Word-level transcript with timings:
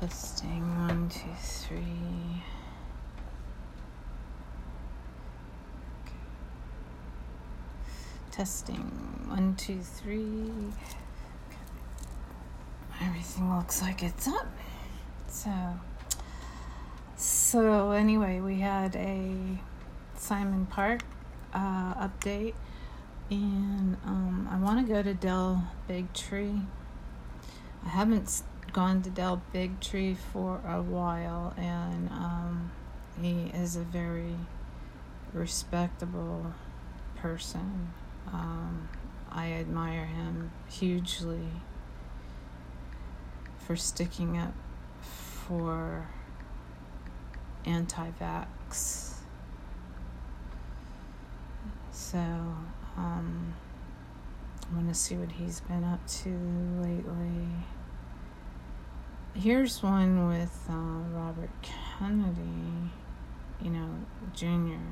Testing 0.00 0.62
one, 0.86 1.08
two, 1.08 1.20
three. 1.36 1.80
Okay. 6.06 6.14
Testing 8.30 8.78
one, 9.26 9.56
two, 9.56 9.80
three. 9.80 10.52
Okay. 11.48 11.58
Everything 13.02 13.52
looks 13.52 13.82
like 13.82 14.04
it's 14.04 14.28
up. 14.28 14.46
So, 15.26 15.50
so 17.16 17.90
anyway, 17.90 18.38
we 18.38 18.60
had 18.60 18.94
a 18.94 19.58
Simon 20.14 20.66
Park 20.66 21.02
uh, 21.52 22.08
update, 22.08 22.54
and 23.30 23.96
um, 24.04 24.48
I 24.48 24.58
want 24.58 24.86
to 24.86 24.92
go 24.92 25.02
to 25.02 25.12
Dell 25.12 25.66
Big 25.88 26.12
Tree. 26.12 26.60
I 27.84 27.88
haven't 27.88 28.42
gone 28.72 29.02
to 29.02 29.10
Dell 29.10 29.42
Big 29.52 29.80
Tree 29.80 30.14
for 30.14 30.60
a 30.66 30.82
while, 30.82 31.54
and 31.56 32.08
um, 32.10 32.70
he 33.20 33.50
is 33.54 33.76
a 33.76 33.82
very 33.82 34.34
respectable 35.32 36.54
person. 37.16 37.92
Um, 38.32 38.88
I 39.30 39.52
admire 39.52 40.06
him 40.06 40.50
hugely 40.68 41.48
for 43.58 43.76
sticking 43.76 44.38
up 44.38 44.54
for 45.00 46.08
anti 47.64 48.10
vax. 48.20 49.14
So, 51.90 52.18
um, 52.96 53.54
I 54.70 54.74
want 54.74 54.88
to 54.88 54.94
see 54.94 55.16
what 55.16 55.32
he's 55.32 55.60
been 55.60 55.84
up 55.84 56.06
to 56.06 56.30
lately. 56.80 57.48
Here's 59.40 59.84
one 59.84 60.26
with 60.26 60.66
uh, 60.68 60.72
Robert 60.72 61.50
Kennedy, 61.62 62.90
you 63.62 63.70
know, 63.70 63.88
Jr. 64.34 64.82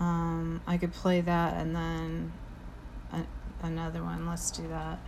Um, 0.00 0.62
I 0.66 0.78
could 0.78 0.94
play 0.94 1.20
that 1.20 1.52
and 1.58 1.76
then 1.76 2.32
a- 3.12 3.26
another 3.66 4.02
one. 4.02 4.26
Let's 4.26 4.50
do 4.50 4.66
that. 4.68 5.00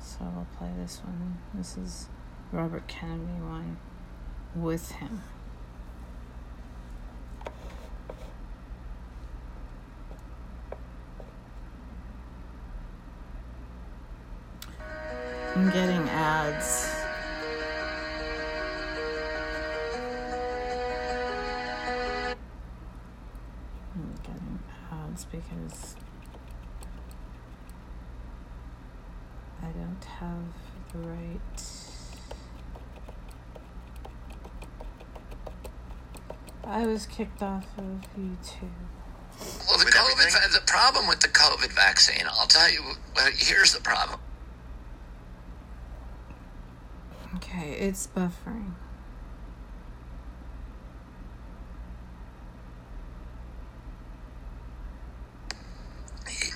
So 0.00 0.20
I'll 0.22 0.46
play 0.56 0.70
this 0.78 1.02
one. 1.04 1.36
This 1.52 1.76
is 1.76 2.08
Robert 2.52 2.88
Kennedy 2.88 3.38
one 3.42 3.76
with 4.54 4.92
him. 4.92 5.20
I'm 15.56 15.70
getting 15.70 16.06
ads. 16.10 16.94
I'm 23.94 24.14
getting 24.22 24.58
ads 24.92 25.24
because 25.24 25.96
I 29.62 29.68
don't 29.68 30.04
have 30.04 30.44
the 30.92 30.98
right. 31.08 31.62
I 36.64 36.86
was 36.86 37.06
kicked 37.06 37.42
off 37.42 37.66
of 37.78 37.84
YouTube. 38.18 38.68
Well, 39.70 39.78
the 39.78 39.86
COVID, 39.86 40.52
the 40.52 40.60
problem 40.66 41.08
with 41.08 41.20
the 41.20 41.28
COVID 41.28 41.72
vaccine, 41.72 42.26
I'll 42.30 42.46
tell 42.46 42.70
you. 42.70 42.82
Well, 43.14 43.30
here's 43.34 43.72
the 43.72 43.80
problem. 43.80 44.20
Okay, 47.36 47.55
it's 47.72 48.06
buffering. 48.06 48.72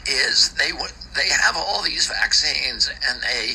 Is 0.07 0.55
they 0.55 0.73
would 0.73 0.91
they 1.15 1.29
have 1.29 1.57
all 1.57 1.83
these 1.83 2.07
vaccines 2.07 2.91
and 3.09 3.23
they 3.23 3.55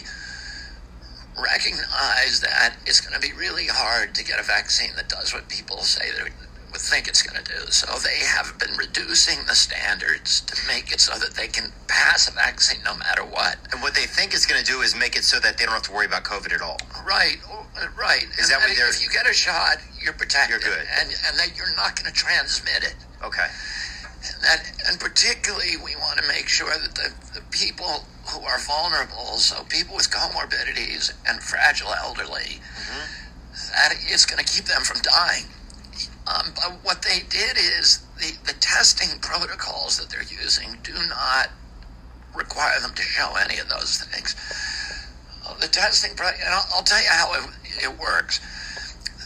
recognize 1.41 2.39
that 2.41 2.75
it's 2.85 3.01
going 3.01 3.19
to 3.19 3.19
be 3.19 3.33
really 3.33 3.67
hard 3.67 4.15
to 4.15 4.23
get 4.23 4.39
a 4.39 4.43
vaccine 4.43 4.91
that 4.95 5.09
does 5.09 5.33
what 5.33 5.49
people 5.49 5.79
say 5.79 6.05
they 6.11 6.23
would 6.23 6.31
think 6.77 7.07
it's 7.07 7.21
going 7.21 7.41
to 7.41 7.51
do. 7.51 7.71
So 7.71 7.87
they 7.99 8.19
have 8.25 8.57
been 8.59 8.75
reducing 8.77 9.45
the 9.47 9.55
standards 9.55 10.41
to 10.41 10.67
make 10.67 10.91
it 10.91 10.99
so 10.99 11.17
that 11.17 11.33
they 11.35 11.47
can 11.47 11.71
pass 11.87 12.27
a 12.27 12.33
vaccine 12.33 12.81
no 12.83 12.95
matter 12.95 13.23
what. 13.23 13.57
And 13.71 13.81
what 13.81 13.95
they 13.95 14.05
think 14.05 14.33
it's 14.33 14.45
going 14.45 14.63
to 14.63 14.71
do 14.71 14.81
is 14.81 14.95
make 14.95 15.15
it 15.15 15.23
so 15.23 15.39
that 15.39 15.57
they 15.57 15.65
don't 15.65 15.73
have 15.73 15.83
to 15.83 15.93
worry 15.93 16.05
about 16.05 16.23
COVID 16.23 16.53
at 16.53 16.61
all. 16.61 16.77
Right, 17.05 17.37
oh, 17.49 17.65
right. 17.97 18.23
Is 18.37 18.49
And 18.49 18.61
that 18.61 18.67
what 18.69 18.75
they're- 18.75 18.87
if 18.89 19.01
you 19.01 19.09
get 19.09 19.29
a 19.29 19.33
shot, 19.33 19.77
you're 20.01 20.13
protected, 20.13 20.61
You're 20.63 20.75
good. 20.75 20.87
and 20.99 21.11
and 21.27 21.37
that 21.39 21.55
you're 21.55 21.73
not 21.75 21.95
going 21.95 22.11
to 22.11 22.17
transmit 22.17 22.83
it. 22.83 22.95
Okay. 23.23 23.47
And 24.33 24.41
that, 24.43 24.65
and 24.87 24.99
particularly, 24.99 25.77
we 25.77 25.95
want 25.95 26.17
to 26.19 26.27
make 26.27 26.49
sure 26.49 26.73
that 26.77 26.95
the, 26.95 27.13
the 27.35 27.41
people 27.51 28.05
who 28.29 28.41
are 28.41 28.57
vulnerable, 28.57 29.37
so 29.37 29.63
people 29.65 29.95
with 29.95 30.09
comorbidities 30.09 31.13
and 31.27 31.41
fragile 31.43 31.93
elderly, 31.93 32.59
that 33.71 33.93
it's 34.07 34.25
going 34.25 34.43
to 34.43 34.51
keep 34.51 34.65
them 34.65 34.81
from 34.83 34.99
dying. 35.01 35.45
Um, 36.27 36.53
but 36.55 36.71
what 36.83 37.03
they 37.03 37.19
did 37.29 37.55
is 37.57 37.99
the, 38.17 38.33
the 38.47 38.53
testing 38.59 39.19
protocols 39.19 39.97
that 39.99 40.09
they're 40.09 40.23
using 40.23 40.79
do 40.81 40.93
not 41.07 41.49
require 42.33 42.79
them 42.79 42.93
to 42.95 43.01
show 43.03 43.35
any 43.35 43.59
of 43.59 43.69
those 43.69 43.99
things. 44.01 44.33
The 45.59 45.67
testing, 45.67 46.11
and 46.11 46.49
I'll, 46.49 46.65
I'll 46.75 46.83
tell 46.83 47.01
you 47.01 47.09
how 47.09 47.33
it, 47.33 47.49
it 47.83 47.99
works. 47.99 48.41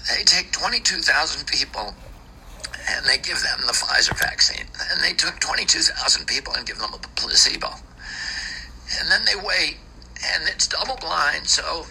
They 0.09 0.23
take 0.23 0.51
22,000 0.51 1.47
people 1.47 1.93
and 2.89 3.05
they 3.05 3.17
give 3.17 3.41
them 3.41 3.59
the 3.65 3.73
Pfizer 3.73 4.17
vaccine. 4.17 4.65
And 4.91 5.03
they 5.03 5.13
took 5.13 5.39
22,000 5.39 6.25
people 6.25 6.53
and 6.55 6.65
give 6.65 6.79
them 6.79 6.93
a 6.93 6.97
placebo. 6.97 7.69
And 8.99 9.11
then 9.11 9.25
they 9.25 9.35
wait, 9.35 9.77
and 10.25 10.47
it's 10.47 10.67
double 10.67 10.95
blind, 10.95 11.47
so 11.47 11.85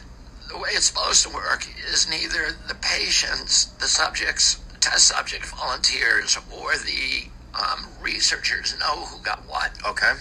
the 0.48 0.56
way 0.56 0.70
it's 0.72 0.86
supposed 0.86 1.22
to 1.26 1.32
work 1.32 1.66
is 1.92 2.08
neither 2.08 2.52
the 2.66 2.74
patients, 2.74 3.66
the 3.78 3.86
subjects, 3.86 4.58
test 4.80 5.06
subject 5.06 5.46
volunteers, 5.46 6.36
or 6.50 6.72
the 6.76 7.28
um, 7.54 7.86
researchers 8.00 8.76
know 8.80 9.04
who 9.06 9.22
got 9.22 9.40
what. 9.48 9.70
Okay. 9.86 10.12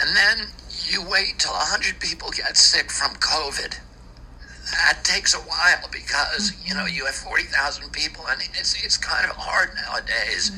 And 0.00 0.16
then 0.16 0.48
you 0.86 1.02
wait 1.02 1.38
till 1.38 1.52
100 1.52 2.00
people 2.00 2.30
get 2.30 2.56
sick 2.56 2.90
from 2.90 3.16
COVID. 3.16 3.78
That 4.72 5.04
takes 5.04 5.34
a 5.34 5.38
while 5.38 5.88
because, 5.92 6.52
you 6.64 6.74
know, 6.74 6.86
you 6.86 7.06
have 7.06 7.14
40,000 7.14 7.92
people 7.92 8.24
and 8.28 8.40
it's, 8.54 8.82
it's 8.82 8.96
kind 8.96 9.28
of 9.28 9.36
hard 9.36 9.70
nowadays 9.76 10.50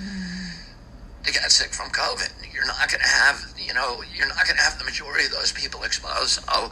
to 1.24 1.32
get 1.32 1.50
sick 1.50 1.72
from 1.72 1.90
COVID. 1.90 2.32
You're 2.52 2.66
not 2.66 2.88
going 2.88 3.00
to 3.00 3.08
have, 3.08 3.52
you 3.58 3.74
know, 3.74 4.02
you're 4.14 4.28
not 4.28 4.44
going 4.44 4.56
to 4.56 4.62
have 4.62 4.78
the 4.78 4.84
majority 4.84 5.26
of 5.26 5.32
those 5.32 5.52
people 5.52 5.82
exposed. 5.82 6.40
So 6.40 6.70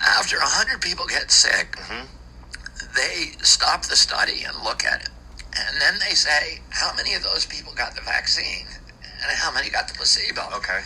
after 0.00 0.38
100 0.38 0.80
people 0.80 1.06
get 1.06 1.30
sick, 1.30 1.72
mm-hmm. 1.76 2.06
they 2.94 3.32
stop 3.42 3.86
the 3.86 3.96
study 3.96 4.44
and 4.46 4.54
look 4.62 4.84
at 4.84 5.02
it. 5.02 5.10
And 5.58 5.80
then 5.80 5.98
they 5.98 6.14
say, 6.14 6.60
how 6.70 6.94
many 6.94 7.14
of 7.14 7.22
those 7.22 7.46
people 7.46 7.72
got 7.74 7.94
the 7.94 8.00
vaccine 8.00 8.66
and 9.02 9.30
how 9.36 9.52
many 9.52 9.70
got 9.70 9.88
the 9.88 9.94
placebo? 9.94 10.42
Okay. 10.56 10.80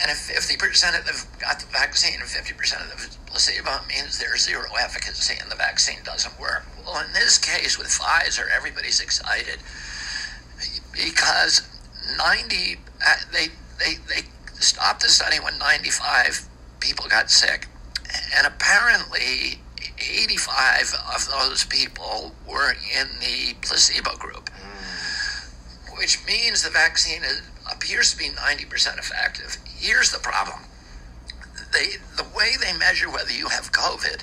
And 0.00 0.10
if 0.10 0.18
50% 0.18 0.98
of 0.98 1.04
them 1.04 1.14
got 1.38 1.60
the 1.60 1.66
vaccine 1.66 2.14
and 2.20 2.24
50% 2.24 2.82
of 2.82 2.88
them 2.88 2.98
the 3.10 3.30
placebo, 3.30 3.70
it 3.76 3.88
means 3.88 4.18
there's 4.18 4.44
zero 4.44 4.64
efficacy 4.80 5.34
and 5.40 5.50
the 5.50 5.56
vaccine 5.56 5.98
doesn't 6.04 6.38
work. 6.40 6.64
Well, 6.84 7.04
in 7.04 7.12
this 7.12 7.38
case 7.38 7.76
with 7.76 7.88
Pfizer, 7.88 8.46
everybody's 8.54 9.00
excited 9.00 9.58
because 10.92 11.68
90, 12.16 12.76
uh, 13.06 13.14
they, 13.32 13.48
they, 13.78 13.96
they 14.08 14.28
stopped 14.54 15.02
the 15.02 15.08
study 15.08 15.38
when 15.38 15.58
95 15.58 16.48
people 16.80 17.06
got 17.08 17.30
sick. 17.30 17.68
And 18.36 18.46
apparently, 18.46 19.60
85 19.98 20.94
of 21.14 21.28
those 21.28 21.64
people 21.64 22.32
were 22.48 22.72
in 22.72 23.08
the 23.20 23.54
placebo 23.60 24.16
group 24.16 24.50
which 25.96 26.24
means 26.26 26.62
the 26.62 26.70
vaccine 26.70 27.22
is, 27.22 27.42
appears 27.70 28.12
to 28.12 28.18
be 28.18 28.28
90% 28.28 28.98
effective. 28.98 29.56
Here's 29.76 30.12
the 30.12 30.18
problem. 30.18 30.60
They, 31.72 31.96
the 32.16 32.26
way 32.36 32.52
they 32.60 32.76
measure 32.76 33.10
whether 33.10 33.32
you 33.32 33.48
have 33.48 33.72
COVID 33.72 34.22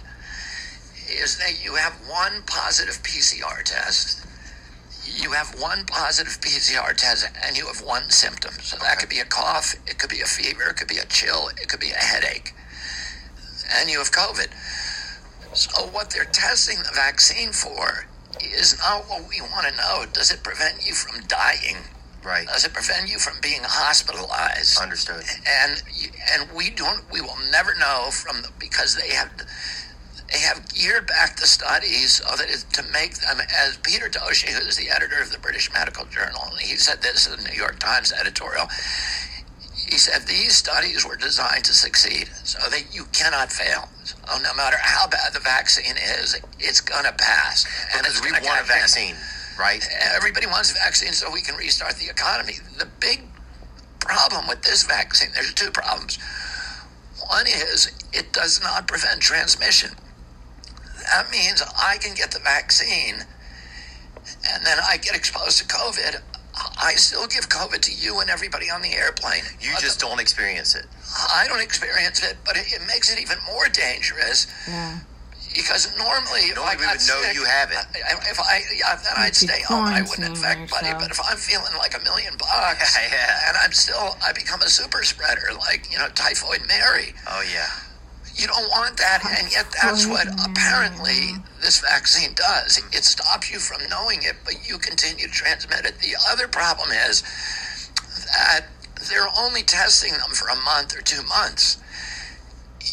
is 1.09 1.37
that 1.37 1.63
you 1.63 1.75
have 1.75 1.93
one 2.07 2.43
positive 2.45 3.01
PCR 3.03 3.63
test, 3.63 4.25
you 5.05 5.31
have 5.31 5.59
one 5.59 5.85
positive 5.85 6.39
PCR 6.39 6.95
test, 6.95 7.27
and 7.43 7.57
you 7.57 7.67
have 7.67 7.81
one 7.81 8.09
symptom. 8.09 8.53
So 8.61 8.77
that 8.77 8.99
could 8.99 9.09
be 9.09 9.19
a 9.19 9.25
cough, 9.25 9.75
it 9.85 9.97
could 9.97 10.09
be 10.09 10.21
a 10.21 10.25
fever, 10.25 10.69
it 10.69 10.77
could 10.77 10.87
be 10.87 10.97
a 10.97 11.05
chill, 11.05 11.49
it 11.49 11.67
could 11.67 11.79
be 11.79 11.91
a 11.91 11.97
headache, 11.97 12.53
and 13.75 13.89
you 13.89 13.97
have 13.99 14.11
COVID. 14.11 14.49
So 15.53 15.87
what 15.87 16.11
they're 16.11 16.23
testing 16.25 16.77
the 16.77 16.91
vaccine 16.93 17.51
for 17.51 18.05
is 18.39 18.77
not 18.79 19.09
what 19.09 19.27
we 19.27 19.41
want 19.41 19.67
to 19.67 19.75
know. 19.75 20.05
Does 20.11 20.31
it 20.31 20.43
prevent 20.43 20.85
you 20.87 20.93
from 20.93 21.21
dying? 21.27 21.77
Right. 22.23 22.47
Does 22.47 22.65
it 22.65 22.73
prevent 22.73 23.09
you 23.09 23.17
from 23.17 23.41
being 23.41 23.61
hospitalized? 23.63 24.79
Understood. 24.79 25.23
And 25.47 25.81
and 26.33 26.49
we 26.55 26.69
don't. 26.69 27.03
We 27.11 27.19
will 27.21 27.37
never 27.51 27.73
know 27.75 28.09
from 28.11 28.43
the, 28.43 28.49
because 28.59 28.95
they 28.95 29.09
have 29.15 29.31
they 30.31 30.39
have 30.39 30.73
geared 30.73 31.07
back 31.07 31.37
the 31.37 31.47
studies 31.47 32.23
so 32.23 32.35
that 32.37 32.47
it, 32.49 32.65
to 32.73 32.83
make 32.93 33.15
them 33.15 33.39
as 33.57 33.77
Peter 33.77 34.07
Doshi, 34.07 34.49
who 34.49 34.65
is 34.65 34.77
the 34.77 34.89
editor 34.89 35.21
of 35.21 35.31
the 35.31 35.39
British 35.39 35.71
Medical 35.73 36.05
Journal, 36.05 36.41
and 36.51 36.59
he 36.61 36.77
said 36.77 37.01
this 37.01 37.27
in 37.27 37.37
the 37.41 37.49
New 37.49 37.57
York 37.57 37.79
Times 37.79 38.13
editorial. 38.13 38.67
He 39.89 39.97
said 39.97 40.27
these 40.27 40.55
studies 40.55 41.05
were 41.05 41.17
designed 41.17 41.65
to 41.65 41.73
succeed, 41.73 42.29
so 42.43 42.59
that 42.69 42.95
you 42.95 43.05
cannot 43.11 43.51
fail. 43.51 43.89
So 44.03 44.15
no 44.41 44.53
matter 44.53 44.77
how 44.79 45.07
bad 45.07 45.33
the 45.33 45.39
vaccine 45.39 45.97
is, 45.97 46.39
it's 46.59 46.79
going 46.79 47.03
to 47.03 47.11
pass, 47.13 47.65
and 47.93 48.03
Because 48.03 48.21
we 48.21 48.31
want 48.31 48.61
a 48.61 48.63
vaccine, 48.63 49.15
right? 49.61 49.85
Everybody 50.15 50.47
wants 50.47 50.71
a 50.71 50.73
vaccine 50.73 51.13
so 51.13 51.31
we 51.31 51.41
can 51.41 51.55
restart 51.55 51.95
the 51.95 52.09
economy. 52.09 52.53
The 52.77 52.87
big 52.99 53.21
problem 53.99 54.47
with 54.47 54.63
this 54.63 54.83
vaccine, 54.83 55.29
there's 55.33 55.53
two 55.53 55.69
problems. 55.71 56.17
One 57.27 57.45
is 57.47 57.91
it 58.11 58.33
does 58.33 58.61
not 58.61 58.87
prevent 58.87 59.21
transmission. 59.21 59.91
That 61.13 61.29
means 61.31 61.61
I 61.77 61.97
can 61.97 62.15
get 62.15 62.31
the 62.31 62.39
vaccine 62.39 63.25
and 64.51 64.65
then 64.65 64.77
I 64.83 64.97
get 64.97 65.15
exposed 65.15 65.59
to 65.59 65.65
COVID. 65.65 66.21
I 66.81 66.93
still 66.95 67.27
give 67.27 67.47
COVID 67.47 67.79
to 67.81 67.93
you 67.93 68.19
and 68.19 68.29
everybody 68.29 68.69
on 68.69 68.81
the 68.81 68.91
airplane. 68.93 69.43
You 69.59 69.71
just 69.79 69.99
don't 69.99 70.19
experience 70.19 70.75
it. 70.75 70.85
I 71.33 71.45
don't 71.47 71.61
experience 71.61 72.23
it, 72.23 72.37
but 72.45 72.57
it, 72.57 72.73
it 72.73 72.81
makes 72.87 73.11
it 73.11 73.21
even 73.21 73.37
more 73.45 73.67
dangerous 73.69 74.47
Yeah. 74.67 74.99
Because 75.53 75.91
normally, 75.97 76.51
if 76.51 76.55
Nobody 76.55 76.77
I 76.77 76.81
got 76.81 76.97
would 76.97 77.07
know 77.07 77.21
sick, 77.23 77.35
you 77.35 77.43
have 77.45 77.71
it. 77.71 77.77
I- 77.77 78.29
If 78.29 78.39
I, 78.39 78.61
yeah, 78.75 78.95
then 78.95 79.13
I'd 79.17 79.25
You'd 79.27 79.35
stay 79.35 79.61
home. 79.61 79.85
Oh, 79.85 79.87
I 79.87 80.01
wouldn't 80.01 80.27
infect 80.27 80.57
anybody. 80.59 80.85
yourself. 80.87 81.01
But 81.01 81.11
if 81.11 81.19
I'm 81.29 81.37
feeling 81.37 81.73
like 81.77 81.95
a 81.97 82.03
million 82.03 82.33
bucks, 82.37 82.97
Yeah. 83.11 83.47
and 83.49 83.57
I'm 83.57 83.71
still, 83.73 84.15
I 84.25 84.31
become 84.33 84.61
a 84.61 84.69
super 84.69 85.03
spreader, 85.03 85.49
like 85.59 85.91
you 85.91 85.97
know, 85.99 86.07
typhoid 86.09 86.61
Mary. 86.67 87.13
Oh 87.27 87.43
yeah. 87.53 87.67
You 88.33 88.47
don't 88.47 88.69
want 88.71 88.95
that, 88.97 89.19
and 89.27 89.51
yet 89.51 89.65
that's 89.81 90.07
what 90.07 90.25
apparently 90.49 91.35
this 91.61 91.79
vaccine 91.81 92.33
does. 92.33 92.77
It 92.93 93.03
stops 93.03 93.51
you 93.51 93.59
from 93.59 93.81
knowing 93.89 94.19
it, 94.23 94.37
but 94.45 94.55
you 94.67 94.77
continue 94.77 95.27
to 95.27 95.31
transmit 95.31 95.83
it. 95.85 95.99
The 95.99 96.15
other 96.31 96.47
problem 96.47 96.91
is 96.91 97.21
that 98.33 98.67
they're 99.09 99.27
only 99.37 99.63
testing 99.63 100.13
them 100.13 100.31
for 100.31 100.47
a 100.47 100.55
month 100.55 100.95
or 100.97 101.01
two 101.01 101.21
months. 101.23 101.77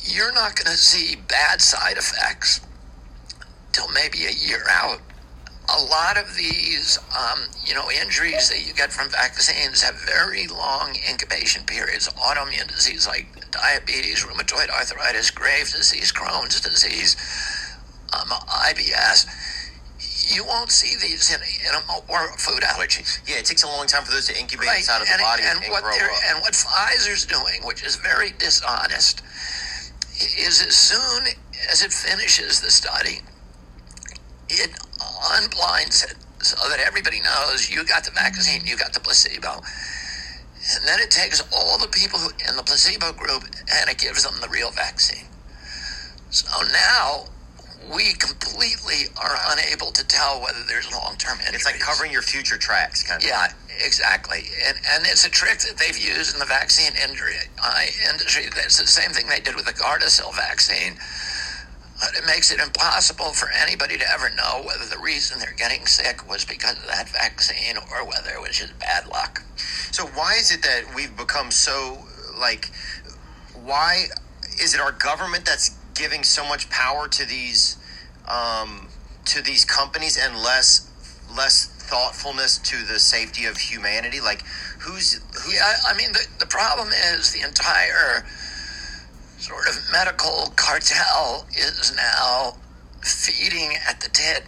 You're 0.05 0.33
not 0.33 0.57
going 0.57 0.71
to 0.71 0.77
see 0.77 1.17
bad 1.17 1.61
side 1.61 1.97
effects 1.97 2.61
till 3.73 3.89
maybe 3.93 4.27
a 4.27 4.33
year 4.33 4.65
out. 4.71 5.01
A 5.71 5.83
lot 5.83 6.17
of 6.17 6.35
these, 6.35 6.99
um, 7.13 7.41
you 7.65 7.75
know, 7.75 7.91
injuries 7.91 8.49
that 8.49 8.67
you 8.67 8.73
get 8.73 8.91
from 8.91 9.11
vaccines 9.11 9.83
have 9.83 10.01
very 10.01 10.47
long 10.47 10.97
incubation 11.09 11.63
periods. 11.65 12.09
Autoimmune 12.15 12.69
disease 12.69 13.07
like 13.07 13.27
diabetes, 13.51 14.25
rheumatoid 14.25 14.71
arthritis, 14.71 15.31
Graves' 15.31 15.73
disease, 15.73 16.11
Crohn's 16.13 16.61
disease, 16.61 17.17
um, 18.15 18.29
IBS. 18.31 19.27
You 20.35 20.45
won't 20.45 20.71
see 20.71 20.97
these 20.97 21.35
in, 21.35 21.41
in 21.41 21.75
a, 21.75 22.13
or 22.13 22.29
food 22.39 22.63
allergies. 22.63 23.21
Yeah, 23.27 23.37
it 23.37 23.45
takes 23.45 23.63
a 23.63 23.67
long 23.67 23.87
time 23.87 24.05
for 24.05 24.13
those 24.13 24.27
to 24.29 24.39
incubate 24.39 24.69
inside 24.77 25.03
of 25.03 25.09
the 25.09 25.19
body 25.21 25.43
and, 25.45 25.57
and 25.57 25.65
and 25.65 25.73
what 25.73 25.83
grow 25.83 25.93
up. 25.93 26.23
and 26.29 26.41
what 26.41 26.53
Pfizer's 26.53 27.25
doing, 27.27 27.61
which 27.65 27.83
is 27.83 27.97
very 27.97 28.33
dishonest, 28.39 29.23
is 30.21 30.65
as 30.67 30.77
soon 30.77 31.25
as 31.71 31.83
it 31.83 31.93
finishes 31.93 32.61
the 32.61 32.71
study, 32.71 33.21
it 34.49 34.71
unblinds 35.37 36.05
it 36.05 36.17
so 36.43 36.57
that 36.69 36.81
everybody 36.81 37.21
knows 37.21 37.71
you 37.71 37.85
got 37.85 38.05
the 38.05 38.11
vaccine, 38.11 38.65
you 38.65 38.77
got 38.77 38.93
the 38.93 39.01
placebo. 39.01 39.61
And 40.75 40.87
then 40.87 41.01
it 41.01 41.11
takes 41.11 41.43
all 41.53 41.79
the 41.79 41.89
people 41.89 42.21
in 42.49 42.57
the 42.57 42.63
placebo 42.63 43.13
group 43.13 43.45
and 43.45 43.91
it 43.91 43.99
gives 43.99 44.25
them 44.25 44.35
the 44.41 44.49
real 44.49 44.71
vaccine. 44.71 45.27
So 46.31 46.47
now 46.73 47.25
we 47.95 48.13
completely 48.15 49.09
are 49.17 49.37
unable 49.51 49.91
to 49.93 50.07
tell 50.07 50.41
whether 50.43 50.63
there's 50.69 50.93
long-term 50.93 51.39
injuries. 51.41 51.55
It's 51.55 51.65
like 51.65 51.81
covering 51.81 52.13
your 52.13 52.23
future 52.23 52.59
tracks, 52.59 53.03
kind 53.03 53.23
of. 53.23 53.29
Yeah, 53.29 53.49
exactly. 53.79 54.45
And 54.67 54.77
and 54.93 55.07
it's 55.07 55.25
a 55.25 55.31
trick 55.31 55.59
that 55.61 55.77
they've 55.77 55.99
used 55.99 56.35
in 56.35 56.41
the 56.41 56.47
vaccine 56.47 56.93
industry. 56.97 57.35
It's 58.57 58.79
the 58.79 58.87
same 58.87 59.11
thing 59.11 59.27
they 59.29 59.41
did 59.41 59.57
with 59.57 59.67
the 59.67 59.73
Gardasil 59.73 60.35
vaccine. 60.35 60.97
But 62.01 62.15
it 62.15 62.25
makes 62.27 62.53
it 62.53 62.61
impossible 62.61 63.33
for 63.33 63.51
anybody 63.51 63.99
to 63.99 64.09
ever 64.09 64.31
know 64.31 64.63
whether 64.65 64.85
the 64.85 64.99
reason 64.99 65.41
they're 65.41 65.53
getting 65.57 65.85
sick 65.87 66.29
was 66.29 66.45
because 66.45 66.77
of 66.79 66.87
that 66.87 67.09
vaccine 67.09 67.77
or 67.77 68.07
whether 68.07 68.31
it 68.31 68.41
was 68.41 68.57
just 68.57 68.79
bad 68.79 69.09
luck. 69.09 69.43
So 69.91 70.07
why 70.07 70.37
is 70.39 70.53
it 70.53 70.63
that 70.63 70.95
we've 70.95 71.17
become 71.17 71.51
so 71.51 71.99
like? 72.39 72.71
Why 73.65 74.07
is 74.61 74.75
it 74.75 74.81
our 74.81 74.93
government 74.93 75.45
that's 75.45 75.77
giving 75.95 76.23
so 76.23 76.47
much 76.47 76.71
power 76.71 77.09
to 77.09 77.25
these 77.27 77.77
um, 78.29 78.89
to 79.25 79.43
these 79.43 79.65
companies 79.65 80.17
and 80.17 80.37
less 80.37 80.89
less 81.37 81.78
thoughtfulness 81.89 82.59
to 82.59 82.85
the 82.85 82.99
safety 82.99 83.45
of 83.47 83.57
humanity? 83.57 84.21
Like, 84.21 84.43
who's 84.81 85.15
who? 85.15 85.53
Yeah, 85.53 85.73
I 85.89 85.97
mean, 85.97 86.13
the, 86.13 86.27
the 86.39 86.47
problem 86.47 86.89
is 86.89 87.33
the 87.33 87.47
entire 87.47 88.25
sort 89.39 89.69
of 89.69 89.81
medical 89.93 90.53
cartel 90.57 91.47
is 91.51 91.95
now 91.97 92.57
feeding 93.03 93.77
at 93.89 94.01
the 94.01 94.09
tit 94.11 94.45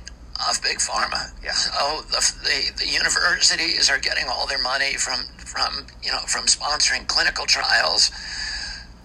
of 0.49 0.63
big 0.63 0.79
pharma. 0.79 1.31
Yeah. 1.45 1.53
So 1.53 2.03
the, 2.11 2.21
the 2.45 2.85
the 2.85 2.91
universities 2.91 3.91
are 3.91 3.99
getting 3.99 4.27
all 4.29 4.47
their 4.47 4.63
money 4.63 4.95
from 4.95 5.21
from 5.39 5.87
you 6.03 6.11
know 6.11 6.21
from 6.27 6.47
sponsoring 6.47 7.07
clinical 7.07 7.47
trials. 7.47 8.11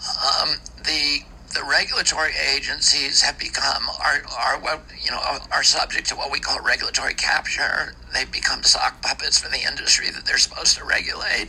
Um, 0.05 0.57
the 0.83 1.23
the 1.55 1.63
regulatory 1.63 2.33
agencies 2.53 3.21
have 3.21 3.39
become 3.39 3.89
are 4.03 4.21
are 4.37 4.59
what 4.59 4.83
you 5.01 5.09
know 5.09 5.19
are 5.51 5.63
subject 5.63 6.07
to 6.09 6.15
what 6.15 6.31
we 6.31 6.39
call 6.39 6.59
regulatory 6.59 7.13
capture. 7.13 7.95
They've 8.13 8.31
become 8.31 8.61
sock 8.63 9.01
puppets 9.01 9.39
for 9.39 9.49
the 9.49 9.65
industry 9.65 10.11
that 10.11 10.25
they're 10.25 10.37
supposed 10.37 10.77
to 10.77 10.83
regulate, 10.83 11.47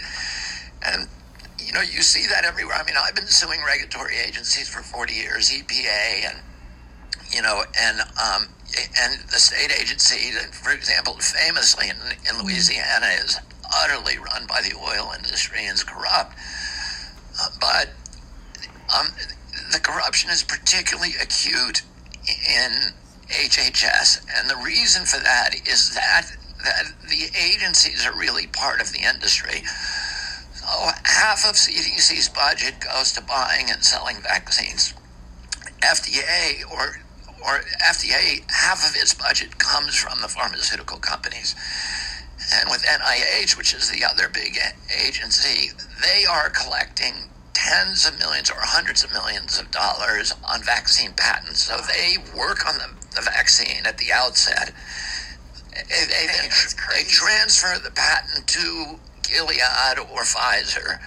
and 0.82 1.08
you 1.58 1.72
know 1.72 1.80
you 1.82 2.02
see 2.02 2.26
that 2.28 2.44
everywhere. 2.44 2.76
I 2.76 2.84
mean, 2.84 2.94
I've 2.96 3.16
been 3.16 3.26
suing 3.26 3.60
regulatory 3.66 4.16
agencies 4.16 4.68
for 4.68 4.80
forty 4.80 5.14
years, 5.14 5.50
EPA 5.50 6.30
and 6.30 6.38
you 7.34 7.42
know, 7.42 7.64
and 7.78 8.00
um, 8.00 8.48
and 9.00 9.20
the 9.28 9.38
state 9.38 9.72
agency, 9.80 10.30
that, 10.32 10.54
for 10.54 10.72
example, 10.72 11.14
famously 11.14 11.88
in, 11.88 11.96
in 12.30 12.44
Louisiana, 12.44 13.06
is 13.24 13.38
utterly 13.82 14.18
run 14.18 14.46
by 14.46 14.60
the 14.62 14.76
oil 14.76 15.12
industry 15.16 15.66
and 15.66 15.74
is 15.74 15.82
corrupt. 15.82 16.36
Uh, 17.40 17.48
but 17.60 17.90
um, 18.96 19.08
the 19.72 19.80
corruption 19.80 20.30
is 20.30 20.42
particularly 20.42 21.12
acute 21.20 21.82
in 22.26 22.92
HHS, 23.28 24.26
and 24.36 24.48
the 24.48 24.56
reason 24.56 25.04
for 25.04 25.18
that 25.18 25.54
is 25.66 25.94
that 25.94 26.36
that 26.64 26.92
the 27.08 27.30
agencies 27.38 28.06
are 28.06 28.18
really 28.18 28.46
part 28.46 28.80
of 28.80 28.92
the 28.92 29.00
industry. 29.00 29.62
So 30.54 30.66
half 31.04 31.44
of 31.46 31.54
CDC's 31.54 32.28
budget 32.28 32.80
goes 32.80 33.12
to 33.12 33.22
buying 33.22 33.70
and 33.70 33.84
selling 33.84 34.16
vaccines. 34.22 34.94
FDA 35.80 36.62
or 36.70 36.98
or 37.46 37.60
FDA, 37.84 38.42
half 38.50 38.88
of 38.88 38.96
its 38.96 39.14
budget 39.14 39.58
comes 39.58 39.94
from 39.94 40.20
the 40.20 40.28
pharmaceutical 40.28 40.98
companies. 40.98 41.54
And 42.54 42.70
with 42.70 42.82
NIH, 42.82 43.56
which 43.56 43.74
is 43.74 43.90
the 43.90 44.04
other 44.04 44.28
big 44.28 44.58
agency, 45.04 45.70
they 46.02 46.24
are 46.26 46.50
collecting 46.50 47.30
tens 47.56 48.06
of 48.06 48.18
millions 48.18 48.50
or 48.50 48.60
hundreds 48.60 49.02
of 49.02 49.10
millions 49.12 49.58
of 49.58 49.70
dollars 49.70 50.34
on 50.44 50.62
vaccine 50.62 51.12
patents. 51.16 51.62
So 51.62 51.78
they 51.88 52.18
work 52.36 52.68
on 52.68 52.76
the, 52.76 52.88
the 53.14 53.22
vaccine 53.22 53.86
at 53.86 53.96
the 53.96 54.12
outset. 54.12 54.72
They, 55.72 56.04
they, 56.04 56.26
they 56.28 57.04
transfer 57.08 57.80
the 57.82 57.90
patent 57.90 58.46
to 58.48 59.00
Gilead 59.22 59.98
or 60.12 60.22
Pfizer. 60.22 61.00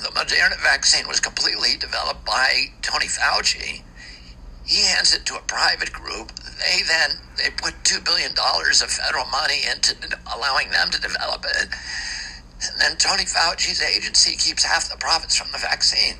The 0.00 0.08
Moderna 0.08 0.60
vaccine 0.62 1.06
was 1.06 1.20
completely 1.20 1.76
developed 1.78 2.24
by 2.24 2.72
Tony 2.80 3.06
Fauci. 3.06 3.82
He 4.64 4.82
hands 4.86 5.14
it 5.14 5.26
to 5.26 5.36
a 5.36 5.40
private 5.40 5.92
group. 5.92 6.32
They 6.36 6.80
then 6.88 7.18
they 7.36 7.50
put 7.50 7.74
two 7.84 8.00
billion 8.00 8.34
dollars 8.34 8.80
of 8.80 8.88
federal 8.90 9.26
money 9.26 9.60
into 9.70 9.94
allowing 10.34 10.70
them 10.70 10.90
to 10.90 11.00
develop 11.00 11.44
it. 11.44 11.68
And 12.70 12.80
then 12.80 12.96
Tony 12.96 13.24
Fauci's 13.24 13.82
agency 13.82 14.36
keeps 14.36 14.64
half 14.64 14.88
the 14.88 14.96
profits 14.96 15.36
from 15.36 15.50
the 15.52 15.58
vaccine. 15.58 16.16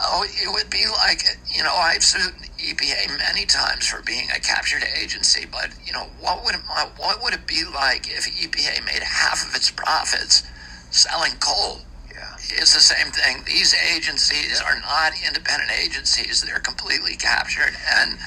Oh, 0.00 0.24
it 0.26 0.52
would 0.52 0.70
be 0.70 0.86
like 0.88 1.22
you 1.54 1.62
know 1.62 1.74
I've 1.74 2.02
sued 2.02 2.34
EPA 2.58 3.18
many 3.18 3.46
times 3.46 3.86
for 3.86 4.02
being 4.02 4.28
a 4.34 4.40
captured 4.40 4.84
agency, 5.00 5.46
but 5.46 5.70
you 5.84 5.92
know 5.92 6.06
what 6.20 6.44
would 6.44 6.54
it, 6.54 6.62
what 6.96 7.22
would 7.22 7.34
it 7.34 7.46
be 7.46 7.64
like 7.64 8.08
if 8.08 8.26
EPA 8.26 8.84
made 8.84 9.02
half 9.02 9.46
of 9.46 9.54
its 9.54 9.70
profits 9.70 10.42
selling 10.90 11.32
coal? 11.40 11.82
Yeah. 12.10 12.34
It's 12.58 12.74
the 12.74 12.80
same 12.80 13.12
thing. 13.12 13.44
These 13.46 13.74
agencies 13.94 14.60
are 14.60 14.80
not 14.80 15.12
independent 15.26 15.70
agencies; 15.70 16.42
they're 16.42 16.58
completely 16.58 17.16
captured, 17.16 17.76
and 17.94 18.18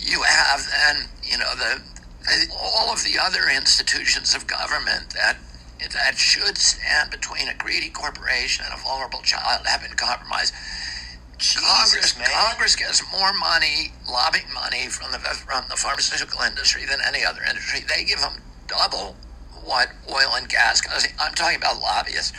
you 0.00 0.22
have 0.22 0.66
then 0.70 1.08
you 1.22 1.38
know 1.38 1.54
the 1.54 1.82
all 2.56 2.92
of 2.92 3.02
the 3.04 3.18
other 3.20 3.48
institutions 3.54 4.34
of 4.34 4.46
government 4.46 5.10
that 5.10 5.36
that 5.90 6.16
should 6.16 6.58
stand 6.58 7.10
between 7.10 7.48
a 7.48 7.54
greedy 7.54 7.90
corporation 7.90 8.64
and 8.64 8.74
a 8.74 8.82
vulnerable 8.82 9.20
child 9.22 9.66
having 9.66 9.92
compromised. 9.92 10.54
Jesus, 11.38 11.64
Congress, 11.66 12.18
man. 12.18 12.28
Congress 12.30 12.76
gets 12.76 13.02
more 13.10 13.32
money, 13.32 13.92
lobbying 14.08 14.52
money 14.54 14.86
from 14.86 15.10
the 15.10 15.18
from 15.18 15.64
the 15.68 15.76
pharmaceutical 15.76 16.40
industry 16.42 16.86
than 16.86 17.00
any 17.04 17.24
other 17.24 17.42
industry. 17.48 17.80
They 17.80 18.04
give 18.04 18.20
them 18.20 18.38
double 18.68 19.16
what 19.64 19.88
oil 20.10 20.34
and 20.36 20.48
gas. 20.48 20.80
Cause 20.80 21.06
I'm 21.18 21.34
talking 21.34 21.56
about 21.58 21.80
lobbyists. 21.80 22.32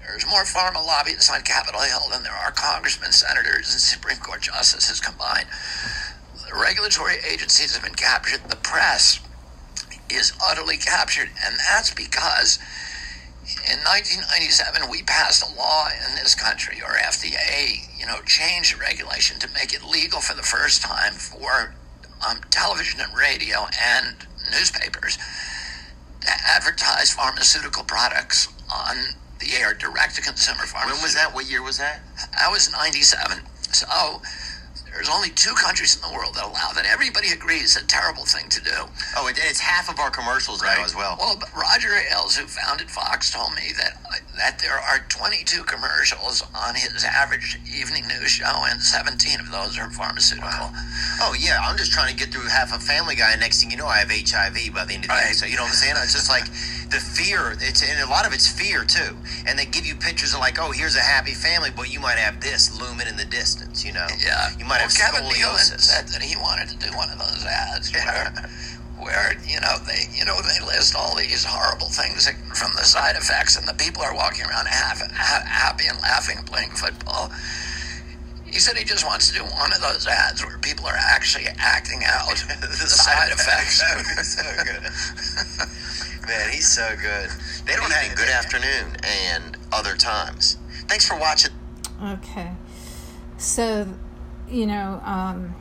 There's 0.00 0.26
more 0.26 0.44
pharma 0.44 0.84
lobbyists 0.84 1.30
on 1.30 1.42
Capitol 1.42 1.80
Hill 1.80 2.08
than 2.12 2.22
there 2.22 2.32
are 2.32 2.52
congressmen, 2.52 3.12
senators, 3.12 3.72
and 3.72 3.80
Supreme 3.80 4.18
Court 4.18 4.42
justices 4.42 5.00
combined. 5.00 5.46
The 6.46 6.56
regulatory 6.56 7.16
agencies 7.28 7.74
have 7.74 7.82
been 7.82 7.94
captured. 7.94 8.48
The 8.48 8.56
press 8.56 9.20
is 10.10 10.32
utterly 10.44 10.76
captured, 10.76 11.30
and 11.44 11.56
that's 11.58 11.92
because 11.92 12.58
in 13.46 13.78
1997 13.84 14.90
we 14.90 15.02
passed 15.02 15.42
a 15.42 15.54
law 15.54 15.88
in 15.88 16.16
this 16.16 16.34
country, 16.34 16.80
or 16.82 16.94
FDA, 16.94 17.86
you 17.98 18.06
know, 18.06 18.20
changed 18.26 18.74
the 18.74 18.80
regulation 18.80 19.38
to 19.40 19.48
make 19.54 19.72
it 19.72 19.84
legal 19.84 20.20
for 20.20 20.34
the 20.34 20.42
first 20.42 20.82
time 20.82 21.12
for 21.12 21.74
um, 22.26 22.40
television 22.50 23.00
and 23.00 23.16
radio 23.16 23.66
and 23.80 24.26
newspapers 24.50 25.18
to 26.20 26.32
advertise 26.46 27.12
pharmaceutical 27.12 27.84
products 27.84 28.48
on 28.72 28.96
the 29.38 29.54
air, 29.54 29.74
direct 29.74 30.16
to 30.16 30.22
consumer 30.22 30.62
pharmaceuticals. 30.62 30.92
When 30.92 31.02
was 31.02 31.14
that? 31.14 31.34
What 31.34 31.48
year 31.48 31.62
was 31.62 31.78
that? 31.78 32.00
That 32.38 32.50
was 32.50 32.70
97. 32.72 33.42
So 33.72 34.22
there's 34.96 35.12
only 35.12 35.28
two 35.30 35.52
countries 35.52 35.94
in 35.94 36.00
the 36.00 36.16
world 36.16 36.34
that 36.34 36.44
allow 36.44 36.72
that. 36.72 36.86
Everybody 36.88 37.28
agrees 37.28 37.76
it's 37.76 37.76
a 37.76 37.86
terrible 37.86 38.24
thing 38.24 38.48
to 38.48 38.64
do. 38.64 38.88
Oh, 39.16 39.28
it, 39.28 39.36
it's 39.36 39.60
half 39.60 39.90
of 39.92 40.00
our 40.00 40.10
commercials 40.10 40.62
now 40.62 40.82
as 40.82 40.96
well. 40.96 41.16
Well, 41.20 41.36
but 41.36 41.52
Roger 41.54 41.92
Ailes, 41.92 42.36
who 42.36 42.46
founded 42.46 42.90
Fox, 42.90 43.30
told 43.30 43.52
me 43.54 43.76
that 43.76 44.00
that 44.40 44.58
there 44.58 44.78
are 44.78 45.04
22 45.08 45.64
commercials 45.64 46.42
on 46.54 46.74
his 46.74 47.04
average 47.04 47.58
evening 47.68 48.08
news 48.08 48.30
show, 48.30 48.64
and 48.68 48.80
17 48.80 49.40
of 49.40 49.50
those 49.52 49.78
are 49.78 49.90
pharmaceutical. 49.90 50.72
Oh 51.20 51.36
yeah, 51.38 51.60
I'm 51.60 51.76
just 51.76 51.92
trying 51.92 52.08
to 52.08 52.16
get 52.16 52.32
through 52.32 52.48
half 52.48 52.74
a 52.74 52.80
Family 52.80 53.16
Guy. 53.16 53.32
and 53.32 53.40
Next 53.40 53.60
thing 53.60 53.70
you 53.70 53.76
know, 53.76 53.86
I 53.86 53.98
have 53.98 54.10
HIV 54.10 54.72
by 54.72 54.84
the 54.88 54.94
end 54.94 55.04
of 55.04 55.12
the 55.12 55.20
day. 55.20 55.28
Right. 55.28 55.36
So 55.36 55.44
you 55.44 55.56
know 55.56 55.62
what 55.62 55.76
I'm 55.76 55.80
saying? 55.80 55.94
It's 55.98 56.12
just 56.16 56.30
like 56.30 56.44
the 56.90 57.00
fear. 57.00 57.56
It's 57.60 57.82
and 57.82 58.00
a 58.00 58.10
lot 58.10 58.26
of 58.26 58.32
it's 58.32 58.48
fear 58.48 58.84
too. 58.84 59.16
And 59.46 59.58
they 59.58 59.66
give 59.66 59.86
you 59.86 59.94
pictures 59.96 60.34
of 60.34 60.40
like, 60.40 60.58
oh, 60.60 60.72
here's 60.72 60.96
a 60.96 61.00
happy 61.00 61.32
family, 61.34 61.70
but 61.74 61.92
you 61.92 62.00
might 62.00 62.18
have 62.18 62.40
this 62.40 62.70
looming 62.80 63.06
in 63.08 63.16
the 63.16 63.24
distance. 63.24 63.84
You 63.84 63.92
know? 63.92 64.06
Yeah, 64.22 64.50
You 64.58 64.64
might 64.64 64.80
well, 64.80 64.88
have 64.88 64.94
Kevin 64.94 65.24
Nealon 65.24 65.56
scoliosis. 65.58 65.80
said 65.80 66.08
that 66.08 66.22
he 66.22 66.36
wanted 66.36 66.68
to 66.70 66.76
do 66.78 66.94
one 66.96 67.10
of 67.10 67.18
those 67.18 67.44
ads 67.44 67.92
where, 67.92 68.32
where 68.98 69.34
you 69.46 69.60
know 69.60 69.76
they 69.86 70.08
you 70.16 70.24
know 70.24 70.36
they 70.42 70.64
list 70.64 70.94
all 70.96 71.14
these 71.16 71.44
horrible 71.44 71.88
things 71.88 72.28
from 72.54 72.72
the 72.76 72.84
side 72.84 73.16
effects, 73.16 73.56
and 73.56 73.66
the 73.68 73.74
people 73.74 74.02
are 74.02 74.14
walking 74.14 74.44
around 74.46 74.66
half, 74.66 75.00
ha- 75.12 75.44
happy 75.46 75.86
and 75.86 75.98
laughing 76.00 76.38
playing 76.46 76.70
football. 76.70 77.30
He 78.46 78.60
said 78.60 78.76
he 78.78 78.84
just 78.84 79.04
wants 79.04 79.28
to 79.28 79.34
do 79.34 79.44
one 79.44 79.72
of 79.72 79.82
those 79.82 80.06
ads 80.06 80.42
where 80.42 80.56
people 80.58 80.86
are 80.86 80.96
actually 80.96 81.44
acting 81.58 82.00
out 82.06 82.30
the, 82.60 82.68
side 82.88 83.30
effects. 83.32 83.82
so 84.38 84.42
good. 84.64 84.80
Man, 86.26 86.50
he's 86.50 86.66
so 86.66 86.96
good. 87.00 87.30
They 87.66 87.76
don't 87.76 87.92
have 87.92 88.16
Good 88.16 88.28
Afternoon 88.28 88.96
and 89.04 89.56
Other 89.72 89.94
Times. 89.96 90.58
Thanks 90.88 91.06
for 91.06 91.16
watching. 91.16 91.52
Okay. 92.02 92.52
So, 93.38 93.86
you 94.48 94.66
know, 94.66 95.00
um, 95.04 95.54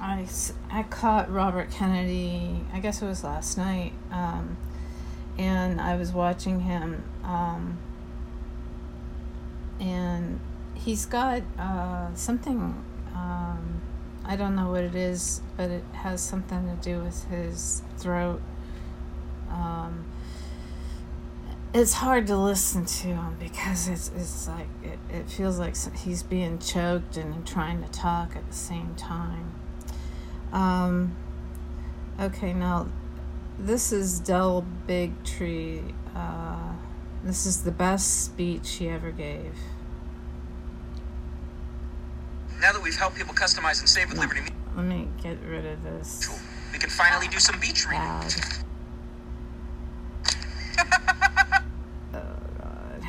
I, 0.00 0.26
I 0.70 0.84
caught 0.84 1.32
Robert 1.32 1.72
Kennedy, 1.72 2.60
I 2.72 2.78
guess 2.78 3.02
it 3.02 3.06
was 3.06 3.24
last 3.24 3.58
night, 3.58 3.92
um, 4.12 4.56
and 5.36 5.80
I 5.80 5.96
was 5.96 6.12
watching 6.12 6.60
him, 6.60 7.02
um, 7.24 7.78
and 9.80 10.38
he's 10.74 11.06
got 11.06 11.42
uh, 11.58 12.14
something, 12.14 12.84
um, 13.14 13.82
I 14.24 14.36
don't 14.36 14.54
know 14.54 14.70
what 14.70 14.84
it 14.84 14.94
is, 14.94 15.40
but 15.56 15.70
it 15.70 15.84
has 15.92 16.20
something 16.20 16.66
to 16.68 16.76
do 16.80 17.00
with 17.02 17.24
his 17.24 17.82
throat. 17.96 18.40
Um, 19.50 20.04
it's 21.74 21.94
hard 21.94 22.26
to 22.28 22.36
listen 22.36 22.84
to 22.84 23.08
him 23.08 23.36
because 23.38 23.88
it's 23.88 24.10
it's 24.16 24.48
like 24.48 24.68
it, 24.82 24.98
it 25.10 25.30
feels 25.30 25.58
like 25.58 25.76
he's 25.96 26.22
being 26.22 26.58
choked 26.58 27.16
and 27.16 27.46
trying 27.46 27.82
to 27.82 27.90
talk 27.90 28.36
at 28.36 28.46
the 28.48 28.54
same 28.54 28.94
time. 28.94 29.52
Um, 30.52 31.16
okay, 32.18 32.52
now 32.52 32.88
this 33.58 33.92
is 33.92 34.18
Del 34.18 34.64
Bigtree. 34.86 35.92
Uh, 36.14 36.72
this 37.22 37.44
is 37.44 37.64
the 37.64 37.72
best 37.72 38.24
speech 38.24 38.74
he 38.74 38.88
ever 38.88 39.10
gave. 39.10 39.54
Now 42.60 42.72
that 42.72 42.82
we've 42.82 42.96
helped 42.96 43.16
people 43.16 43.34
customize 43.34 43.80
and 43.80 43.88
save 43.88 44.08
with 44.08 44.18
Liberty 44.18 44.40
Let 44.74 44.84
me 44.84 45.08
get 45.22 45.38
rid 45.44 45.64
of 45.64 45.82
this 45.84 46.28
we 46.72 46.78
can 46.78 46.90
finally 46.90 47.28
do 47.28 47.38
some 47.38 47.58
beach 47.60 47.86
reading. 47.88 48.67
Loud. 50.78 51.62
oh 52.14 52.18
God, 52.62 53.02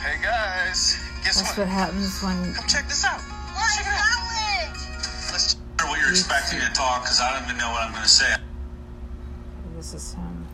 Hey 0.00 0.22
guys, 0.22 0.98
guess 1.24 1.36
that's 1.42 1.56
what? 1.56 1.66
what 1.66 1.68
happens 1.68 2.22
when 2.22 2.54
Come 2.54 2.66
check 2.68 2.88
this 2.88 3.04
out. 3.04 3.20
What 3.20 3.70
Check 3.76 3.86
it 3.86 3.92
out. 3.92 3.98
knowledge? 3.98 4.80
Let's 5.32 5.56
sure 5.80 5.88
what 5.88 6.00
you're 6.00 6.10
expecting 6.10 6.60
to 6.60 6.68
talk 6.72 7.02
because 7.02 7.20
I 7.20 7.32
don't 7.34 7.44
even 7.48 7.58
know 7.58 7.70
what 7.70 7.82
I'm 7.82 7.92
going 7.92 8.02
to 8.04 8.08
say. 8.08 8.36
This 9.76 9.94
is 9.94 10.14
him. 10.14 10.46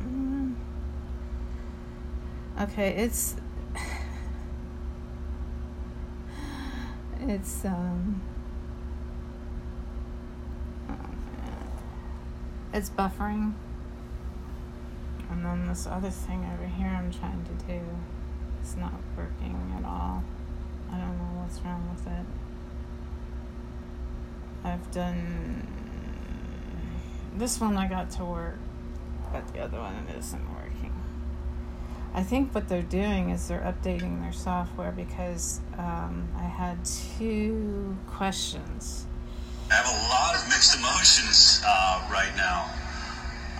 Mm. 0.00 0.54
Okay, 2.60 2.90
it's 2.90 3.36
it's 7.20 7.64
um 7.64 8.20
oh, 10.88 10.92
man. 10.92 11.68
It's 12.74 12.90
buffering. 12.90 13.54
And 15.30 15.44
then 15.44 15.66
this 15.66 15.86
other 15.86 16.10
thing 16.10 16.44
over 16.52 16.66
here 16.66 16.88
I'm 16.88 17.10
trying 17.12 17.44
to 17.44 17.66
do 17.66 17.80
is 18.62 18.76
not 18.76 18.92
working 19.16 19.74
at 19.78 19.84
all. 19.84 20.22
I 20.92 20.98
don't 20.98 21.16
know 21.16 21.40
what's 21.40 21.60
wrong 21.62 21.88
with 21.94 22.06
it. 22.06 22.26
I've 24.64 24.90
done 24.90 25.66
this 27.36 27.60
one 27.60 27.76
I 27.76 27.88
got 27.88 28.10
to 28.12 28.24
work, 28.24 28.58
but 29.32 29.46
the 29.52 29.60
other 29.60 29.78
one 29.78 30.06
isn't 30.18 30.54
working. 30.54 30.92
I 32.12 32.22
think 32.22 32.54
what 32.54 32.68
they're 32.68 32.82
doing 32.82 33.30
is 33.30 33.48
they're 33.48 33.60
updating 33.60 34.20
their 34.20 34.32
software 34.32 34.92
because 34.92 35.60
um, 35.78 36.28
I 36.36 36.44
had 36.44 36.84
two 36.84 37.96
questions. 38.06 39.06
I 39.70 39.74
have 39.74 39.86
a 39.86 40.08
lot 40.08 40.23
of 40.44 40.50
mixed 40.52 40.76
emotions 40.76 41.64
uh, 41.64 42.04
right 42.12 42.32
now. 42.36 42.68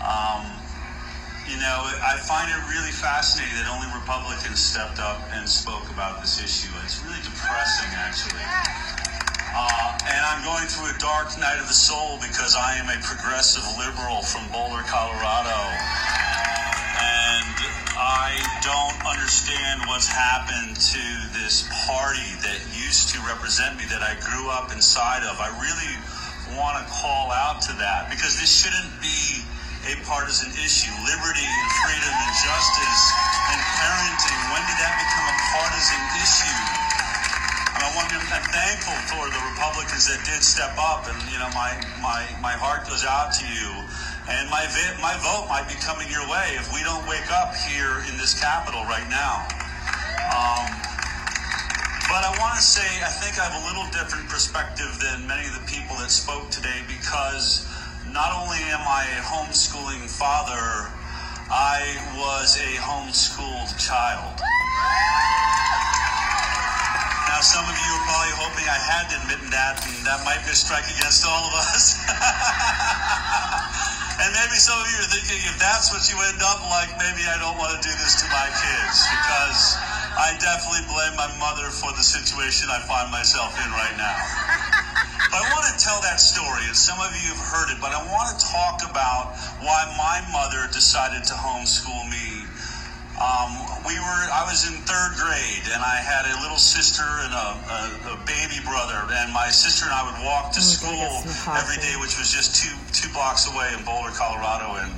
Um, 0.04 0.44
you 1.48 1.56
know, 1.60 1.88
I 2.00 2.16
find 2.24 2.48
it 2.48 2.60
really 2.72 2.92
fascinating 2.92 3.52
that 3.60 3.68
only 3.68 3.88
Republicans 3.92 4.60
stepped 4.60 5.00
up 5.00 5.20
and 5.32 5.48
spoke 5.48 5.84
about 5.92 6.20
this 6.20 6.40
issue. 6.40 6.72
It's 6.84 7.00
really 7.04 7.20
depressing, 7.20 7.92
actually. 7.96 8.44
Uh, 9.54 10.08
and 10.08 10.20
I'm 10.24 10.42
going 10.44 10.64
through 10.66 10.92
a 10.92 10.98
dark 10.98 11.36
night 11.38 11.60
of 11.60 11.68
the 11.68 11.76
soul 11.76 12.18
because 12.20 12.56
I 12.56 12.76
am 12.80 12.88
a 12.88 12.98
progressive 13.04 13.64
liberal 13.76 14.24
from 14.24 14.48
Boulder, 14.48 14.82
Colorado. 14.88 15.60
And 16.96 17.56
I 17.96 18.40
don't 18.64 18.98
understand 19.04 19.84
what's 19.86 20.08
happened 20.08 20.74
to 20.80 21.04
this 21.36 21.68
party 21.86 22.28
that 22.40 22.56
used 22.72 23.12
to 23.14 23.20
represent 23.28 23.76
me, 23.76 23.84
that 23.92 24.00
I 24.00 24.16
grew 24.20 24.48
up 24.48 24.72
inside 24.72 25.22
of. 25.28 25.36
I 25.38 25.52
really 25.60 25.92
want 26.52 26.76
to 26.80 26.84
call 26.92 27.32
out 27.32 27.64
to 27.68 27.72
that 27.80 28.12
because 28.12 28.36
this 28.36 28.52
shouldn't 28.52 28.92
be 29.00 29.44
a 29.88 29.96
partisan 30.04 30.52
issue. 30.60 30.92
Liberty 31.04 31.44
and 31.44 31.68
freedom 31.84 32.14
and 32.14 32.32
justice 32.40 33.02
and 33.52 33.60
parenting, 33.80 34.40
when 34.52 34.62
did 34.68 34.78
that 34.80 34.94
become 35.00 35.26
a 35.28 35.36
partisan 35.56 36.02
issue? 36.20 36.60
And 37.74 37.80
I 37.84 37.90
want 37.96 38.08
to, 38.12 38.18
I'm 38.20 38.46
thankful 38.54 38.96
for 39.10 39.24
the 39.28 39.40
Republicans 39.50 40.06
that 40.06 40.22
did 40.24 40.40
step 40.46 40.76
up, 40.78 41.10
and 41.10 41.18
you 41.32 41.40
know, 41.42 41.50
my 41.52 41.74
my 41.98 42.22
my 42.38 42.54
heart 42.54 42.86
goes 42.86 43.04
out 43.04 43.34
to 43.40 43.44
you. 43.50 43.68
And 44.30 44.48
my 44.48 44.64
vi- 44.72 44.96
my 45.02 45.12
vote 45.20 45.50
might 45.52 45.68
be 45.68 45.76
coming 45.84 46.08
your 46.08 46.24
way 46.30 46.56
if 46.56 46.72
we 46.72 46.80
don't 46.80 47.04
wake 47.04 47.28
up 47.34 47.52
here 47.68 48.00
in 48.08 48.16
this 48.16 48.32
Capitol 48.38 48.86
right 48.88 49.04
now. 49.10 49.44
Um, 50.32 50.83
but 52.14 52.22
I 52.22 52.30
want 52.38 52.54
to 52.54 52.62
say 52.62 52.86
I 53.02 53.10
think 53.10 53.42
I 53.42 53.50
have 53.50 53.58
a 53.58 53.66
little 53.66 53.90
different 53.90 54.30
perspective 54.30 54.86
than 55.02 55.26
many 55.26 55.50
of 55.50 55.58
the 55.58 55.66
people 55.66 55.98
that 55.98 56.14
spoke 56.14 56.46
today 56.46 56.86
because 56.86 57.66
not 58.14 58.30
only 58.30 58.62
am 58.70 58.86
I 58.86 59.02
a 59.18 59.22
homeschooling 59.26 60.06
father, 60.06 60.94
I 61.50 61.82
was 62.14 62.54
a 62.54 62.78
homeschooled 62.78 63.74
child. 63.82 64.38
Now, 67.26 67.42
some 67.42 67.66
of 67.66 67.74
you 67.74 67.90
are 67.98 68.04
probably 68.06 68.34
hoping 68.38 68.66
I 68.70 68.78
had 68.78 69.10
to 69.10 69.18
admit 69.18 69.42
that, 69.50 69.82
and 69.82 70.06
that 70.06 70.22
might 70.22 70.38
be 70.46 70.54
a 70.54 70.56
strike 70.56 70.86
against 70.86 71.26
all 71.26 71.50
of 71.50 71.54
us. 71.66 71.98
and 74.22 74.30
maybe 74.38 74.62
some 74.62 74.78
of 74.78 74.86
you 74.86 75.02
are 75.02 75.10
thinking, 75.10 75.42
if 75.50 75.58
that's 75.58 75.90
what 75.90 76.06
you 76.06 76.14
end 76.30 76.38
up 76.46 76.62
like, 76.70 76.94
maybe 76.94 77.26
I 77.26 77.42
don't 77.42 77.58
want 77.58 77.74
to 77.74 77.82
do 77.82 77.90
this 77.90 78.22
to 78.22 78.30
my 78.30 78.46
kids 78.54 79.02
because 79.02 79.93
I 80.14 80.38
definitely 80.38 80.86
blame 80.86 81.14
my 81.18 81.30
mother 81.42 81.70
for 81.74 81.90
the 81.92 82.02
situation 82.06 82.70
I 82.70 82.78
find 82.86 83.10
myself 83.10 83.54
in 83.58 83.70
right 83.74 83.96
now. 83.98 84.18
But 85.30 85.42
I 85.42 85.46
want 85.50 85.66
to 85.66 85.76
tell 85.82 85.98
that 86.06 86.22
story, 86.22 86.62
and 86.70 86.76
some 86.76 86.98
of 87.02 87.10
you 87.18 87.34
have 87.34 87.42
heard 87.42 87.68
it, 87.74 87.82
but 87.82 87.90
I 87.90 87.98
want 88.06 88.30
to 88.30 88.38
talk 88.46 88.86
about 88.86 89.34
why 89.58 89.82
my 89.98 90.22
mother 90.30 90.70
decided 90.70 91.26
to 91.26 91.34
homeschool 91.34 92.06
me 92.10 92.46
um, 93.14 93.54
we 93.86 93.94
were, 93.94 94.22
I 94.34 94.42
was 94.50 94.66
in 94.66 94.74
third 94.90 95.14
grade, 95.14 95.70
and 95.70 95.78
I 95.78 96.02
had 96.02 96.26
a 96.26 96.34
little 96.42 96.58
sister 96.58 97.06
and 97.22 97.30
a, 97.30 97.48
a, 97.62 97.80
a 98.10 98.16
baby 98.26 98.58
brother, 98.66 99.06
and 99.22 99.30
my 99.30 99.54
sister 99.54 99.86
and 99.86 99.94
I 99.94 100.02
would 100.02 100.18
walk 100.26 100.50
to 100.58 100.60
Mm, 100.60 100.66
school 100.66 101.10
every 101.54 101.78
day, 101.78 101.94
which 102.02 102.18
was 102.18 102.34
just 102.34 102.58
two 102.58 102.74
two 102.90 103.06
blocks 103.14 103.46
away 103.46 103.70
in 103.70 103.86
Boulder, 103.86 104.10
Colorado. 104.18 104.82
And 104.82 104.90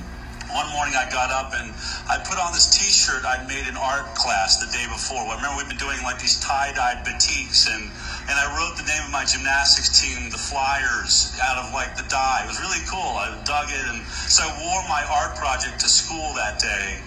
one 0.49 0.69
morning 0.71 0.95
I 0.95 1.09
got 1.09 1.31
up 1.31 1.51
and 1.53 1.73
I 2.07 2.17
put 2.23 2.39
on 2.39 2.53
this 2.53 2.67
T-shirt 2.71 3.25
I'd 3.25 3.47
made 3.47 3.67
in 3.67 3.75
art 3.75 4.15
class 4.15 4.57
the 4.57 4.69
day 4.71 4.87
before. 4.87 5.25
Well, 5.27 5.35
remember 5.35 5.57
we've 5.57 5.67
been 5.67 5.81
doing 5.81 5.99
like 6.03 6.19
these 6.19 6.39
tie-dyed 6.39 7.03
batiks, 7.03 7.67
and 7.67 7.91
and 8.27 8.35
I 8.35 8.47
wrote 8.55 8.75
the 8.75 8.87
name 8.87 9.03
of 9.03 9.11
my 9.11 9.23
gymnastics 9.23 9.99
team, 9.99 10.29
the 10.29 10.39
Flyers, 10.39 11.35
out 11.43 11.57
of 11.57 11.73
like 11.73 11.95
the 11.95 12.03
dye. 12.07 12.43
It 12.43 12.47
was 12.47 12.59
really 12.59 12.83
cool. 12.87 13.19
I 13.19 13.31
dug 13.43 13.71
it, 13.71 13.85
and 13.91 14.03
so 14.07 14.43
I 14.43 14.51
wore 14.59 14.83
my 14.87 15.03
art 15.07 15.35
project 15.35 15.79
to 15.81 15.89
school 15.89 16.33
that 16.35 16.59
day. 16.59 16.99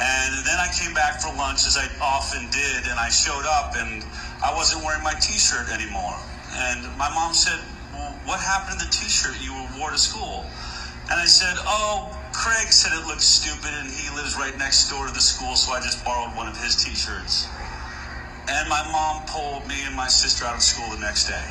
And 0.00 0.46
then 0.46 0.56
I 0.56 0.70
came 0.72 0.94
back 0.94 1.20
for 1.20 1.28
lunch, 1.34 1.66
as 1.66 1.76
I 1.76 1.84
often 2.00 2.48
did, 2.50 2.88
and 2.88 2.98
I 2.98 3.10
showed 3.10 3.44
up, 3.44 3.74
and 3.76 4.02
I 4.42 4.54
wasn't 4.54 4.82
wearing 4.84 5.04
my 5.04 5.14
T-shirt 5.14 5.68
anymore. 5.68 6.16
And 6.52 6.88
my 6.96 7.10
mom 7.10 7.34
said, 7.34 7.60
well, 7.92 8.14
"What 8.24 8.40
happened 8.40 8.80
to 8.80 8.86
the 8.86 8.90
T-shirt 8.90 9.38
you 9.42 9.52
wore 9.78 9.90
to 9.90 9.98
school?" 9.98 10.46
And 11.10 11.20
I 11.20 11.26
said, 11.26 11.56
"Oh, 11.66 12.16
Craig 12.40 12.72
said 12.72 12.96
it 12.96 13.04
looked 13.04 13.20
stupid, 13.20 13.68
and 13.68 13.84
he 13.84 14.08
lives 14.16 14.32
right 14.32 14.56
next 14.56 14.88
door 14.88 15.04
to 15.04 15.12
the 15.12 15.20
school, 15.20 15.60
so 15.60 15.76
I 15.76 15.80
just 15.84 16.00
borrowed 16.00 16.32
one 16.32 16.48
of 16.48 16.56
his 16.56 16.72
T-shirts." 16.72 17.44
And 18.48 18.64
my 18.64 18.80
mom 18.88 19.28
pulled 19.28 19.68
me 19.68 19.76
and 19.84 19.92
my 19.92 20.08
sister 20.08 20.48
out 20.48 20.56
of 20.56 20.64
school 20.64 20.88
the 20.88 21.04
next 21.04 21.28
day. 21.28 21.48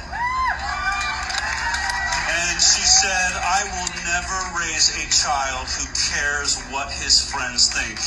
And 2.26 2.58
she 2.58 2.82
said, 2.82 3.30
I 3.38 3.70
will 3.70 3.92
never 4.02 4.38
raise 4.58 4.90
a 4.98 5.06
child 5.14 5.70
who 5.70 5.86
cares 5.94 6.58
what 6.74 6.90
his 6.90 7.22
friends 7.22 7.70
think. 7.70 8.02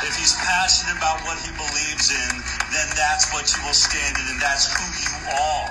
If 0.00 0.16
he's 0.16 0.32
passionate 0.40 0.96
about 0.96 1.20
what 1.28 1.36
he 1.44 1.52
believes 1.52 2.08
in, 2.08 2.32
then 2.72 2.88
that's 2.96 3.28
what 3.36 3.44
you 3.52 3.60
will 3.60 3.76
stand 3.76 4.16
in, 4.16 4.24
and 4.32 4.40
that's 4.40 4.72
who 4.72 4.88
you 5.04 5.12
are. 5.36 5.68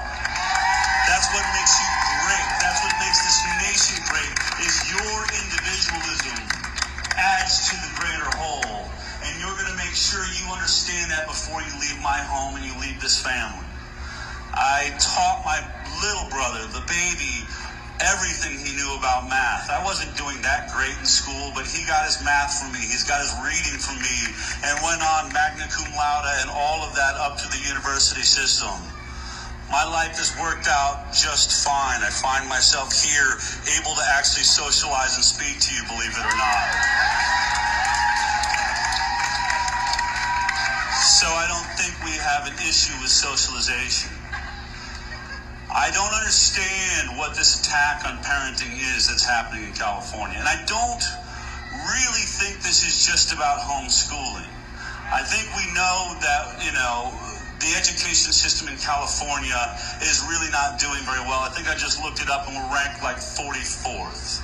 That's 1.09 1.25
what 1.33 1.41
makes 1.57 1.73
you 1.81 1.89
great. 2.21 2.49
That's 2.61 2.85
what 2.85 2.93
makes 3.01 3.19
this 3.25 3.39
nation 3.65 3.97
great, 4.05 4.33
is 4.61 4.75
your 4.93 5.17
individualism 5.25 6.40
adds 7.17 7.69
to 7.71 7.75
the 7.79 7.91
greater 7.99 8.29
whole. 8.37 8.87
And 9.23 9.31
you're 9.39 9.53
going 9.53 9.69
to 9.69 9.79
make 9.79 9.93
sure 9.93 10.21
you 10.37 10.45
understand 10.51 11.11
that 11.11 11.27
before 11.27 11.61
you 11.61 11.73
leave 11.79 11.99
my 12.01 12.19
home 12.25 12.57
and 12.57 12.65
you 12.65 12.73
leave 12.81 12.99
this 12.99 13.21
family. 13.21 13.67
I 14.53 14.91
taught 14.99 15.45
my 15.47 15.63
little 16.03 16.27
brother, 16.29 16.67
the 16.75 16.83
baby, 16.89 17.47
everything 18.03 18.57
he 18.57 18.75
knew 18.75 18.91
about 18.97 19.29
math. 19.29 19.69
I 19.69 19.79
wasn't 19.85 20.17
doing 20.17 20.41
that 20.41 20.73
great 20.73 20.97
in 20.97 21.05
school, 21.05 21.53
but 21.55 21.69
he 21.69 21.85
got 21.85 22.03
his 22.05 22.19
math 22.25 22.59
from 22.59 22.73
me. 22.73 22.81
He's 22.81 23.05
got 23.07 23.21
his 23.21 23.31
reading 23.45 23.77
from 23.79 24.01
me 24.01 24.17
and 24.67 24.73
went 24.83 24.99
on 24.99 25.31
magna 25.31 25.69
cum 25.71 25.87
laude 25.93 26.25
and 26.43 26.49
all 26.51 26.83
of 26.83 26.97
that 26.97 27.15
up 27.21 27.37
to 27.39 27.47
the 27.47 27.61
university 27.63 28.25
system. 28.25 28.90
My 29.71 29.87
life 29.87 30.19
has 30.19 30.35
worked 30.35 30.67
out 30.67 31.15
just 31.15 31.63
fine. 31.63 32.03
I 32.03 32.11
find 32.11 32.43
myself 32.51 32.91
here 32.91 33.39
able 33.79 33.95
to 33.95 34.05
actually 34.19 34.43
socialize 34.43 35.15
and 35.15 35.23
speak 35.23 35.63
to 35.63 35.69
you, 35.71 35.79
believe 35.87 36.11
it 36.11 36.25
or 36.27 36.35
not. 36.35 36.67
So 40.99 41.31
I 41.31 41.47
don't 41.47 41.71
think 41.79 41.95
we 42.03 42.11
have 42.19 42.51
an 42.51 42.59
issue 42.67 42.91
with 42.99 43.15
socialization. 43.15 44.11
I 45.71 45.87
don't 45.95 46.11
understand 46.19 47.15
what 47.15 47.31
this 47.39 47.63
attack 47.63 48.03
on 48.03 48.19
parenting 48.27 48.75
is 48.75 49.07
that's 49.07 49.23
happening 49.23 49.63
in 49.63 49.73
California. 49.73 50.35
And 50.35 50.51
I 50.51 50.59
don't 50.67 51.03
really 51.71 52.27
think 52.27 52.59
this 52.59 52.83
is 52.83 53.07
just 53.07 53.31
about 53.31 53.63
homeschooling. 53.63 54.51
I 55.15 55.23
think 55.23 55.47
we 55.55 55.63
know 55.71 56.19
that, 56.19 56.59
you 56.59 56.75
know, 56.75 57.30
the 57.61 57.77
education 57.77 58.33
system 58.33 58.67
in 58.73 58.77
California 58.81 59.57
is 60.01 60.25
really 60.25 60.49
not 60.49 60.81
doing 60.81 61.01
very 61.05 61.21
well. 61.29 61.45
I 61.45 61.53
think 61.53 61.69
I 61.69 61.77
just 61.77 62.01
looked 62.01 62.17
it 62.17 62.29
up 62.29 62.49
and 62.49 62.57
we're 62.57 62.73
ranked 62.73 63.05
like 63.05 63.21
44th. 63.21 64.41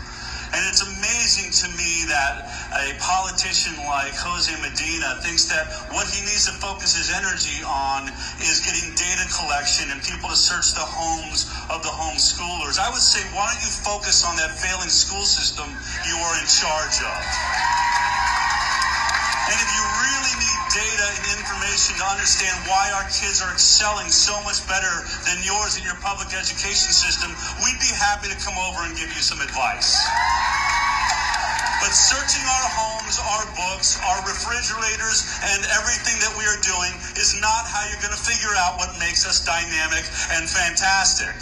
And 0.53 0.63
it's 0.69 0.79
amazing 0.79 1.51
to 1.51 1.67
me 1.75 2.07
that 2.07 2.47
a 2.71 2.95
politician 3.03 3.75
like 3.83 4.15
Jose 4.15 4.53
Medina 4.63 5.19
thinks 5.19 5.49
that 5.51 5.67
what 5.91 6.07
he 6.07 6.23
needs 6.23 6.47
to 6.47 6.55
focus 6.55 6.95
his 6.95 7.11
energy 7.11 7.59
on 7.67 8.07
is 8.39 8.63
getting 8.63 8.95
data 8.95 9.27
collection 9.33 9.91
and 9.91 9.99
people 9.99 10.31
to 10.31 10.39
search 10.39 10.71
the 10.71 10.87
homes 10.87 11.51
of 11.67 11.83
the 11.83 11.91
homeschoolers. 11.91 12.79
I 12.79 12.87
would 12.87 13.03
say, 13.03 13.19
why 13.35 13.49
don't 13.51 13.59
you 13.59 13.73
focus 13.83 14.23
on 14.23 14.39
that 14.39 14.55
failing 14.55 14.93
school 14.93 15.25
system 15.27 15.67
you 16.07 16.15
are 16.15 16.35
in 16.39 16.47
charge 16.47 16.97
of? 17.03 17.21
And 19.51 19.57
if 19.57 19.69
you 19.73 19.83
really 19.83 20.35
need 20.37 20.56
data 20.77 21.07
and 21.09 21.25
information 21.41 21.97
to 21.97 22.05
understand 22.05 22.53
why 22.69 22.85
our 23.01 23.09
kids 23.09 23.41
are 23.41 23.49
excelling 23.49 24.13
so 24.13 24.37
much 24.45 24.61
better 24.69 25.01
than 25.25 25.41
yours 25.41 25.73
in 25.73 25.81
your 25.81 25.97
public 26.05 26.29
education 26.37 26.93
system, 26.93 27.33
we'd 27.65 27.81
be 27.81 27.89
happy 27.97 28.29
to 28.29 28.37
come 28.45 28.53
over 28.61 28.85
and 28.85 28.93
give 28.93 29.09
you 29.09 29.23
some 29.25 29.41
advice. 29.41 29.97
But 31.81 31.93
searching 31.97 32.45
our 32.45 32.67
homes, 32.77 33.17
our 33.17 33.45
books, 33.57 33.97
our 34.05 34.21
refrigerators, 34.21 35.25
and 35.49 35.65
everything 35.81 36.21
that 36.21 36.33
we 36.37 36.45
are 36.45 36.61
doing 36.61 36.93
is 37.17 37.33
not 37.41 37.65
how 37.65 37.81
you're 37.89 38.03
going 38.05 38.13
to 38.13 38.21
figure 38.21 38.53
out 38.61 38.77
what 38.77 38.93
makes 39.01 39.25
us 39.25 39.41
dynamic 39.41 40.05
and 40.37 40.45
fantastic. 40.45 41.33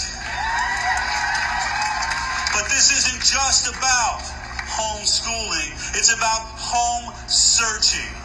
But 2.55 2.71
this 2.71 2.87
isn't 3.03 3.19
just 3.19 3.67
about 3.67 4.23
homeschooling, 4.71 5.75
it's 5.91 6.15
about 6.15 6.47
home 6.55 7.11
searching. 7.27 8.24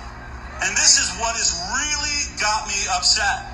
And 0.62 0.76
this 0.76 1.00
is 1.00 1.08
what 1.16 1.36
has 1.36 1.56
really 1.72 2.20
got 2.40 2.68
me 2.68 2.76
upset. 2.92 3.48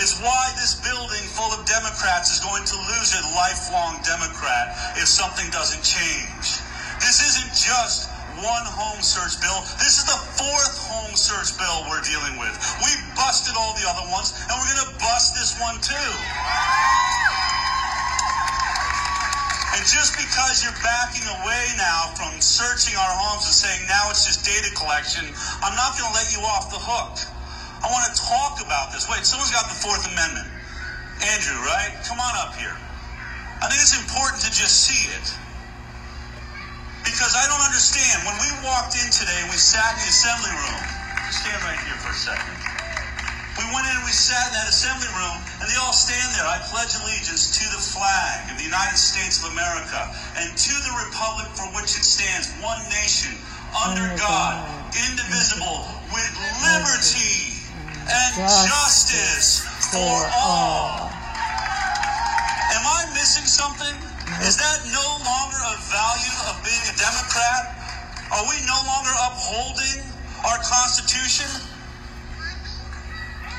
It's 0.00 0.20
why 0.20 0.52
this 0.56 0.80
building 0.80 1.24
full 1.36 1.52
of 1.52 1.64
Democrats 1.64 2.32
is 2.32 2.40
going 2.40 2.64
to 2.64 2.76
lose 2.76 3.12
a 3.12 3.22
lifelong 3.36 4.00
Democrat 4.04 4.72
if 4.96 5.08
something 5.08 5.48
doesn't 5.52 5.84
change. 5.84 6.60
This 7.00 7.20
isn't 7.20 7.52
just 7.52 8.08
one 8.40 8.64
home 8.64 9.00
search 9.04 9.36
bill. 9.40 9.60
This 9.76 10.00
is 10.00 10.04
the 10.08 10.20
fourth 10.40 10.76
home 10.88 11.14
search 11.16 11.56
bill 11.60 11.84
we're 11.88 12.04
dealing 12.04 12.40
with. 12.40 12.52
We 12.80 12.92
busted 13.14 13.54
all 13.56 13.76
the 13.76 13.84
other 13.88 14.08
ones, 14.08 14.32
and 14.48 14.54
we're 14.56 14.70
going 14.72 14.84
to 14.88 14.92
bust 14.96 15.36
this 15.36 15.56
one 15.60 15.76
too. 15.84 16.10
And 19.82 19.90
just 19.90 20.14
because 20.14 20.62
you're 20.62 20.78
backing 20.78 21.26
away 21.42 21.66
now 21.74 22.14
from 22.14 22.38
searching 22.38 22.94
our 22.94 23.14
homes 23.18 23.50
and 23.50 23.56
saying 23.66 23.82
now 23.90 24.14
it's 24.14 24.22
just 24.22 24.46
data 24.46 24.70
collection, 24.78 25.26
I'm 25.58 25.74
not 25.74 25.98
going 25.98 26.06
to 26.06 26.14
let 26.14 26.30
you 26.30 26.38
off 26.46 26.70
the 26.70 26.78
hook. 26.78 27.18
I 27.82 27.90
want 27.90 28.06
to 28.06 28.14
talk 28.14 28.62
about 28.62 28.94
this. 28.94 29.10
Wait, 29.10 29.26
someone's 29.26 29.50
got 29.50 29.66
the 29.66 29.74
Fourth 29.74 30.06
Amendment. 30.06 30.46
Andrew, 31.34 31.58
right? 31.66 31.98
Come 32.06 32.22
on 32.22 32.30
up 32.46 32.54
here. 32.54 32.78
I 33.58 33.66
think 33.66 33.82
it's 33.82 33.98
important 33.98 34.46
to 34.46 34.54
just 34.54 34.86
see 34.86 35.02
it. 35.18 35.26
Because 37.02 37.34
I 37.34 37.42
don't 37.50 37.66
understand. 37.66 38.22
When 38.22 38.38
we 38.38 38.54
walked 38.62 38.94
in 38.94 39.10
today 39.10 39.34
and 39.42 39.50
we 39.50 39.58
sat 39.58 39.98
in 39.98 40.06
the 40.06 40.14
assembly 40.14 40.54
room, 40.62 40.82
stand 41.34 41.58
right 41.66 41.82
here 41.82 41.98
for 41.98 42.14
a 42.14 42.20
second. 42.22 42.61
We 43.60 43.68
went 43.68 43.84
in 43.84 43.92
and 43.92 44.04
we 44.08 44.16
sat 44.16 44.48
in 44.48 44.54
that 44.56 44.68
assembly 44.68 45.08
room, 45.12 45.36
and 45.60 45.68
they 45.68 45.76
all 45.76 45.92
stand 45.92 46.24
there. 46.32 46.48
I 46.48 46.56
pledge 46.72 46.96
allegiance 46.96 47.52
to 47.60 47.64
the 47.68 47.80
flag 47.80 48.48
of 48.48 48.56
the 48.56 48.64
United 48.64 48.96
States 48.96 49.44
of 49.44 49.52
America 49.52 50.08
and 50.40 50.48
to 50.56 50.74
the 50.88 50.92
republic 51.04 51.52
for 51.52 51.68
which 51.76 51.92
it 51.92 52.04
stands, 52.04 52.48
one 52.64 52.80
nation, 52.88 53.36
under 53.76 54.08
oh, 54.08 54.12
Under 54.12 54.16
God, 54.16 54.54
indivisible, 54.96 55.84
with 56.12 56.32
liberty 56.64 57.60
and 58.08 58.32
justice 58.40 59.64
for 59.92 60.16
all. 60.32 61.12
Am 62.72 62.84
I 62.88 63.04
missing 63.12 63.44
something? 63.44 63.96
Is 64.48 64.56
that 64.56 64.78
no 64.88 65.08
longer 65.28 65.60
a 65.60 65.76
value 65.92 66.36
of 66.48 66.56
being 66.64 66.84
a 66.88 66.96
Democrat? 66.96 67.76
Are 68.32 68.44
we 68.48 68.56
no 68.64 68.80
longer 68.88 69.12
upholding 69.28 70.00
our 70.48 70.56
Constitution? 70.64 71.71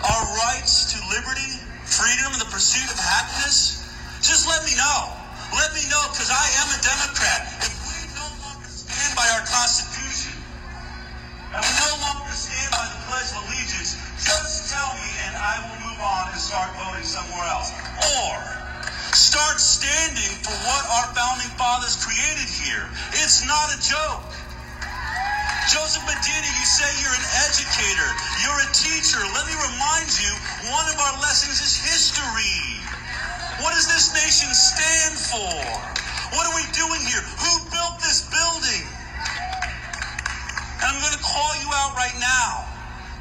our 0.03 0.23
rights 0.51 0.91
to 0.91 0.97
liberty, 1.15 1.51
freedom, 1.87 2.35
and 2.35 2.41
the 2.41 2.51
pursuit 2.51 2.87
of 2.91 2.99
happiness? 2.99 3.79
Just 4.19 4.47
let 4.47 4.63
me 4.67 4.75
know. 4.75 4.99
Let 5.55 5.71
me 5.75 5.83
know 5.87 6.03
because 6.11 6.31
I 6.31 6.45
am 6.63 6.67
a 6.75 6.79
Democrat. 6.83 7.41
If 7.63 7.75
we 7.87 7.99
no 8.17 8.27
longer 8.43 8.67
stand 8.67 9.15
by 9.15 9.27
our 9.37 9.45
Constitution, 9.47 10.35
and 11.55 11.61
we 11.61 11.73
no 11.87 11.93
longer 12.03 12.33
stand 12.33 12.71
by 12.73 12.85
the 12.89 12.99
Pledge 13.07 13.29
of 13.31 13.45
Allegiance, 13.47 13.95
just 14.19 14.71
tell 14.73 14.91
me 14.97 15.09
and 15.29 15.35
I 15.37 15.55
will 15.67 15.79
move 15.87 16.01
on 16.01 16.31
and 16.33 16.39
start 16.39 16.73
voting 16.79 17.05
somewhere 17.05 17.45
else. 17.47 17.71
Or 18.19 18.33
start 19.13 19.59
standing 19.61 20.33
for 20.41 20.55
what 20.65 20.83
our 20.99 21.07
founding 21.13 21.51
fathers 21.55 21.95
created 22.01 22.49
here. 22.49 22.89
It's 23.21 23.45
not 23.45 23.69
a 23.71 23.79
joke 23.79 24.25
educator. 27.54 28.10
You're 28.41 28.62
a 28.65 28.69
teacher. 28.73 29.21
Let 29.34 29.45
me 29.45 29.56
remind 29.56 30.10
you, 30.17 30.32
one 30.73 30.88
of 30.89 30.97
our 30.97 31.15
lessons 31.21 31.62
is 31.62 31.73
history. 31.78 32.60
What 33.62 33.73
does 33.78 33.88
this 33.88 34.13
nation 34.13 34.49
stand 34.54 35.13
for? 35.15 35.54
What 36.34 36.49
are 36.49 36.56
we 36.58 36.65
doing 36.73 37.02
here? 37.06 37.21
Who 37.21 37.52
built 37.69 38.02
this 38.02 38.26
building? 38.30 38.86
And 40.82 40.88
I'm 40.89 40.99
going 40.99 41.13
to 41.13 41.23
call 41.23 41.52
you 41.62 41.69
out 41.73 41.93
right 41.95 42.17
now. 42.19 42.65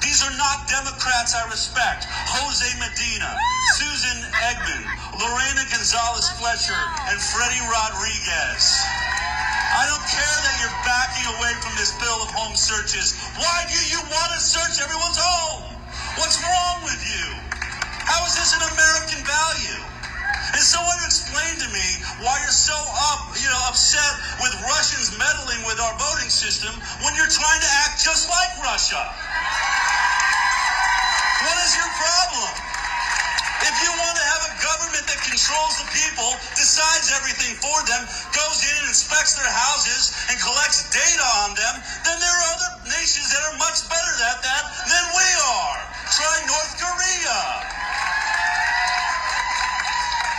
These 0.01 0.25
are 0.25 0.35
not 0.35 0.67
Democrats 0.67 1.37
I 1.37 1.47
respect. 1.49 2.09
Jose 2.09 2.67
Medina, 2.81 3.31
Susan 3.79 4.19
Eggman, 4.51 4.83
Lorena 5.21 5.63
Gonzalez 5.71 6.27
Fletcher, 6.41 6.81
and 7.07 7.21
Freddie 7.21 7.63
Rodriguez. 7.71 9.02
I 9.73 9.89
don't 9.89 10.05
care 10.05 10.37
that 10.45 10.55
you're 10.61 10.79
backing 10.85 11.27
away 11.41 11.53
from 11.65 11.73
this 11.81 11.97
bill 11.97 12.21
of 12.21 12.29
home 12.37 12.53
searches. 12.53 13.17
Why 13.41 13.65
do 13.73 13.81
you 13.89 14.05
want 14.13 14.37
to 14.37 14.41
search 14.41 14.77
everyone's 14.85 15.17
home? 15.17 15.65
What's 16.21 16.37
wrong 16.45 16.85
with 16.85 17.01
you? 17.01 17.27
How 18.05 18.21
is 18.29 18.37
this 18.37 18.53
an 18.53 18.69
American 18.69 19.25
value? 19.25 19.81
And 20.53 20.61
someone 20.61 21.01
explain 21.09 21.57
to 21.65 21.69
me 21.73 21.87
why 22.21 22.37
you're 22.45 22.53
so 22.53 22.77
up, 23.17 23.33
you 23.41 23.49
know, 23.49 23.63
upset 23.73 24.13
with 24.45 24.53
Russians 24.61 25.17
meddling 25.17 25.65
with 25.65 25.81
our 25.81 25.97
voting 25.97 26.29
system 26.29 26.77
when 27.01 27.17
you're 27.17 27.33
trying 27.33 27.63
to 27.65 27.71
act 27.89 27.97
just 27.97 28.29
like 28.29 28.53
Russia. 28.61 29.01
What 31.49 31.57
is 31.65 31.73
your 31.81 31.89
problem? 31.97 32.82
If 33.63 33.77
you 33.79 33.91
want 33.95 34.17
to 34.19 34.27
have 34.27 34.43
a 34.51 34.53
government 34.59 35.05
that 35.07 35.21
controls 35.23 35.75
the 35.79 35.87
people, 35.95 36.31
decides 36.59 37.15
everything 37.15 37.55
for 37.63 37.79
them, 37.87 38.03
goes 38.35 38.59
in 38.67 38.75
and 38.83 38.91
inspects 38.91 39.39
their 39.39 39.47
houses 39.47 40.11
and 40.31 40.37
collects 40.43 40.91
data 40.91 41.27
on 41.47 41.55
them, 41.55 41.75
then 42.03 42.19
there 42.19 42.35
are 42.35 42.47
other 42.59 42.71
nations 42.91 43.31
that 43.31 43.43
are 43.55 43.57
much 43.63 43.87
better 43.87 44.15
at 44.35 44.43
that 44.43 44.65
than 44.91 45.05
we 45.15 45.29
are. 45.63 45.79
Try 46.11 46.37
North 46.51 46.75
Korea. 46.75 47.39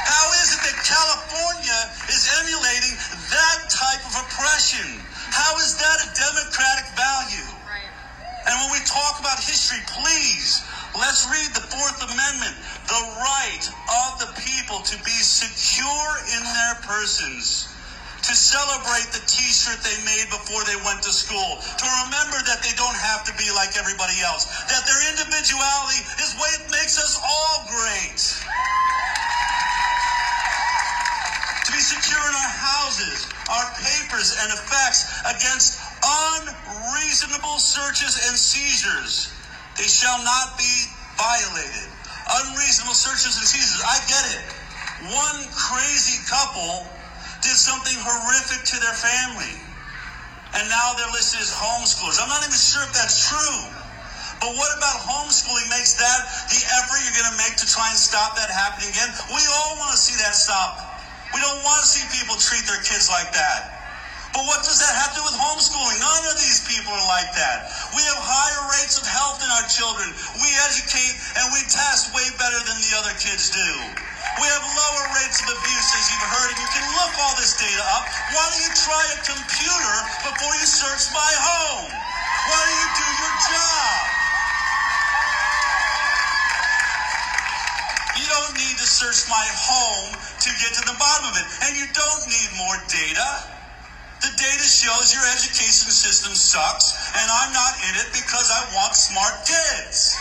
How 0.03 0.27
is 0.43 0.47
it 0.59 0.61
that 0.67 0.77
California 0.83 1.79
is 2.11 2.27
emulating 2.43 2.95
that 3.31 3.59
type 3.71 4.03
of 4.03 4.13
oppression? 4.19 4.99
How 5.31 5.55
is 5.63 5.79
that 5.79 5.97
a 6.03 6.09
democratic 6.11 6.91
value? 6.99 7.49
And 8.45 8.53
when 8.59 8.71
we 8.75 8.83
talk 8.83 9.23
about 9.23 9.39
history, 9.39 9.79
please, 9.87 10.59
let's 10.99 11.23
read 11.31 11.55
the 11.55 11.63
Fourth 11.71 11.92
To 17.13 18.33
celebrate 18.33 19.13
the 19.13 19.21
t-shirt 19.29 19.77
they 19.85 19.93
made 20.01 20.25
before 20.33 20.65
they 20.65 20.73
went 20.81 21.05
to 21.05 21.13
school. 21.13 21.61
To 21.61 21.87
remember 22.09 22.41
that 22.49 22.65
they 22.65 22.73
don't 22.73 22.97
have 22.97 23.21
to 23.29 23.33
be 23.37 23.45
like 23.53 23.77
everybody 23.77 24.17
else. 24.25 24.49
That 24.65 24.81
their 24.89 25.01
individuality 25.13 26.01
is 26.25 26.33
what 26.41 26.57
makes 26.73 26.97
us 26.97 27.21
all 27.21 27.69
great. 27.69 28.17
To 31.61 31.69
be 31.69 31.85
secure 31.85 32.17
in 32.17 32.33
our 32.33 32.53
houses, 32.81 33.29
our 33.45 33.67
papers 33.77 34.33
and 34.41 34.49
effects 34.57 35.05
against 35.29 35.77
unreasonable 36.01 37.61
searches 37.61 38.17
and 38.25 38.33
seizures. 38.33 39.29
They 39.77 39.85
shall 39.85 40.17
not 40.25 40.57
be 40.57 40.73
violated. 41.13 41.93
Unreasonable 42.41 42.97
searches 42.97 43.37
and 43.37 43.45
seizures. 43.45 43.85
I 43.85 44.01
get 44.09 44.25
it. 44.33 44.45
One 45.13 45.45
crazy 45.53 46.17
couple 46.25 46.89
did 47.43 47.59
something 47.59 47.99
horrific 47.99 48.63
to 48.71 48.79
their 48.79 48.95
family. 48.95 49.59
And 50.55 50.63
now 50.71 50.95
they're 50.95 51.11
listed 51.11 51.43
as 51.43 51.51
homeschoolers. 51.51 52.21
I'm 52.23 52.31
not 52.31 52.41
even 52.47 52.55
sure 52.55 52.81
if 52.87 52.93
that's 52.95 53.27
true. 53.27 53.59
But 54.39 54.55
what 54.55 54.71
about 54.75 55.03
homeschooling 55.03 55.67
makes 55.71 55.99
that 55.99 56.19
the 56.51 56.59
effort 56.79 56.99
you're 57.03 57.15
going 57.15 57.31
to 57.31 57.39
make 57.39 57.55
to 57.59 57.67
try 57.67 57.87
and 57.89 57.99
stop 57.99 58.35
that 58.39 58.51
happening 58.51 58.91
again? 58.91 59.11
We 59.31 59.43
all 59.59 59.79
want 59.79 59.91
to 59.95 59.99
see 59.99 60.15
that 60.23 60.35
stop. 60.35 60.79
We 61.35 61.39
don't 61.41 61.63
want 61.63 61.79
to 61.83 61.87
see 61.87 62.03
people 62.11 62.35
treat 62.39 62.63
their 62.67 62.79
kids 62.83 63.09
like 63.09 63.31
that. 63.33 63.83
But 64.33 64.49
what 64.49 64.65
does 64.65 64.81
that 64.81 64.93
have 64.97 65.13
to 65.13 65.21
do 65.21 65.25
with 65.29 65.37
homeschooling? 65.37 66.01
None 66.01 66.25
of 66.33 66.37
these 66.41 66.65
people 66.65 66.89
are 66.89 67.07
like 67.07 67.31
that. 67.37 67.69
We 67.93 68.01
have 68.01 68.17
higher 68.17 68.63
rates 68.81 68.97
of 68.97 69.05
health 69.05 69.45
in 69.45 69.49
our 69.49 69.65
children. 69.69 70.09
We 70.41 70.49
educate 70.69 71.13
and 71.37 71.45
we 71.53 71.61
test 71.69 72.13
way 72.17 72.25
better 72.41 72.57
than 72.65 72.77
the 72.81 72.91
other 72.97 73.13
kids 73.21 73.53
do. 73.53 73.69
We 74.41 74.49
have 74.49 74.65
lower 74.65 75.05
rates 75.13 75.45
of 75.45 75.53
abuse, 75.53 75.89
as 75.93 76.05
you've 76.09 76.25
heard, 76.25 76.49
and 76.49 76.57
you 76.57 76.69
can 76.73 76.85
look 76.97 77.13
all 77.21 77.37
this 77.37 77.53
data 77.53 77.85
up. 77.93 78.09
Why 78.33 78.41
don't 78.49 78.65
you 78.65 78.73
try 78.73 79.03
a 79.13 79.19
computer 79.21 79.95
before 80.25 80.53
you 80.57 80.65
search 80.65 81.13
my 81.13 81.31
home? 81.37 81.93
Why 81.93 82.57
don't 82.65 82.79
you 82.81 82.89
do 82.97 83.07
your 83.13 83.35
job? 83.45 84.01
You 88.17 88.25
don't 88.25 88.55
need 88.57 88.75
to 88.81 88.87
search 88.89 89.29
my 89.29 89.45
home 89.53 90.17
to 90.17 90.49
get 90.65 90.73
to 90.81 90.83
the 90.89 90.97
bottom 90.97 91.29
of 91.29 91.37
it. 91.37 91.45
And 91.69 91.77
you 91.77 91.85
don't 91.93 92.23
need 92.25 92.49
more 92.57 92.77
data. 92.89 93.29
The 94.25 94.33
data 94.33 94.65
shows 94.65 95.13
your 95.13 95.29
education 95.29 95.93
system 95.93 96.33
sucks, 96.33 96.97
and 97.21 97.27
I'm 97.29 97.53
not 97.53 97.77
in 97.85 97.93
it 98.01 98.09
because 98.17 98.49
I 98.49 98.65
want 98.73 98.97
smart 98.97 99.45
kids. 99.45 100.17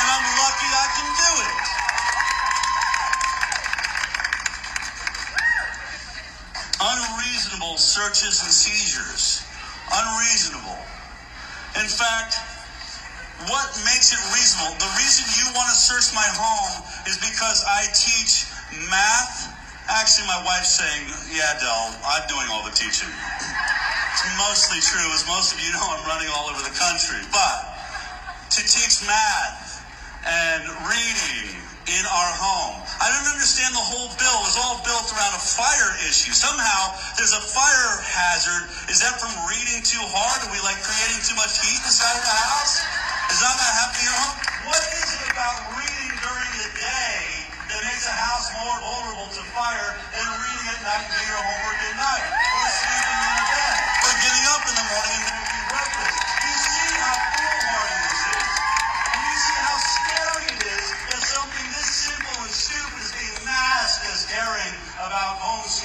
And 0.00 0.06
I'm 0.08 0.26
lucky 0.40 0.68
I 0.72 0.86
can 0.96 1.08
do 1.12 1.32
it. 1.44 1.75
Unreasonable 7.56 7.80
searches 7.80 8.44
and 8.44 8.52
seizures. 8.52 9.40
Unreasonable. 9.88 10.76
In 11.80 11.88
fact, 11.88 12.36
what 13.48 13.72
makes 13.80 14.12
it 14.12 14.20
reasonable? 14.28 14.76
The 14.76 14.92
reason 15.00 15.24
you 15.40 15.48
want 15.56 15.72
to 15.72 15.76
search 15.76 16.12
my 16.12 16.28
home 16.36 16.84
is 17.08 17.16
because 17.16 17.64
I 17.64 17.88
teach 17.96 18.44
math. 18.92 19.48
Actually, 19.88 20.28
my 20.28 20.44
wife's 20.44 20.76
saying, 20.76 21.08
yeah, 21.32 21.56
Del, 21.56 21.96
I'm 22.04 22.28
doing 22.28 22.44
all 22.52 22.60
the 22.60 22.76
teaching. 22.76 23.08
It's 23.08 24.24
mostly 24.36 24.84
true, 24.84 25.08
as 25.16 25.24
most 25.24 25.56
of 25.56 25.60
you 25.64 25.72
know, 25.72 25.80
I'm 25.80 26.04
running 26.04 26.28
all 26.36 26.52
over 26.52 26.60
the 26.60 26.76
country. 26.76 27.24
But 27.32 27.56
to 28.52 28.60
teach 28.68 29.00
math 29.08 29.80
and 30.28 30.60
reading 30.92 31.56
in 31.88 32.04
our 32.04 32.32
home. 32.36 32.84
I 32.96 33.12
don't 33.12 33.28
understand 33.28 33.76
the 33.76 33.84
whole 33.84 34.08
bill. 34.16 34.38
It 34.40 34.46
was 34.48 34.56
all 34.56 34.80
built 34.80 35.12
around 35.12 35.36
a 35.36 35.42
fire 35.42 35.92
issue. 36.08 36.32
Somehow 36.32 36.96
there's 37.20 37.36
a 37.36 37.44
fire 37.44 37.92
hazard. 38.00 38.72
Is 38.88 39.04
that 39.04 39.20
from 39.20 39.36
reading 39.44 39.84
too 39.84 40.00
hard? 40.00 40.48
Are 40.48 40.52
we 40.52 40.56
like 40.64 40.80
creating 40.80 41.20
too 41.20 41.36
much 41.36 41.60
heat 41.60 41.76
inside 41.84 42.16
the 42.24 42.36
house? 42.48 42.80
Is 43.28 43.38
that 43.44 43.52
not 43.52 43.72
happening 43.84 44.08
at 44.08 44.16
home? 44.16 44.38
What 44.72 44.80
is 44.96 45.08
it 45.12 45.24
about 45.28 45.76
reading 45.76 46.12
during 46.24 46.52
the 46.56 46.70
day 46.72 47.20
that 47.68 47.80
makes 47.84 48.08
a 48.08 48.16
house 48.16 48.48
more 48.64 48.76
vulnerable 48.80 49.28
to 49.28 49.42
fire 49.52 49.92
than 50.16 50.26
reading 50.40 50.66
at 50.72 50.80
night 50.80 51.04
and 51.04 51.12
doing 51.12 51.28
your 51.28 51.42
homework 51.44 51.78
at 51.84 51.96
night? 52.00 52.24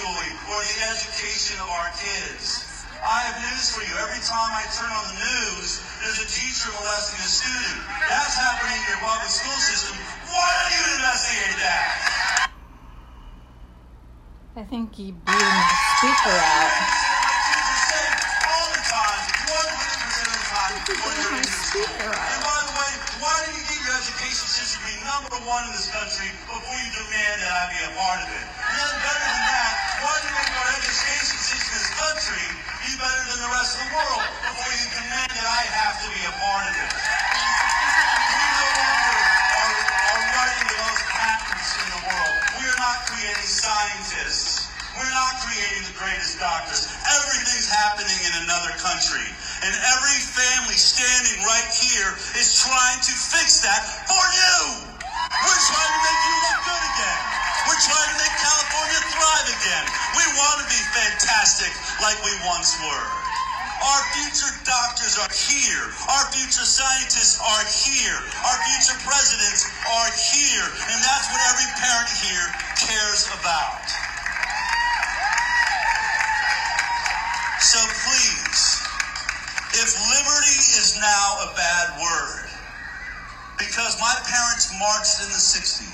Homeschooling 0.02 0.36
or 0.50 0.60
the 0.62 0.78
education 0.90 1.62
of 1.62 1.70
our 1.70 1.90
kids? 1.98 2.66
I 3.02 3.18
have 3.26 3.38
news 3.42 3.74
for 3.74 3.82
you. 3.82 3.94
Every 3.98 4.22
time 4.22 4.52
I 4.54 4.62
turn 4.70 4.90
on 4.90 5.06
the 5.10 5.18
news, 5.26 5.82
there's 6.02 6.22
a 6.22 6.30
teacher 6.30 6.70
molesting 6.78 7.18
a 7.18 7.30
student. 7.30 7.82
That's 8.10 8.38
happening 8.38 8.78
in 8.78 8.86
your 8.94 9.02
public 9.02 9.30
school 9.30 9.58
system. 9.58 9.98
Why 10.30 10.46
don't 10.46 10.74
you 10.78 10.84
investigate 11.02 11.58
that? 11.66 11.86
I 14.54 14.64
think 14.70 14.94
he 14.94 15.18
blew 15.18 15.34
my 15.34 15.66
speaker 15.98 16.36
out. 16.38 16.70
My 17.26 17.38
kids 17.42 17.70
are 17.74 17.84
safe 17.90 18.22
all 18.46 18.68
the 18.70 18.82
time, 18.86 19.22
100% 19.50 20.22
of 20.22 20.34
the 20.38 20.46
time 20.46 20.74
when 21.02 21.14
they're 21.18 21.42
in 21.42 21.50
school. 21.50 21.90
And 22.06 22.42
by 22.46 22.60
the 22.70 22.74
way, 22.78 22.92
why 23.18 23.34
do 23.48 23.50
you 23.50 23.64
get 23.66 23.82
your 23.82 23.98
education 23.98 24.46
system 24.46 24.78
to 24.78 24.94
be 24.94 24.96
number 25.10 25.38
one 25.50 25.64
in 25.66 25.74
this 25.74 25.90
country 25.90 26.30
before 26.46 26.78
you 26.78 26.90
demand 26.94 27.38
that 27.42 27.50
I 27.50 27.64
be 27.74 27.80
a 27.82 27.92
part 27.98 28.20
of 28.22 28.30
it? 28.30 28.46
Then 28.46 28.94
better 29.02 29.26
than 29.26 29.42
that, 29.50 29.61
you 30.22 30.34
make 30.38 30.54
our 30.54 30.70
education 30.78 31.38
system 31.42 31.72
in 31.72 31.82
this 31.82 31.90
country 31.98 32.46
be 32.86 32.92
better 33.02 33.24
than 33.32 33.40
the 33.42 33.52
rest 33.58 33.74
of 33.78 33.82
the 33.86 33.92
world 33.96 34.24
before 34.44 34.74
you 34.74 34.88
demand 34.94 35.32
that 35.34 35.48
I 35.50 35.62
have 35.82 35.96
to 36.04 36.08
be 36.14 36.22
a 36.26 36.34
part 36.38 36.66
of 36.70 36.74
it? 36.78 36.92
We 38.32 38.46
no 38.62 38.68
longer 38.82 39.18
are, 39.62 39.76
are 39.82 40.24
writing 40.32 40.68
the 40.68 40.78
most 40.82 41.04
patents 41.10 41.70
in 41.82 41.88
the 41.90 42.02
world. 42.06 42.36
We 42.60 42.64
are 42.70 42.80
not 42.82 42.98
creating 43.10 43.50
scientists. 43.50 44.72
We're 44.98 45.16
not 45.16 45.34
creating 45.42 45.84
the 45.88 45.96
greatest 45.98 46.38
doctors. 46.38 46.92
Everything's 47.08 47.72
happening 47.72 48.20
in 48.28 48.34
another 48.46 48.76
country. 48.78 49.26
And 49.64 49.74
every 49.74 50.20
family 50.36 50.78
standing 50.78 51.40
right 51.48 51.70
here 51.72 52.12
is 52.36 52.60
trying 52.60 53.00
to 53.00 53.14
fix 53.16 53.64
that 53.64 53.82
for 54.06 54.24
you. 54.36 54.58
We're 55.02 55.64
trying 55.72 55.94
to 55.96 56.02
make 56.04 56.22
you 56.28 56.36
look 56.46 56.60
good 56.68 56.84
again. 56.94 57.22
We're 57.70 57.84
trying 57.88 58.10
to 58.12 58.18
make 58.20 58.36
California 58.42 59.00
thrive 59.16 59.48
again. 59.54 59.86
We 60.16 60.26
want 60.36 60.58
to 60.64 60.68
be 60.68 60.82
fantastic 60.92 61.72
like 62.04 62.20
we 62.24 62.34
once 62.48 62.76
were. 62.84 63.08
Our 63.82 64.02
future 64.14 64.54
doctors 64.62 65.18
are 65.18 65.34
here. 65.34 65.86
Our 66.14 66.26
future 66.30 66.68
scientists 66.68 67.42
are 67.42 67.66
here. 67.66 68.20
Our 68.46 68.58
future 68.70 69.00
presidents 69.02 69.66
are 69.90 70.12
here. 70.14 70.68
And 70.92 71.00
that's 71.02 71.28
what 71.34 71.42
every 71.50 71.70
parent 71.82 72.12
here 72.22 72.48
cares 72.78 73.26
about. 73.42 73.82
So 77.62 77.80
please, 78.06 78.62
if 79.82 79.90
liberty 80.14 80.62
is 80.78 80.98
now 81.02 81.28
a 81.48 81.54
bad 81.58 81.98
word, 82.04 82.52
because 83.58 83.98
my 84.02 84.14
parents 84.30 84.70
marched 84.78 85.22
in 85.24 85.30
the 85.30 85.42
60s, 85.42 85.91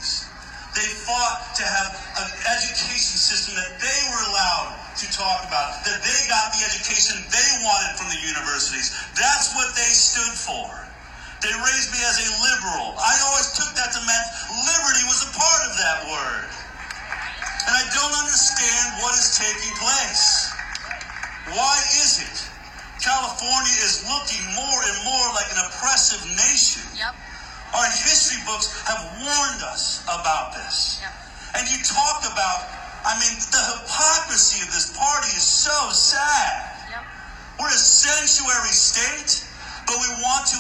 they 0.78 0.94
fought 1.10 1.58
to 1.58 1.66
have 1.66 1.90
an 2.22 2.30
education 2.54 3.18
system 3.18 3.58
that 3.58 3.82
they 3.82 4.00
were 4.14 4.24
allowed 4.30 4.78
to 5.02 5.06
talk 5.10 5.42
about, 5.50 5.82
that 5.82 5.98
they 6.06 6.20
got 6.30 6.54
the 6.54 6.62
education 6.70 7.18
they 7.34 7.50
wanted 7.66 7.98
from 7.98 8.14
the 8.14 8.22
universities. 8.22 8.94
That's 9.18 9.58
what 9.58 9.74
they 9.74 9.90
stood 9.90 10.38
for. 10.38 10.70
They 11.42 11.54
raised 11.54 11.90
me 11.94 12.02
as 12.06 12.18
a 12.22 12.30
liberal. 12.46 12.94
I 12.98 13.14
always 13.30 13.58
took 13.58 13.74
that 13.78 13.90
to 13.94 14.02
mean 14.06 14.26
about 30.22 30.54
this. 30.54 31.02
Yep. 31.02 31.14
And 31.58 31.64
you 31.72 31.80
talk 31.86 32.26
about, 32.28 32.60
I 33.06 33.18
mean, 33.18 33.36
the 33.50 33.64
hypocrisy 33.78 34.62
of 34.62 34.70
this 34.74 34.94
party 34.98 35.32
is 35.34 35.46
so 35.46 35.90
sad. 35.90 36.78
Yep. 36.92 37.04
We're 37.60 37.74
a 37.74 37.82
sanctuary 37.82 38.76
state, 38.76 39.48
but 39.88 39.96
we 39.98 40.10
want 40.22 40.46
to 40.52 40.58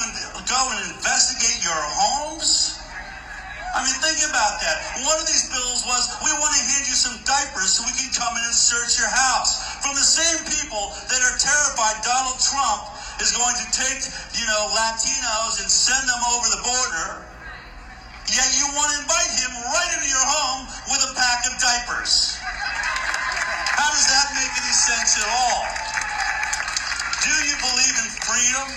go 0.47 0.59
and 0.71 0.79
investigate 0.95 1.59
your 1.61 1.75
homes? 1.75 2.79
I 3.75 3.83
mean, 3.83 3.93
think 3.99 4.23
about 4.23 4.57
that. 4.63 5.03
One 5.03 5.19
of 5.19 5.27
these 5.27 5.51
bills 5.51 5.83
was 5.85 6.07
we 6.23 6.31
want 6.39 6.55
to 6.55 6.63
hand 6.63 6.87
you 6.87 6.95
some 6.95 7.19
diapers 7.27 7.77
so 7.77 7.83
we 7.83 7.93
can 7.93 8.09
come 8.15 8.31
in 8.33 8.43
and 8.47 8.55
search 8.55 8.97
your 8.97 9.11
house. 9.11 9.59
From 9.83 9.93
the 9.93 10.07
same 10.07 10.39
people 10.47 10.95
that 11.11 11.21
are 11.21 11.35
terrified 11.35 11.99
Donald 12.01 12.39
Trump 12.39 12.89
is 13.19 13.35
going 13.35 13.53
to 13.53 13.67
take, 13.75 14.01
you 14.39 14.47
know, 14.47 14.71
Latinos 14.71 15.61
and 15.61 15.69
send 15.69 16.07
them 16.07 16.23
over 16.31 16.47
the 16.47 16.61
border. 16.63 17.26
Yet 18.27 18.49
you 18.59 18.67
want 18.75 18.91
to 18.91 18.97
invite 19.07 19.31
him 19.39 19.51
right 19.55 19.91
into 19.95 20.09
your 20.11 20.27
home 20.27 20.67
with 20.91 20.99
a 21.07 21.15
pack 21.15 21.47
of 21.47 21.55
diapers. 21.63 22.35
How 22.43 23.87
does 23.87 24.07
that 24.11 24.27
make 24.35 24.51
any 24.51 24.75
sense 24.75 25.15
at 25.15 25.27
all? 25.31 25.63
Do 27.23 27.31
you 27.47 27.55
believe 27.55 27.95
in 28.03 28.09
freedom? 28.19 28.67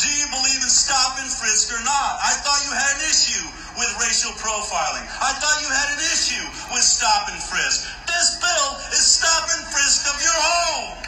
Do 0.00 0.08
you 0.08 0.26
believe 0.32 0.60
in 0.64 0.72
stop 0.72 1.20
and 1.20 1.28
frisk 1.28 1.68
or 1.68 1.84
not? 1.84 2.12
I 2.24 2.32
thought 2.40 2.64
you 2.64 2.72
had 2.72 2.96
an 2.96 3.04
issue 3.12 3.44
with 3.76 3.92
racial 4.00 4.32
profiling. 4.40 5.04
I 5.20 5.36
thought 5.36 5.60
you 5.60 5.68
had 5.68 6.00
an 6.00 6.02
issue 6.08 6.44
with 6.72 6.80
stop 6.80 7.28
and 7.28 7.36
frisk. 7.36 7.84
This 8.08 8.40
bill 8.40 8.68
is 8.96 9.04
stop 9.04 9.52
and 9.52 9.68
frisk 9.68 10.08
of 10.08 10.16
your 10.24 10.40
home. 10.40 10.99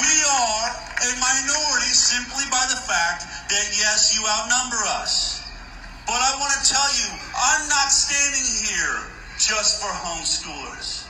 We 0.00 0.14
are 0.24 0.66
a 0.72 1.10
minority 1.20 1.92
simply 1.92 2.48
by 2.48 2.64
the 2.72 2.80
fact 2.88 3.28
that, 3.52 3.66
yes, 3.76 4.16
you 4.16 4.24
outnumber 4.24 4.80
us. 5.00 5.44
But 6.08 6.16
I 6.16 6.32
want 6.40 6.56
to 6.56 6.64
tell 6.64 6.90
you, 6.96 7.08
I'm 7.36 7.68
not 7.68 7.92
standing 7.92 8.48
here 8.64 9.12
just 9.36 9.80
for 9.84 9.92
homeschoolers. 9.92 11.04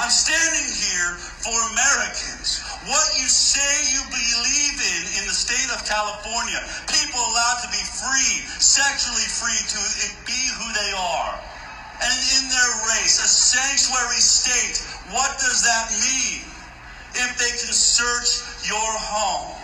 I'm 0.00 0.08
standing 0.08 0.72
here 0.72 1.20
for 1.44 1.52
Americans. 1.76 2.64
What 2.88 3.06
you 3.20 3.28
say 3.28 3.92
you 3.92 4.00
believe 4.08 4.76
in 4.80 5.02
in 5.20 5.24
the 5.28 5.36
state 5.36 5.68
of 5.76 5.84
California, 5.84 6.64
people 6.88 7.20
allowed 7.20 7.60
to 7.60 7.68
be 7.68 7.84
free, 7.84 8.40
sexually 8.56 9.28
free 9.28 9.60
to 9.76 9.80
be 10.24 10.40
who 10.56 10.66
they 10.72 10.92
are. 10.96 11.36
And 12.00 12.16
in 12.40 12.48
their 12.48 12.72
race, 12.96 13.20
a 13.20 13.28
sanctuary 13.28 14.24
state, 14.24 14.80
what 15.12 15.36
does 15.36 15.60
that 15.68 15.92
mean? 16.00 16.49
If 17.14 17.38
they 17.38 17.50
can 17.50 17.74
search 17.74 18.42
your 18.68 18.78
home. 18.78 19.56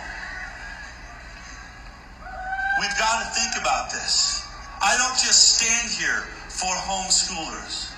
We've 2.79 2.97
got 2.99 3.23
to 3.23 3.27
think 3.33 3.57
about 3.61 3.89
this. 3.89 4.45
I 4.81 4.93
don't 5.01 5.17
just 5.17 5.57
stand 5.57 5.89
here 5.89 6.21
for 6.53 6.69
homeschoolers. 6.85 7.89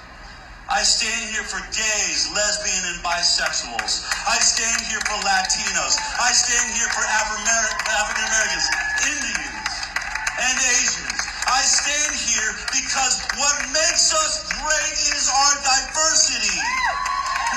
I 0.70 0.86
stand 0.86 1.34
here 1.34 1.44
for 1.44 1.60
gays, 1.74 2.30
lesbian, 2.32 2.94
and 2.94 3.02
bisexuals. 3.02 4.06
I 4.30 4.38
stand 4.38 4.86
here 4.86 5.02
for 5.02 5.18
Latinos. 5.26 5.98
I 6.22 6.30
stand 6.30 6.78
here 6.78 6.88
for 6.94 7.02
African 7.02 8.22
Americans, 8.22 8.66
Indians, 9.02 9.74
and 10.38 10.56
Asians. 10.78 11.20
I 11.50 11.66
stand 11.66 12.14
here 12.14 12.54
because 12.70 13.18
what 13.34 13.58
makes 13.74 14.14
us 14.14 14.46
great 14.62 14.96
is 15.10 15.26
our 15.26 15.56
diversity. 15.66 16.62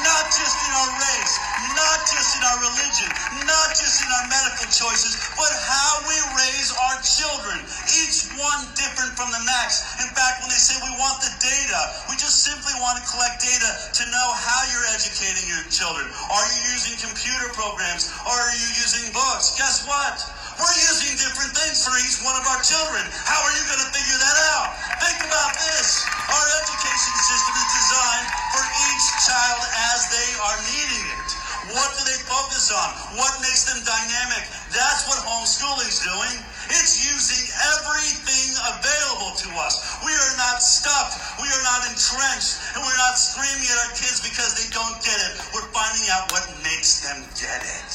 Not 0.01 0.25
just 0.33 0.57
in 0.57 0.73
our 0.73 0.91
race, 0.97 1.35
not 1.83 1.99
just 2.07 2.39
in 2.39 2.43
our 2.47 2.59
religion, 2.63 3.11
not 3.43 3.69
just 3.75 4.07
in 4.07 4.09
our 4.09 4.27
medical 4.31 4.69
choices, 4.71 5.19
but 5.35 5.51
how 5.67 5.93
we 6.07 6.15
raise 6.39 6.71
our 6.71 6.97
children. 7.03 7.59
Each 7.91 8.31
one 8.39 8.63
different 8.79 9.19
from 9.19 9.35
the 9.35 9.43
next. 9.43 9.99
In 9.99 10.11
fact, 10.15 10.47
when 10.47 10.51
they 10.55 10.63
say 10.63 10.79
we 10.79 10.95
want 11.03 11.19
the 11.19 11.33
data, 11.43 11.81
we 12.07 12.15
just 12.15 12.47
simply 12.47 12.71
want 12.79 13.03
to 13.03 13.05
collect 13.11 13.43
data 13.43 13.71
to 13.99 14.03
know 14.15 14.29
how 14.39 14.61
you're 14.71 14.89
educating 14.95 15.43
your 15.51 15.67
children. 15.75 16.07
Are 16.31 16.47
you 16.55 16.61
using 16.71 16.95
computer 17.03 17.51
programs? 17.51 18.15
Are 18.31 18.47
you 18.55 18.69
using 18.79 19.11
books? 19.11 19.59
Guess 19.59 19.83
what? 19.91 20.23
We're 20.63 20.79
using 20.87 21.19
different 21.19 21.51
things 21.57 21.83
for 21.83 21.97
each 21.99 22.23
one 22.23 22.39
of 22.39 22.45
our 22.47 22.61
children. 22.63 23.03
How 23.27 23.41
are 23.43 23.55
you 23.57 23.65
going 23.67 23.83
to 23.83 23.91
figure 23.91 24.21
that 24.21 24.39
out? 24.55 24.69
Think 25.03 25.19
about 25.27 25.53
this. 25.59 26.05
Our 26.31 26.47
education 26.63 27.15
system 27.27 27.55
is 27.57 27.69
designed 27.75 28.29
for 28.55 28.63
each 28.63 29.07
child 29.27 29.63
as 29.97 29.99
they 30.13 30.29
are 30.39 30.59
needing 30.71 31.05
it. 31.19 31.22
What 31.71 31.95
do 31.95 32.03
they 32.03 32.19
focus 32.27 32.75
on? 32.75 32.91
What 33.15 33.39
makes 33.39 33.71
them 33.71 33.79
dynamic? 33.87 34.43
That's 34.75 35.07
what 35.07 35.23
homeschooling's 35.23 36.03
doing. 36.03 36.35
It's 36.75 37.07
using 37.07 37.47
everything 37.79 38.59
available 38.67 39.31
to 39.47 39.49
us. 39.63 39.79
We 40.03 40.11
are 40.11 40.35
not 40.43 40.59
stuck. 40.59 41.15
We 41.39 41.47
are 41.47 41.63
not 41.63 41.87
entrenched. 41.87 42.59
And 42.75 42.83
we're 42.83 42.99
not 42.99 43.15
screaming 43.15 43.63
at 43.71 43.79
our 43.87 43.95
kids 43.95 44.19
because 44.19 44.59
they 44.59 44.67
don't 44.75 44.99
get 45.07 45.15
it. 45.15 45.33
We're 45.55 45.71
finding 45.71 46.11
out 46.11 46.35
what 46.35 46.51
makes 46.67 47.07
them 47.07 47.23
get 47.39 47.63
it. 47.63 47.93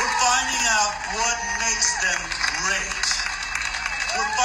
We're 0.00 0.16
finding 0.16 0.64
out 0.80 0.92
what 1.12 1.36
makes 1.60 1.92
them 2.00 2.20
great. 2.64 3.25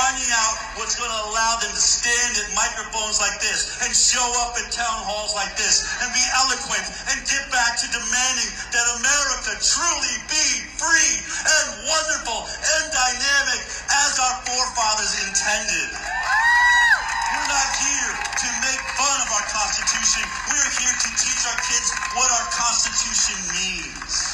Finding 0.01 0.33
out 0.33 0.57
what's 0.81 0.97
going 0.97 1.13
to 1.13 1.21
allow 1.29 1.61
them 1.61 1.69
to 1.69 1.77
stand 1.77 2.33
at 2.33 2.49
microphones 2.57 3.21
like 3.21 3.37
this 3.37 3.69
and 3.85 3.93
show 3.93 4.25
up 4.41 4.57
at 4.57 4.65
town 4.73 5.05
halls 5.05 5.37
like 5.37 5.53
this 5.61 5.85
and 6.01 6.09
be 6.09 6.25
eloquent 6.41 6.81
and 7.13 7.21
get 7.29 7.45
back 7.53 7.77
to 7.77 7.85
demanding 7.85 8.49
that 8.73 8.87
America 8.97 9.61
truly 9.61 10.15
be 10.25 10.47
free 10.81 11.21
and 11.45 11.85
wonderful 11.85 12.49
and 12.49 12.83
dynamic 12.89 13.61
as 13.93 14.17
our 14.17 14.41
forefathers 14.41 15.21
intended. 15.29 15.93
We're 15.93 17.51
not 17.53 17.69
here 17.77 18.13
to 18.41 18.47
make 18.65 18.81
fun 18.97 19.17
of 19.21 19.29
our 19.37 19.45
Constitution. 19.53 20.25
We're 20.49 20.71
here 20.81 20.97
to 20.97 21.09
teach 21.13 21.45
our 21.45 21.59
kids 21.61 21.93
what 22.17 22.29
our 22.41 22.47
Constitution 22.49 23.37
means. 23.53 24.33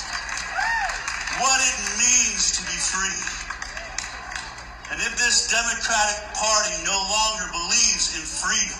What 1.43 1.59
it 1.59 1.75
means 1.99 2.55
to 2.55 2.63
be 2.63 2.79
free. 2.79 3.46
And 4.91 5.03
if 5.03 5.19
this 5.19 5.51
Democratic 5.51 6.19
Party 6.31 6.75
no 6.87 6.95
longer 6.95 7.51
believes 7.51 8.15
in 8.15 8.23
freedom, 8.23 8.79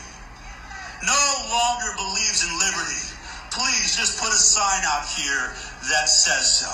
no 1.04 1.26
longer 1.52 1.92
believes 2.00 2.48
in 2.48 2.52
liberty, 2.56 3.04
please 3.52 3.92
just 4.00 4.16
put 4.16 4.32
a 4.32 4.40
sign 4.40 4.88
out 4.88 5.04
here 5.04 5.52
that 5.92 6.08
says 6.08 6.64
so. 6.64 6.72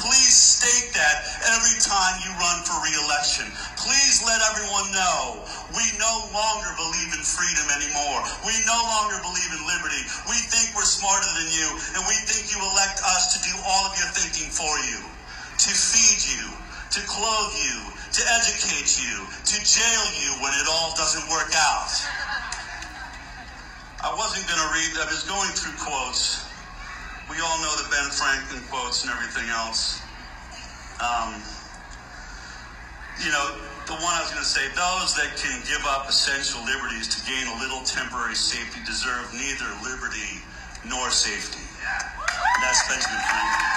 Please 0.00 0.32
state 0.32 0.96
that 0.96 1.28
every 1.52 1.76
time 1.84 2.16
you 2.24 2.32
run 2.40 2.64
for 2.64 2.80
reelection. 2.80 3.52
Please 3.76 4.24
let 4.24 4.40
everyone 4.48 4.88
know 4.96 5.44
we 5.76 5.84
no 6.00 6.14
longer 6.32 6.72
believe 6.80 7.12
in 7.12 7.20
freedom 7.20 7.68
anymore. 7.76 8.24
We 8.48 8.56
no 8.64 8.80
longer 8.80 9.20
believe 9.20 9.50
in 9.52 9.60
liberty. 9.68 10.00
We 10.24 10.40
think 10.48 10.72
we're 10.72 10.88
smarter 10.88 11.28
than 11.36 11.52
you, 11.52 11.68
and 11.68 12.02
we 12.08 12.16
think 12.24 12.48
you 12.48 12.58
elect 12.64 13.04
us 13.04 13.36
to 13.36 13.38
do 13.44 13.54
all 13.60 13.84
of 13.86 13.94
your 14.00 14.08
thinking 14.16 14.48
for 14.48 14.72
you, 14.88 15.04
to 15.04 15.70
feed 15.70 16.20
you, 16.32 16.48
to 16.96 17.00
clothe 17.04 17.54
you, 17.60 17.89
to 18.10 18.22
educate 18.34 18.98
you, 18.98 19.22
to 19.46 19.56
jail 19.62 20.04
you 20.18 20.30
when 20.42 20.50
it 20.58 20.66
all 20.66 20.90
doesn't 20.98 21.22
work 21.30 21.54
out. 21.54 21.94
I 24.02 24.10
wasn't 24.16 24.48
going 24.50 24.58
to 24.58 24.70
read, 24.74 24.90
I 24.98 25.06
was 25.06 25.22
going 25.30 25.52
through 25.54 25.78
quotes. 25.78 26.42
We 27.30 27.38
all 27.38 27.58
know 27.62 27.70
the 27.78 27.86
Ben 27.94 28.10
Franklin 28.10 28.66
quotes 28.66 29.06
and 29.06 29.14
everything 29.14 29.46
else. 29.54 30.02
Um, 30.98 31.38
you 33.22 33.30
know, 33.30 33.62
the 33.86 33.94
one 34.02 34.10
I 34.16 34.22
was 34.26 34.34
going 34.34 34.42
to 34.42 34.48
say, 34.48 34.66
those 34.74 35.14
that 35.14 35.36
can 35.38 35.62
give 35.70 35.84
up 35.86 36.10
essential 36.10 36.58
liberties 36.66 37.06
to 37.14 37.18
gain 37.28 37.46
a 37.46 37.56
little 37.62 37.86
temporary 37.86 38.34
safety 38.34 38.82
deserve 38.82 39.30
neither 39.36 39.68
liberty 39.86 40.42
nor 40.82 41.14
safety. 41.14 41.62
That's 42.58 42.82
Benjamin 42.90 43.22
Franklin. 43.22 43.70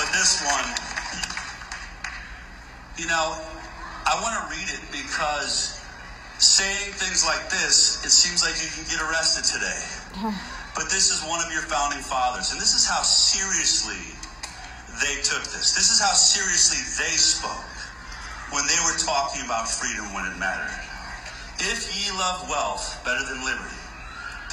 But 0.00 0.08
this 0.16 0.40
one, 0.40 0.85
you 2.96 3.06
know, 3.06 3.36
I 4.06 4.16
want 4.22 4.34
to 4.40 4.44
read 4.56 4.68
it 4.68 4.80
because 4.92 5.80
saying 6.38 6.92
things 6.92 7.24
like 7.24 7.48
this, 7.50 8.04
it 8.04 8.10
seems 8.10 8.44
like 8.44 8.56
you 8.60 8.68
can 8.72 8.84
get 8.88 9.00
arrested 9.04 9.44
today. 9.44 10.32
But 10.76 10.92
this 10.92 11.08
is 11.08 11.24
one 11.24 11.40
of 11.40 11.48
your 11.50 11.64
founding 11.64 12.04
fathers, 12.04 12.52
and 12.52 12.60
this 12.60 12.76
is 12.76 12.84
how 12.84 13.00
seriously 13.00 14.12
they 15.00 15.16
took 15.24 15.40
this. 15.48 15.72
This 15.72 15.88
is 15.88 15.96
how 15.96 16.12
seriously 16.12 16.76
they 17.00 17.16
spoke 17.16 17.64
when 18.52 18.60
they 18.68 18.76
were 18.84 18.92
talking 19.00 19.40
about 19.48 19.72
freedom 19.72 20.12
when 20.12 20.28
it 20.28 20.36
mattered. 20.36 20.76
If 21.64 21.88
ye 21.96 22.12
love 22.12 22.44
wealth 22.52 23.00
better 23.08 23.24
than 23.24 23.40
liberty, 23.40 23.80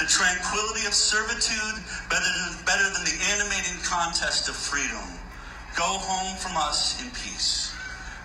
the 0.00 0.08
tranquility 0.08 0.88
of 0.88 0.96
servitude 0.96 1.76
better 2.08 2.24
than, 2.40 2.64
better 2.64 2.88
than 2.88 3.04
the 3.04 3.20
animating 3.36 3.76
contest 3.84 4.48
of 4.48 4.56
freedom, 4.56 5.04
go 5.76 5.84
home 5.84 6.40
from 6.40 6.56
us 6.56 7.04
in 7.04 7.10
peace. 7.12 7.73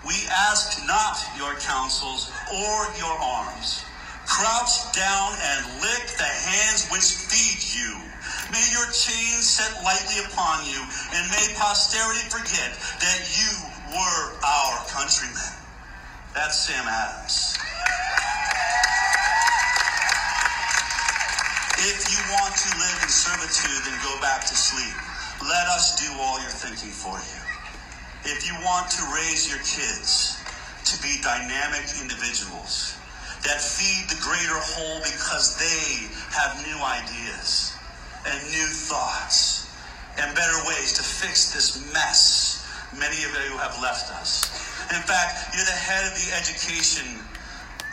We 0.06 0.16
ask 0.32 0.80
not 0.86 1.20
your 1.36 1.54
counsels 1.60 2.32
or 2.48 2.76
your 2.96 3.16
arms. 3.20 3.84
Crouch 4.26 4.92
down 4.96 5.34
and 5.36 5.82
lick 5.82 6.04
the 6.16 6.24
hands 6.24 6.88
which 6.88 7.04
feed 7.28 7.60
you. 7.76 7.98
May 8.52 8.64
your 8.72 8.86
chains 8.94 9.44
set 9.44 9.82
lightly 9.84 10.24
upon 10.24 10.64
you, 10.66 10.80
and 11.14 11.22
may 11.30 11.54
posterity 11.58 12.24
forget 12.30 12.72
that 13.00 13.20
you 13.36 13.52
were 13.92 14.22
our 14.42 14.76
countrymen. 14.88 15.52
That's 16.34 16.56
Sam 16.56 16.86
Adams. 16.86 17.58
If 21.82 22.12
you 22.12 22.20
want 22.38 22.54
to 22.56 22.68
live 22.78 22.98
in 23.02 23.08
servitude, 23.08 23.84
then 23.84 23.98
go 24.04 24.20
back 24.20 24.42
to 24.46 24.54
sleep. 24.54 24.94
Let 25.42 25.66
us 25.68 25.96
do 26.00 26.08
all 26.20 26.40
your 26.40 26.50
thinking 26.50 26.90
for 26.90 27.18
you. 27.18 27.39
If 28.24 28.46
you 28.46 28.54
want 28.64 28.90
to 28.92 29.02
raise 29.14 29.48
your 29.48 29.60
kids 29.64 30.36
to 30.84 31.00
be 31.02 31.20
dynamic 31.22 31.88
individuals 32.00 32.96
that 33.44 33.60
feed 33.60 34.10
the 34.12 34.20
greater 34.20 34.60
whole 34.60 35.00
because 35.00 35.56
they 35.56 36.04
have 36.36 36.60
new 36.66 36.76
ideas 36.84 37.72
and 38.28 38.36
new 38.52 38.68
thoughts 38.68 39.72
and 40.20 40.34
better 40.36 40.56
ways 40.68 40.92
to 40.92 41.02
fix 41.02 41.54
this 41.54 41.80
mess 41.94 42.60
many 42.98 43.24
of 43.24 43.32
you 43.48 43.56
have 43.56 43.80
left 43.80 44.10
us. 44.20 44.50
In 44.90 45.00
fact, 45.06 45.54
you're 45.54 45.64
the 45.64 45.70
head 45.70 46.04
of 46.04 46.14
the 46.18 46.28
education 46.36 47.06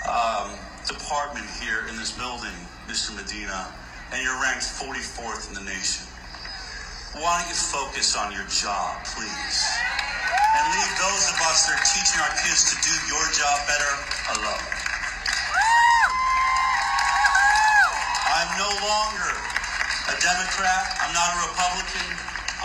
um, 0.09 0.57
department 0.87 1.45
here 1.61 1.85
in 1.87 1.95
this 1.95 2.11
building, 2.11 2.55
Mr. 2.87 3.15
Medina, 3.15 3.71
and 4.11 4.21
you're 4.23 4.41
ranked 4.41 4.65
44th 4.65 5.49
in 5.49 5.53
the 5.53 5.63
nation. 5.69 6.07
Why 7.21 7.39
don't 7.39 7.49
you 7.49 7.55
focus 7.55 8.17
on 8.17 8.31
your 8.33 8.45
job, 8.49 9.05
please? 9.05 10.06
And 10.57 10.65
leave 10.73 10.93
those 10.97 11.23
of 11.29 11.37
us 11.53 11.69
that 11.69 11.77
are 11.77 11.85
teaching 11.85 12.17
our 12.17 12.33
kids 12.41 12.73
to 12.73 12.75
do 12.81 12.93
your 13.05 13.21
job 13.37 13.61
better 13.69 13.93
alone. 14.41 14.65
I'm 18.25 18.49
no 18.57 18.71
longer 18.81 19.31
a 20.09 20.15
Democrat. 20.17 20.97
I'm 20.97 21.13
not 21.13 21.29
a 21.29 21.37
Republican. 21.45 22.09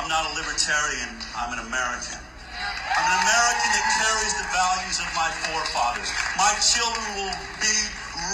I'm 0.01 0.09
not 0.09 0.25
a 0.25 0.33
libertarian. 0.41 1.21
I'm 1.37 1.53
an 1.53 1.69
American. 1.69 2.17
I'm 2.17 3.07
an 3.13 3.17
American 3.29 3.69
that 3.77 3.87
carries 4.01 4.35
the 4.41 4.49
values 4.57 4.97
of 4.97 5.09
my 5.13 5.29
forefathers. 5.53 6.09
My 6.41 6.53
children 6.65 7.05
will 7.21 7.37
be 7.61 7.77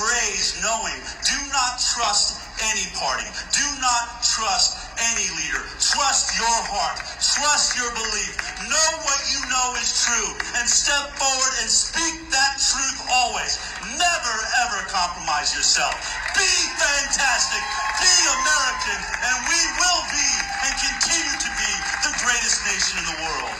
raised 0.07 0.63
knowing 0.63 0.99
do 1.27 1.39
not 1.51 1.83
trust 1.83 2.39
any 2.63 2.87
party. 2.95 3.27
Do 3.55 3.67
not 3.83 4.23
trust 4.23 4.79
any 5.15 5.27
leader. 5.39 5.63
Trust 5.79 6.35
your 6.39 6.59
heart. 6.71 6.99
Trust 7.23 7.79
your 7.79 7.91
belief. 7.95 8.35
Know 8.59 8.91
what 9.07 9.23
you 9.31 9.39
know 9.47 9.79
is 9.79 10.03
true 10.03 10.35
and 10.59 10.67
step 10.67 11.15
forward 11.15 11.55
and 11.63 11.71
speak 11.71 12.27
that 12.35 12.59
truth 12.59 12.99
always. 13.07 13.55
Never 13.95 14.35
ever 14.67 14.83
compromise 14.91 15.55
yourself. 15.55 15.95
Be 16.35 16.51
fantastic. 16.75 17.63
Be 18.03 18.15
American 18.35 18.99
and 19.15 19.37
we 19.47 19.61
will 19.79 20.03
be 20.11 20.29
and 20.67 20.75
continue 20.75 21.37
to 21.39 21.51
be 21.55 21.71
the 22.03 22.13
greatest 22.19 22.67
nation 22.67 22.99
in 22.99 23.07
the 23.15 23.19
world. 23.31 23.55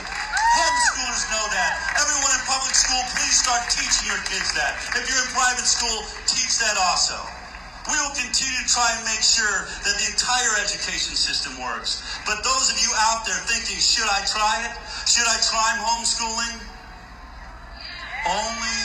Homeschoolers 0.59 1.31
know 1.31 1.47
that. 1.47 1.71
Everyone 1.95 2.35
in 2.35 2.43
public 2.43 2.75
school, 2.75 2.99
please 3.15 3.39
start 3.39 3.71
teaching 3.71 4.03
your 4.03 4.19
kids 4.27 4.51
that. 4.59 4.83
If 4.99 5.07
you're 5.07 5.23
in 5.23 5.31
private 5.31 5.63
school, 5.63 6.03
teach 6.27 6.59
that 6.59 6.75
also. 6.75 7.38
We 7.89 7.97
will 7.97 8.13
continue 8.13 8.53
to 8.61 8.69
try 8.69 8.85
and 8.93 9.01
make 9.09 9.25
sure 9.25 9.65
that 9.65 9.95
the 9.97 10.07
entire 10.13 10.53
education 10.61 11.17
system 11.17 11.57
works. 11.57 12.05
But 12.29 12.45
those 12.45 12.69
of 12.69 12.77
you 12.77 12.93
out 13.09 13.25
there 13.25 13.41
thinking, 13.49 13.81
should 13.81 14.05
I 14.05 14.21
try 14.29 14.69
it? 14.69 14.77
Should 15.09 15.25
I 15.25 15.41
try 15.41 15.73
homeschooling? 15.81 16.61
Only 18.29 18.79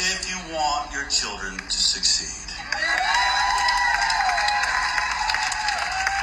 if 0.00 0.24
you 0.24 0.40
want 0.56 0.88
your 0.96 1.04
children 1.12 1.60
to 1.60 1.78
succeed. 1.80 2.48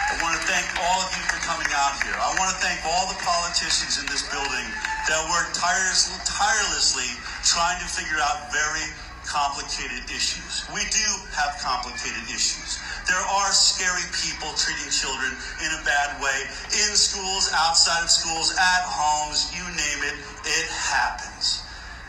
I 0.10 0.17
want 0.25 0.34
to 0.41 0.43
thank 0.49 0.65
all 0.82 1.06
of 1.06 1.13
you 1.13 1.21
for 1.30 1.38
coming 1.45 1.69
out 1.77 2.01
here. 2.01 2.17
I 2.17 2.34
want 2.41 2.49
to 2.49 2.58
thank 2.58 2.82
all 2.82 3.06
the 3.13 3.19
politicians 3.21 4.01
in 4.01 4.10
this 4.10 4.25
building 4.34 4.65
that 5.06 5.21
work 5.30 5.53
tireless, 5.53 6.10
tirelessly 6.25 7.13
trying 7.45 7.77
to 7.77 7.86
figure 7.86 8.17
out 8.17 8.49
very 8.49 8.89
complicated 9.28 10.08
issues. 10.08 10.63
We 10.72 10.88
do 10.88 11.08
have 11.36 11.60
complicated 11.60 12.24
issues. 12.32 12.80
There 13.08 13.20
are 13.20 13.52
scary 13.52 14.08
people 14.16 14.56
treating 14.56 14.88
children 14.88 15.36
in 15.63 15.70
a 15.76 15.82
bad 15.84 16.20
way 16.24 16.48
in 16.72 16.92
schools, 16.96 17.52
outside 17.54 18.04
of 18.04 18.10
schools, 18.10 18.56
at 18.56 18.84
homes, 18.88 19.52
you 19.52 19.63
name 19.63 20.02
it, 20.08 20.16
it 20.48 20.68
happens. 20.72 21.63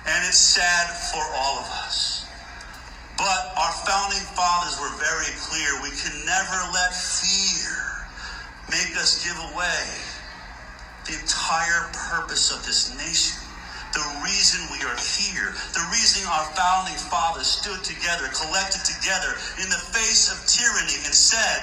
And 0.07 0.19
it's 0.27 0.39
sad 0.39 0.87
for 1.11 1.23
all 1.35 1.59
of 1.59 1.69
us. 1.85 2.25
But 3.19 3.51
our 3.59 3.75
founding 3.83 4.23
fathers 4.39 4.79
were 4.79 4.95
very 5.03 5.35
clear. 5.43 5.83
We 5.83 5.91
can 5.91 6.15
never 6.23 6.59
let 6.71 6.95
fear 6.95 8.07
make 8.71 8.95
us 8.95 9.27
give 9.27 9.37
away 9.53 9.85
the 11.07 11.19
entire 11.19 11.91
purpose 11.93 12.55
of 12.55 12.65
this 12.65 12.95
nation 12.95 13.48
the 13.93 14.05
reason 14.21 14.61
we 14.75 14.81
are 14.85 14.99
here, 15.01 15.57
the 15.73 15.85
reason 15.95 16.27
our 16.29 16.49
founding 16.53 16.99
fathers 17.09 17.49
stood 17.49 17.81
together, 17.85 18.29
collected 18.37 18.85
together 18.85 19.33
in 19.63 19.69
the 19.73 19.83
face 19.95 20.29
of 20.29 20.37
tyranny 20.45 20.99
and 21.09 21.15
said, 21.15 21.63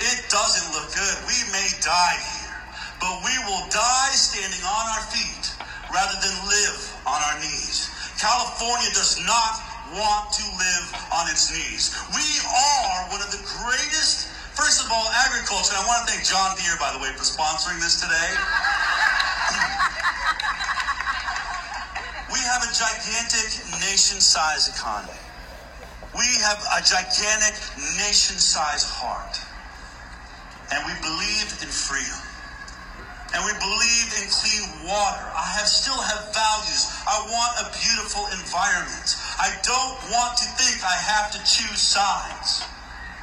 It 0.00 0.28
doesn't 0.28 0.68
look 0.76 0.92
good. 0.92 1.16
We 1.24 1.38
may 1.52 1.68
die 1.80 2.18
here, 2.20 2.56
but 3.00 3.24
we 3.24 3.34
will 3.48 3.64
die 3.72 4.12
standing 4.12 4.60
on 4.60 4.84
our 4.96 5.04
feet 5.08 5.44
rather 5.88 6.16
than 6.20 6.34
live 6.48 6.78
on 7.08 7.18
our 7.32 7.36
knees. 7.40 7.88
California 8.20 8.90
does 8.92 9.20
not 9.24 9.60
want 9.94 10.32
to 10.34 10.44
live 10.58 10.86
on 11.14 11.30
its 11.30 11.52
knees. 11.52 11.94
We 12.12 12.26
are 12.44 13.08
one 13.12 13.22
of 13.22 13.30
the 13.30 13.40
greatest, 13.62 14.28
first 14.52 14.84
of 14.84 14.90
all, 14.90 15.06
agriculture. 15.28 15.76
I 15.78 15.84
want 15.86 16.08
to 16.08 16.12
thank 16.12 16.26
John 16.26 16.56
Deere, 16.58 16.76
by 16.80 16.92
the 16.92 16.98
way, 16.98 17.12
for 17.14 17.24
sponsoring 17.24 17.78
this 17.78 18.00
today. 18.02 18.32
We 22.36 22.44
have 22.44 22.68
a 22.68 22.68
gigantic 22.68 23.64
nation 23.80 24.20
sized 24.20 24.68
economy. 24.68 25.16
We 26.12 26.28
have 26.44 26.60
a 26.76 26.84
gigantic 26.84 27.56
nation 27.96 28.36
sized 28.36 28.92
heart. 28.92 29.40
And 30.68 30.84
we 30.84 30.92
believe 31.00 31.48
in 31.64 31.72
freedom. 31.72 32.20
And 33.32 33.40
we 33.40 33.56
believe 33.56 34.08
in 34.20 34.28
clean 34.28 34.68
water. 34.84 35.24
I 35.32 35.48
have 35.56 35.64
still 35.64 35.96
have 35.96 36.28
values. 36.36 36.84
I 37.08 37.24
want 37.24 37.56
a 37.64 37.72
beautiful 37.72 38.28
environment. 38.28 39.16
I 39.40 39.56
don't 39.64 39.96
want 40.12 40.36
to 40.36 40.46
think 40.60 40.84
I 40.84 40.92
have 40.92 41.32
to 41.32 41.40
choose 41.40 41.80
sides. 41.80 42.60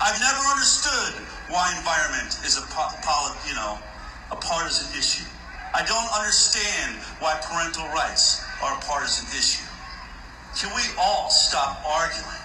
I've 0.02 0.18
never 0.18 0.42
understood 0.58 1.22
why 1.54 1.70
environment 1.78 2.34
is 2.50 2.58
a 2.58 2.66
you 3.46 3.54
know 3.54 3.78
a 4.34 4.38
partisan 4.42 4.90
issue. 4.98 5.30
I 5.70 5.86
don't 5.86 6.10
understand 6.18 6.98
why 7.22 7.38
parental 7.46 7.86
rights 7.94 8.42
are 8.64 8.80
a 8.80 8.82
partisan 8.88 9.28
issue. 9.36 9.68
Can 10.56 10.72
we 10.72 10.88
all 10.96 11.28
stop 11.28 11.84
arguing? 11.84 12.44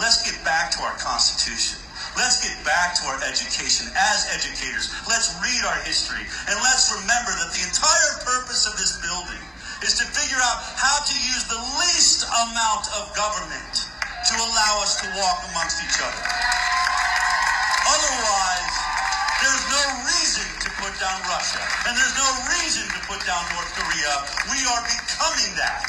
Let's 0.00 0.24
get 0.24 0.40
back 0.48 0.72
to 0.76 0.80
our 0.80 0.96
Constitution. 0.96 1.76
Let's 2.16 2.40
get 2.40 2.56
back 2.64 2.96
to 3.00 3.02
our 3.12 3.20
education 3.20 3.92
as 3.92 4.24
educators. 4.32 4.88
Let's 5.04 5.36
read 5.44 5.60
our 5.68 5.76
history. 5.84 6.24
And 6.48 6.56
let's 6.64 6.88
remember 6.88 7.36
that 7.36 7.52
the 7.52 7.60
entire 7.68 8.12
purpose 8.24 8.64
of 8.64 8.80
this 8.80 8.96
building 9.04 9.44
is 9.84 10.00
to 10.00 10.08
figure 10.08 10.40
out 10.40 10.64
how 10.80 11.04
to 11.04 11.12
use 11.12 11.44
the 11.52 11.60
least 11.84 12.24
amount 12.48 12.88
of 12.96 13.12
government 13.12 13.92
to 14.32 14.34
allow 14.40 14.80
us 14.80 14.96
to 15.04 15.06
walk 15.20 15.44
amongst 15.52 15.84
each 15.84 16.00
other. 16.00 16.24
Otherwise, 17.92 18.72
there's 19.44 19.64
no 19.68 19.84
reason 20.08 20.48
down 21.00 21.20
Russia. 21.28 21.60
And 21.84 21.92
there's 21.92 22.16
no 22.16 22.30
reason 22.56 22.88
to 22.88 23.00
put 23.04 23.20
down 23.28 23.44
North 23.52 23.68
Korea. 23.76 24.14
We 24.48 24.60
are 24.64 24.82
becoming 24.88 25.52
that. 25.60 25.84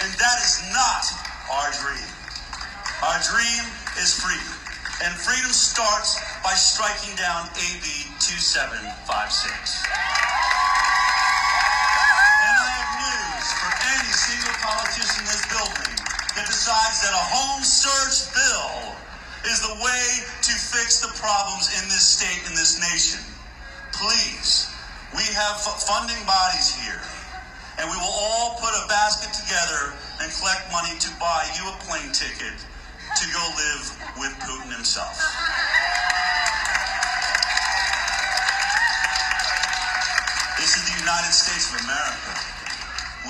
And 0.00 0.08
that 0.16 0.38
is 0.40 0.64
not 0.72 1.04
our 1.52 1.68
dream. 1.76 2.08
Our 3.04 3.20
dream 3.20 3.64
is 4.00 4.16
freedom. 4.16 4.56
And 5.04 5.12
freedom 5.12 5.52
starts 5.52 6.16
by 6.40 6.56
striking 6.56 7.12
down 7.20 7.52
AB 7.52 7.84
2756. 8.16 8.88
And 12.40 12.56
I 12.56 12.70
have 12.80 12.92
news 12.96 13.46
for 13.60 13.70
any 13.92 14.08
single 14.08 14.56
politician 14.64 15.20
in 15.20 15.28
this 15.28 15.44
building 15.52 15.94
that 16.32 16.48
decides 16.48 17.04
that 17.04 17.12
a 17.12 17.24
home 17.28 17.60
search 17.60 18.32
bill 18.32 18.96
is 19.52 19.60
the 19.60 19.76
way 19.84 20.04
to 20.48 20.52
fix 20.56 21.04
the 21.04 21.12
problems 21.20 21.68
in 21.76 21.84
this 21.92 22.04
state, 22.04 22.40
in 22.48 22.56
this 22.56 22.80
nation. 22.80 23.35
Please, 23.96 24.68
we 25.16 25.24
have 25.32 25.56
funding 25.56 26.20
bodies 26.28 26.68
here, 26.84 27.00
and 27.80 27.88
we 27.88 27.96
will 27.96 28.12
all 28.12 28.60
put 28.60 28.68
a 28.76 28.84
basket 28.92 29.32
together 29.32 29.96
and 30.20 30.28
collect 30.36 30.68
money 30.68 30.92
to 31.00 31.08
buy 31.16 31.48
you 31.56 31.64
a 31.64 31.76
plane 31.88 32.12
ticket 32.12 32.60
to 32.60 33.24
go 33.32 33.40
live 33.56 33.84
with 34.20 34.36
Putin 34.44 34.68
himself. 34.68 35.16
This 40.60 40.76
is 40.76 40.84
the 40.92 41.00
United 41.00 41.32
States 41.32 41.72
of 41.72 41.80
America. 41.80 42.36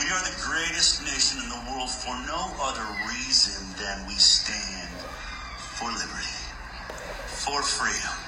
We 0.03 0.11
are 0.11 0.23
the 0.27 0.35
greatest 0.43 1.07
nation 1.07 1.47
in 1.47 1.49
the 1.49 1.62
world 1.71 1.91
for 1.95 2.19
no 2.27 2.51
other 2.59 2.87
reason 3.07 3.62
than 3.79 4.03
we 4.09 4.14
stand 4.19 4.91
for 5.79 5.87
liberty, 5.95 6.43
for 7.31 7.62
freedom. 7.62 8.26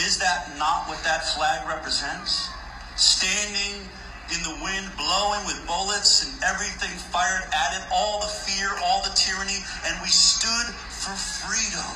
Is 0.00 0.16
that 0.16 0.48
not 0.56 0.88
what 0.88 0.96
that 1.04 1.28
flag 1.36 1.68
represents? 1.68 2.48
Standing 2.96 3.84
in 4.32 4.40
the 4.48 4.56
wind, 4.64 4.88
blowing 4.96 5.44
with 5.44 5.60
bullets 5.68 6.24
and 6.24 6.32
everything 6.40 6.88
fired 7.12 7.44
at 7.52 7.76
it, 7.76 7.84
all 7.92 8.20
the 8.24 8.32
fear, 8.32 8.72
all 8.80 9.04
the 9.04 9.12
tyranny, 9.12 9.60
and 9.84 9.92
we 10.00 10.08
stood 10.08 10.72
for 10.88 11.12
freedom. 11.12 11.92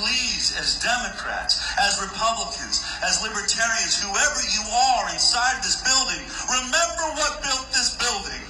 Please, 0.00 0.56
as 0.56 0.80
Democrats, 0.80 1.60
as 1.76 2.00
Republicans, 2.00 2.86
as 3.04 3.20
Libertarians, 3.20 4.00
whoever 4.00 4.40
you 4.56 4.64
are 4.70 5.12
inside 5.12 5.60
this 5.60 5.82
building, 5.84 6.24
remember 6.48 7.04
what 7.20 7.42
built 7.44 7.68
this 7.76 8.00
building. 8.00 8.40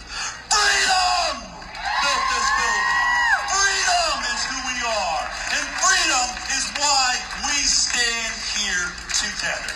Freedom 0.47 1.43
built 1.43 2.25
this 2.39 2.49
building. 2.55 3.01
Freedom 3.51 4.15
is 4.31 4.41
who 4.47 4.59
we 4.63 4.79
are. 4.87 5.23
And 5.59 5.65
freedom 5.83 6.29
is 6.55 6.65
why 6.79 7.09
we 7.51 7.57
stand 7.67 8.30
here 8.57 8.93
together. 9.11 9.75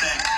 Thank 0.00 0.22
you. 0.22 0.33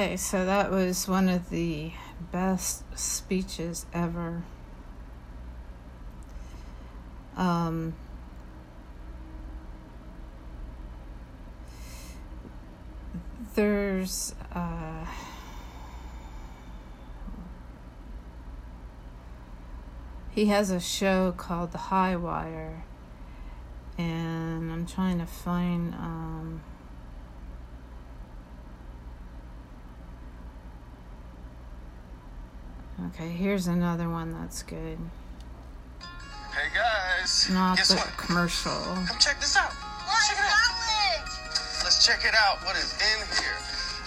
Okay, 0.00 0.16
so 0.16 0.46
that 0.46 0.70
was 0.70 1.06
one 1.06 1.28
of 1.28 1.50
the 1.50 1.92
best 2.32 2.84
speeches 2.98 3.84
ever. 3.92 4.44
Um, 7.36 7.92
there's 13.54 14.34
uh, 14.54 15.04
he 20.30 20.46
has 20.46 20.70
a 20.70 20.80
show 20.80 21.32
called 21.36 21.72
The 21.72 21.78
High 21.78 22.16
Wire, 22.16 22.84
and 23.98 24.72
I'm 24.72 24.86
trying 24.86 25.18
to 25.18 25.26
find. 25.26 25.92
Um, 25.92 26.62
Okay, 33.14 33.28
here's 33.28 33.66
another 33.66 34.08
one 34.08 34.32
that's 34.32 34.62
good. 34.62 34.98
Hey 36.00 36.68
guys, 36.74 37.48
Not 37.50 37.76
guess 37.76 37.88
the 37.88 37.96
what? 37.96 38.16
commercial. 38.16 38.70
Come 38.70 39.18
check 39.18 39.40
this 39.40 39.56
out. 39.56 39.70
Check 40.28 40.38
it 40.38 40.44
out. 40.44 41.24
Let's 41.82 42.06
check 42.06 42.24
it 42.24 42.34
out. 42.34 42.64
What 42.64 42.76
is 42.76 42.92
in 42.94 43.18
here? 43.42 43.56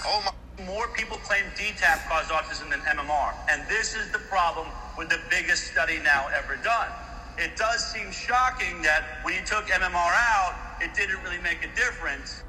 Oh 0.06 0.24
my. 0.26 0.32
More 0.66 0.88
people 0.90 1.18
claim 1.18 1.44
DTaP 1.58 2.08
caused 2.08 2.30
autism 2.30 2.70
than 2.70 2.80
MMR. 2.82 3.34
And 3.50 3.68
this 3.68 3.96
is 3.96 4.12
the 4.12 4.20
problem 4.20 4.68
with 4.98 5.10
the 5.10 5.20
biggest 5.30 5.72
study 5.72 6.00
now 6.04 6.28
ever 6.38 6.56
done. 6.64 6.88
It 7.38 7.58
does 7.58 7.84
seem 7.92 8.12
shocking 8.12 8.82
that 8.84 9.04
when 9.24 9.34
you 9.34 9.42
took 9.46 9.66
MMR 9.66 9.96
out, 9.96 10.54
it 10.80 10.94
didn't 10.94 11.22
really 11.24 11.42
make 11.42 11.66
a 11.66 11.76
difference. 11.76 12.44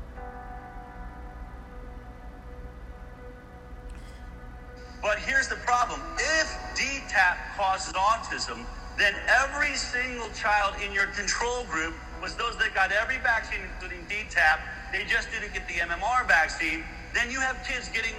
But 5.05 5.18
here's 5.18 5.48
the 5.48 5.57
problem. 5.57 6.00
If 6.16 6.48
DTaP 6.72 7.36
causes 7.59 7.92
autism, 7.92 8.64
then 8.96 9.12
every 9.28 9.76
single 9.76 10.30
child 10.30 10.76
in 10.82 10.94
your 10.94 11.09
control 11.09 11.64
group 11.64 11.92
was 12.22 12.34
those 12.36 12.57
that 12.57 12.72
got 12.74 12.90
every 12.90 13.18
vaccine, 13.18 13.61
including 13.61 14.00
DTaP. 14.09 14.59
They 14.92 15.05
just 15.05 15.28
didn't 15.30 15.52
get 15.52 15.68
the 15.68 15.74
MMR 15.74 16.26
vaccine. 16.26 16.84
Then 17.12 17.30
you 17.30 17.38
have 17.38 17.61
kids 17.68 17.90
getting 17.90 18.16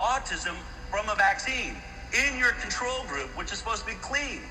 autism 0.00 0.56
from 0.90 1.08
a 1.08 1.14
vaccine 1.14 1.76
in 2.10 2.36
your 2.36 2.50
control 2.58 3.04
group, 3.06 3.30
which 3.38 3.52
is 3.52 3.58
supposed 3.58 3.82
to 3.82 3.86
be 3.86 3.98
clean. 4.02 4.42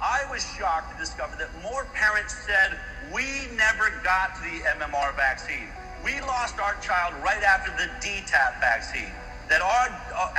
I 0.00 0.24
was 0.30 0.40
shocked 0.56 0.94
to 0.94 0.98
discover 0.98 1.36
that 1.36 1.50
more 1.62 1.84
parents 1.92 2.32
said, 2.32 2.80
We 3.12 3.52
never 3.56 3.92
got 4.02 4.40
the 4.40 4.64
MMR 4.80 5.14
vaccine. 5.16 5.68
We 6.02 6.20
lost 6.22 6.58
our 6.58 6.80
child 6.80 7.12
right 7.22 7.42
after 7.42 7.72
the 7.76 7.92
DTaP 8.00 8.60
vaccine. 8.60 9.12
That 9.48 9.60
our, 9.60 9.88
uh, 10.16 10.32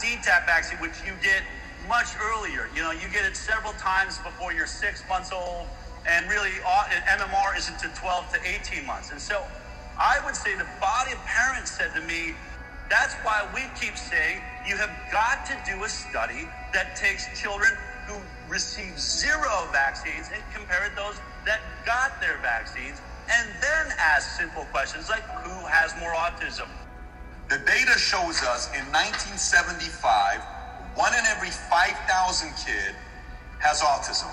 DTaP 0.00 0.46
vaccine, 0.46 0.78
which 0.78 0.96
you 1.04 1.12
get 1.22 1.42
much 1.88 2.16
earlier, 2.20 2.68
you 2.74 2.82
know, 2.82 2.92
you 2.92 3.08
get 3.12 3.24
it 3.24 3.36
several 3.36 3.72
times 3.74 4.18
before 4.18 4.52
you're 4.52 4.66
six 4.66 5.02
months 5.08 5.32
old, 5.32 5.66
and 6.08 6.28
really 6.28 6.50
uh, 6.66 6.88
and 6.92 7.20
MMR 7.20 7.56
isn't 7.56 7.78
to 7.80 7.88
12 8.00 8.32
to 8.32 8.38
18 8.72 8.86
months. 8.86 9.10
And 9.10 9.20
so 9.20 9.44
I 9.98 10.18
would 10.24 10.36
say 10.36 10.56
the 10.56 10.68
body 10.80 11.12
of 11.12 11.18
parents 11.26 11.70
said 11.70 11.92
to 11.94 12.00
me, 12.00 12.34
that's 12.88 13.14
why 13.22 13.46
we 13.54 13.62
keep 13.78 13.96
saying 13.96 14.40
you 14.66 14.76
have 14.76 14.90
got 15.12 15.46
to 15.46 15.56
do 15.68 15.84
a 15.84 15.88
study 15.88 16.48
that 16.72 16.96
takes 16.96 17.28
children 17.38 17.70
who 18.06 18.16
receive 18.48 18.98
zero 18.98 19.68
vaccines 19.70 20.30
and 20.32 20.42
compare 20.54 20.86
it 20.86 20.96
those 20.96 21.20
that 21.44 21.60
got 21.86 22.20
their 22.20 22.38
vaccines, 22.42 23.00
and 23.30 23.48
then 23.60 23.94
ask 23.98 24.36
simple 24.38 24.64
questions 24.72 25.08
like 25.08 25.22
who 25.44 25.66
has 25.66 25.94
more 26.00 26.12
autism? 26.12 26.66
The 27.50 27.58
data 27.66 27.98
shows 27.98 28.46
us 28.46 28.70
in 28.78 28.86
1975, 28.94 30.38
one 30.94 31.10
in 31.18 31.26
every 31.26 31.50
5,000 31.50 31.98
kid 32.54 32.94
has 33.58 33.82
autism. 33.82 34.30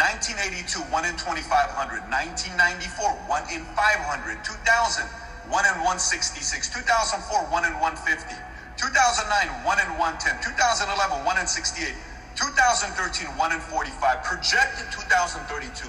1982, 0.00 0.80
one 0.88 1.04
in 1.04 1.12
2,500. 1.20 2.08
1994, 2.08 3.20
one 3.28 3.44
in 3.52 3.68
500. 3.76 4.40
2000, 4.40 5.04
one 5.52 5.68
in 5.68 5.76
166. 5.84 6.72
2004, 6.72 7.52
one 7.52 7.68
in 7.68 7.76
150. 7.84 8.32
2009, 8.80 9.68
one 9.68 9.76
in 9.84 9.92
110. 10.00 10.40
2011, 10.40 11.28
one 11.28 11.36
in 11.36 11.44
68. 11.44 11.92
2013, 12.32 13.28
one 13.36 13.52
in 13.52 13.60
45. 13.60 14.24
Projected 14.24 14.88
2032, 14.88 15.84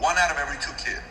one 0.00 0.16
out 0.16 0.32
of 0.32 0.40
every 0.40 0.56
two 0.64 0.72
kid 0.80 1.04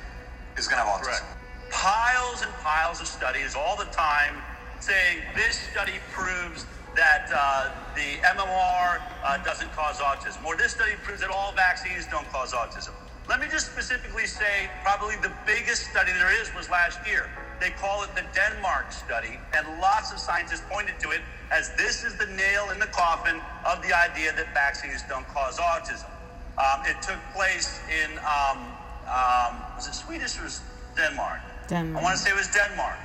is 0.57 0.65
going 0.65 0.81
to 0.81 0.85
have 0.89 0.97
autism. 0.97 1.21
Correct. 1.21 1.37
Piles 1.69 2.41
and 2.41 2.49
piles 2.65 3.01
of 3.01 3.05
studies 3.05 3.53
all 3.53 3.77
the 3.77 3.85
time 3.93 4.41
saying 4.79 5.23
this 5.35 5.59
study 5.71 5.99
proves 6.11 6.65
that 6.95 7.29
uh, 7.29 7.69
the 7.93 8.17
MMR 8.25 9.01
uh, 9.23 9.37
doesn't 9.43 9.71
cause 9.73 9.97
autism, 9.97 10.43
or 10.45 10.57
this 10.57 10.73
study 10.73 10.93
proves 11.03 11.21
that 11.21 11.29
all 11.29 11.51
vaccines 11.53 12.07
don't 12.09 12.27
cause 12.29 12.53
autism. 12.53 12.91
Let 13.29 13.39
me 13.39 13.47
just 13.51 13.71
specifically 13.71 14.25
say 14.25 14.69
probably 14.83 15.15
the 15.21 15.31
biggest 15.45 15.91
study 15.91 16.11
there 16.13 16.33
is 16.41 16.49
was 16.55 16.69
last 16.69 16.99
year. 17.05 17.29
They 17.59 17.71
call 17.71 18.03
it 18.03 18.09
the 18.15 18.23
Denmark 18.33 18.91
study, 18.91 19.39
and 19.53 19.67
lots 19.79 20.11
of 20.11 20.19
scientists 20.19 20.63
pointed 20.69 20.99
to 21.01 21.11
it 21.11 21.21
as 21.51 21.75
this 21.75 22.03
is 22.03 22.17
the 22.17 22.27
nail 22.27 22.69
in 22.71 22.79
the 22.79 22.87
coffin 22.87 23.41
of 23.65 23.81
the 23.81 23.95
idea 23.95 24.33
that 24.33 24.53
vaccines 24.53 25.03
don't 25.09 25.27
cause 25.29 25.57
autism. 25.57 26.09
Um, 26.57 26.85
it 26.85 27.01
took 27.01 27.19
place 27.35 27.79
in, 27.89 28.17
um, 28.19 28.57
um, 29.05 29.61
was 29.75 29.87
it 29.87 29.93
Swedish 29.93 30.39
or 30.39 30.43
was 30.43 30.61
Denmark? 30.95 31.39
Denmark. 31.67 32.01
I 32.01 32.03
want 32.03 32.17
to 32.17 32.23
say 32.23 32.31
it 32.31 32.37
was 32.37 32.49
Denmark. 32.49 32.97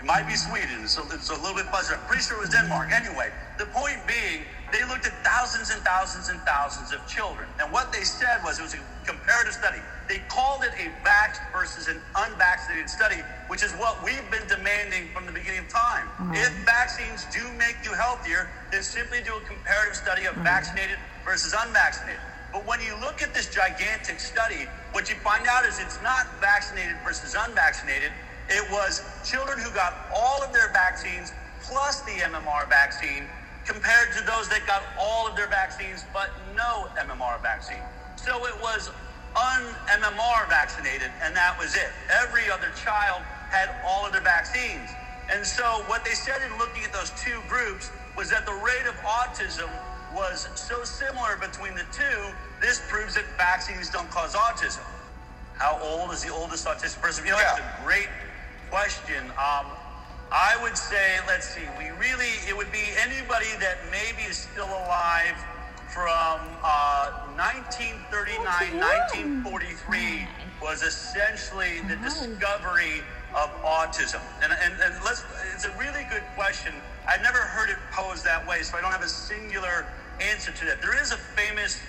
It 0.00 0.06
might 0.06 0.26
be 0.26 0.34
Sweden. 0.34 0.88
So 0.88 1.04
it's 1.12 1.28
a 1.28 1.36
little 1.36 1.54
bit 1.54 1.66
fuzzy. 1.68 1.92
I'm 1.92 2.00
pretty 2.08 2.22
sure 2.22 2.38
it 2.38 2.40
was 2.40 2.50
Denmark. 2.50 2.88
Anyway, 2.90 3.28
the 3.58 3.66
point 3.66 4.00
being, 4.08 4.48
they 4.72 4.80
looked 4.88 5.04
at 5.04 5.12
thousands 5.20 5.68
and 5.68 5.82
thousands 5.84 6.30
and 6.30 6.40
thousands 6.48 6.92
of 6.92 7.04
children. 7.06 7.44
And 7.60 7.70
what 7.70 7.92
they 7.92 8.00
said 8.00 8.40
was 8.42 8.58
it 8.58 8.62
was 8.62 8.72
a 8.72 8.80
comparative 9.04 9.52
study. 9.52 9.76
They 10.08 10.24
called 10.32 10.64
it 10.64 10.72
a 10.80 10.88
vaxxed 11.04 11.44
versus 11.52 11.88
an 11.88 12.00
unvaccinated 12.16 12.88
study, 12.88 13.20
which 13.48 13.62
is 13.62 13.72
what 13.76 14.02
we've 14.02 14.24
been 14.30 14.46
demanding 14.48 15.12
from 15.12 15.26
the 15.26 15.32
beginning 15.32 15.60
of 15.60 15.68
time. 15.68 16.08
Mm-hmm. 16.16 16.34
If 16.34 16.50
vaccines 16.64 17.26
do 17.28 17.44
make 17.60 17.76
you 17.84 17.92
healthier, 17.92 18.48
then 18.72 18.82
simply 18.82 19.20
do 19.20 19.36
a 19.36 19.44
comparative 19.44 19.96
study 19.96 20.24
of 20.24 20.32
mm-hmm. 20.32 20.48
vaccinated 20.48 20.96
versus 21.28 21.52
unvaccinated. 21.52 22.24
But 22.52 22.66
when 22.66 22.80
you 22.80 22.96
look 22.98 23.22
at 23.22 23.34
this 23.34 23.52
gigantic 23.52 24.18
study, 24.18 24.66
what 24.92 25.08
you 25.08 25.14
find 25.16 25.46
out 25.46 25.64
is 25.66 25.78
it's 25.78 26.02
not 26.02 26.26
vaccinated 26.40 26.96
versus 27.04 27.36
unvaccinated. 27.38 28.10
It 28.50 28.68
was 28.70 29.02
children 29.24 29.58
who 29.60 29.70
got 29.70 29.94
all 30.14 30.42
of 30.42 30.52
their 30.52 30.72
vaccines 30.72 31.32
plus 31.62 32.00
the 32.02 32.18
MMR 32.26 32.68
vaccine 32.68 33.24
compared 33.64 34.12
to 34.18 34.24
those 34.24 34.48
that 34.48 34.66
got 34.66 34.82
all 34.98 35.28
of 35.28 35.36
their 35.36 35.46
vaccines 35.46 36.04
but 36.12 36.30
no 36.56 36.88
MMR 36.98 37.40
vaccine. 37.42 37.82
So 38.16 38.44
it 38.46 38.54
was 38.60 38.90
un-MMR 39.36 40.48
vaccinated, 40.48 41.10
and 41.22 41.34
that 41.36 41.56
was 41.58 41.76
it. 41.76 41.90
Every 42.10 42.50
other 42.50 42.70
child 42.84 43.22
had 43.50 43.70
all 43.86 44.04
of 44.04 44.12
their 44.12 44.20
vaccines. 44.20 44.90
And 45.30 45.46
so 45.46 45.84
what 45.86 46.04
they 46.04 46.10
said 46.10 46.42
in 46.42 46.58
looking 46.58 46.82
at 46.82 46.92
those 46.92 47.10
two 47.22 47.38
groups 47.48 47.90
was 48.16 48.28
that 48.30 48.44
the 48.46 48.52
rate 48.52 48.86
of 48.88 48.96
autism 49.06 49.70
was 50.12 50.48
so 50.56 50.82
similar 50.82 51.36
between 51.36 51.74
the 51.76 51.86
two, 51.92 52.34
this 52.60 52.82
proves 52.88 53.14
that 53.14 53.24
vaccines 53.38 53.88
don't 53.90 54.10
cause 54.10 54.34
autism. 54.34 54.82
How 55.54 55.78
old 55.80 56.10
is 56.10 56.24
the 56.24 56.32
oldest 56.32 56.66
autistic 56.66 57.00
person? 57.00 57.24
You 57.24 57.32
know, 57.32 57.38
Yeah. 57.38 57.54
that's 57.54 57.60
a 57.60 57.84
great 57.84 58.08
question. 58.70 59.24
Um, 59.34 59.66
I 60.32 60.56
would 60.62 60.78
say, 60.78 61.18
let's 61.26 61.48
see, 61.48 61.66
we 61.76 61.90
really, 61.98 62.38
it 62.48 62.56
would 62.56 62.70
be 62.70 62.86
anybody 63.02 63.50
that 63.58 63.78
maybe 63.90 64.22
is 64.22 64.38
still 64.38 64.68
alive 64.68 65.34
from 65.90 66.38
uh, 66.62 67.34
1939, 67.34 68.38
1943 69.42 70.28
was 70.62 70.82
essentially 70.82 71.80
the 71.90 71.96
discovery 71.96 73.02
of 73.34 73.50
autism. 73.66 74.22
And, 74.42 74.52
and, 74.52 74.74
and 74.80 74.94
let's, 75.04 75.24
it's 75.52 75.64
a 75.64 75.76
really 75.78 76.06
good 76.10 76.22
question. 76.36 76.72
I've 77.08 77.22
never 77.22 77.38
heard 77.38 77.70
it 77.70 77.78
posed 77.90 78.24
that 78.24 78.46
way, 78.46 78.62
so 78.62 78.78
I 78.78 78.80
don't 78.80 78.92
have 78.92 79.02
a 79.02 79.08
singular 79.08 79.86
answer 80.20 80.52
to 80.52 80.64
that. 80.66 80.80
There 80.80 81.00
is 81.00 81.10
a 81.10 81.16
famous 81.16 81.80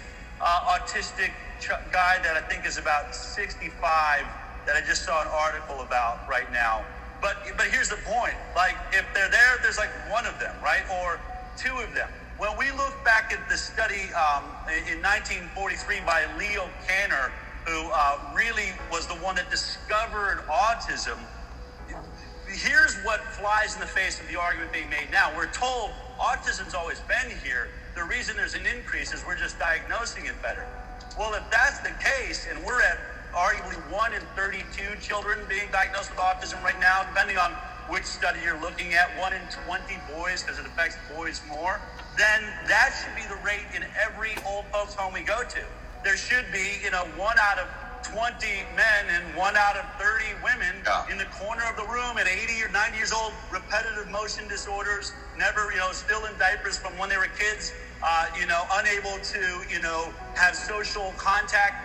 uh, 0.41 0.73
autistic 0.73 1.29
ch- 1.59 1.77
guy 1.91 2.17
that 2.23 2.33
I 2.35 2.41
think 2.41 2.65
is 2.65 2.77
about 2.79 3.13
65 3.13 4.25
that 4.65 4.75
I 4.75 4.81
just 4.81 5.03
saw 5.03 5.21
an 5.21 5.27
article 5.27 5.81
about 5.81 6.27
right 6.29 6.51
now. 6.51 6.85
But 7.21 7.37
but 7.57 7.67
here's 7.67 7.89
the 7.89 8.01
point: 8.05 8.35
like 8.55 8.75
if 8.91 9.05
they're 9.13 9.29
there, 9.29 9.57
there's 9.61 9.77
like 9.77 9.91
one 10.09 10.25
of 10.25 10.39
them, 10.39 10.55
right, 10.63 10.83
or 11.01 11.19
two 11.57 11.77
of 11.77 11.93
them. 11.93 12.09
When 12.37 12.57
we 12.57 12.71
look 12.71 12.97
back 13.05 13.31
at 13.31 13.47
the 13.49 13.57
study 13.57 14.09
um, 14.17 14.43
in 14.89 14.97
1943 15.05 16.01
by 16.01 16.25
Leo 16.39 16.69
Kanner, 16.89 17.29
who 17.67 17.89
uh, 17.93 18.17
really 18.33 18.73
was 18.91 19.05
the 19.05 19.13
one 19.21 19.35
that 19.35 19.49
discovered 19.51 20.41
autism, 20.49 21.19
here's 22.47 22.97
what 23.03 23.21
flies 23.21 23.75
in 23.75 23.81
the 23.81 23.87
face 23.87 24.19
of 24.19 24.27
the 24.27 24.39
argument 24.39 24.73
being 24.73 24.89
made 24.89 25.11
now. 25.11 25.31
We're 25.37 25.51
told 25.51 25.91
autism's 26.19 26.73
always 26.73 26.99
been 27.01 27.29
here. 27.43 27.69
The 27.95 28.03
reason 28.03 28.35
there's 28.35 28.55
an 28.55 28.65
increase 28.65 29.13
is 29.13 29.23
we're 29.25 29.37
just 29.37 29.59
diagnosing 29.59 30.25
it 30.25 30.41
better. 30.41 30.65
Well, 31.19 31.33
if 31.35 31.43
that's 31.51 31.79
the 31.79 31.93
case, 32.01 32.47
and 32.49 32.63
we're 32.65 32.81
at 32.81 32.97
arguably 33.33 33.77
1 33.91 34.13
in 34.13 34.21
32 34.35 34.97
children 35.01 35.39
being 35.49 35.69
diagnosed 35.71 36.11
with 36.11 36.19
autism 36.19 36.61
right 36.63 36.79
now, 36.79 37.03
depending 37.03 37.37
on 37.37 37.51
which 37.89 38.05
study 38.05 38.39
you're 38.43 38.59
looking 38.61 38.93
at, 38.93 39.09
1 39.19 39.33
in 39.33 39.41
20 39.65 39.99
boys, 40.13 40.43
because 40.43 40.59
it 40.59 40.65
affects 40.65 40.97
boys 41.15 41.41
more, 41.49 41.81
then 42.17 42.41
that 42.67 42.91
should 42.95 43.15
be 43.15 43.27
the 43.27 43.39
rate 43.45 43.67
in 43.75 43.83
every 43.99 44.31
old 44.47 44.65
folks 44.71 44.93
home 44.95 45.13
we 45.13 45.21
go 45.21 45.43
to. 45.43 45.61
There 46.03 46.17
should 46.17 46.45
be, 46.51 46.79
you 46.83 46.91
know, 46.91 47.05
1 47.17 47.35
out 47.39 47.59
of 47.59 47.67
20 48.03 48.47
men 48.75 49.03
and 49.09 49.35
1 49.35 49.57
out 49.57 49.77
of 49.77 49.85
30 49.99 50.33
women 50.43 50.83
Yeah. 50.85 51.05
in 51.11 51.17
the 51.17 51.25
corner 51.27 51.63
of 51.65 51.75
the 51.77 51.85
room 51.85 52.17
at 52.17 52.27
80 52.27 52.63
or 52.63 52.69
90 52.69 52.97
years 52.97 53.11
old, 53.13 53.33
repetitive 53.51 54.09
motion 54.09 54.47
disorders, 54.47 55.13
never, 55.37 55.71
you 55.71 55.79
know, 55.79 55.91
still 55.93 56.25
in 56.25 56.37
diapers 56.37 56.77
from 56.77 56.97
when 56.97 57.09
they 57.09 57.17
were 57.17 57.27
kids, 57.37 57.73
uh, 58.03 58.27
you 58.39 58.45
know, 58.47 58.65
unable 58.73 59.19
to, 59.19 59.63
you 59.69 59.79
know, 59.81 60.13
have 60.35 60.55
social 60.55 61.13
contact. 61.17 61.75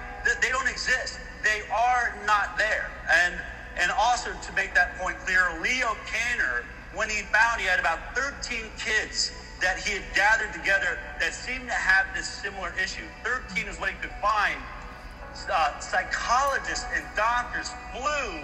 They 0.43 0.51
don't 0.51 0.69
exist. 0.69 1.21
They 1.47 1.63
are 1.71 2.19
not 2.27 2.59
there. 2.59 2.91
And 3.23 3.39
and 3.79 3.93
also 3.93 4.33
to 4.33 4.53
make 4.55 4.75
that 4.75 4.99
point 4.99 5.17
clear, 5.21 5.47
Leo 5.63 5.95
Kanner, 6.11 6.65
when 6.95 7.09
he 7.09 7.23
found 7.31 7.61
he 7.61 7.67
had 7.67 7.79
about 7.79 8.17
13 8.17 8.65
kids 8.79 9.31
that 9.61 9.79
he 9.79 9.93
had 9.95 10.03
gathered 10.17 10.53
together 10.53 10.99
that 11.21 11.35
seemed 11.35 11.69
to 11.69 11.75
have 11.75 12.07
this 12.17 12.27
similar 12.27 12.73
issue. 12.83 13.05
13 13.23 13.69
is 13.69 13.79
what 13.79 13.91
he 13.91 13.97
could 14.01 14.17
find 14.21 14.57
uh, 15.53 15.79
psychologists 15.79 16.87
and 16.95 17.05
doctors 17.15 17.71
flew 17.93 18.41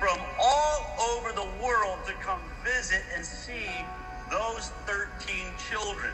from 0.00 0.18
all 0.40 0.96
over 1.14 1.32
the 1.32 1.46
world 1.62 1.98
to 2.06 2.12
come 2.24 2.40
visit 2.64 3.02
and 3.14 3.24
see 3.24 3.68
those 4.30 4.72
13 4.88 5.52
children. 5.70 6.10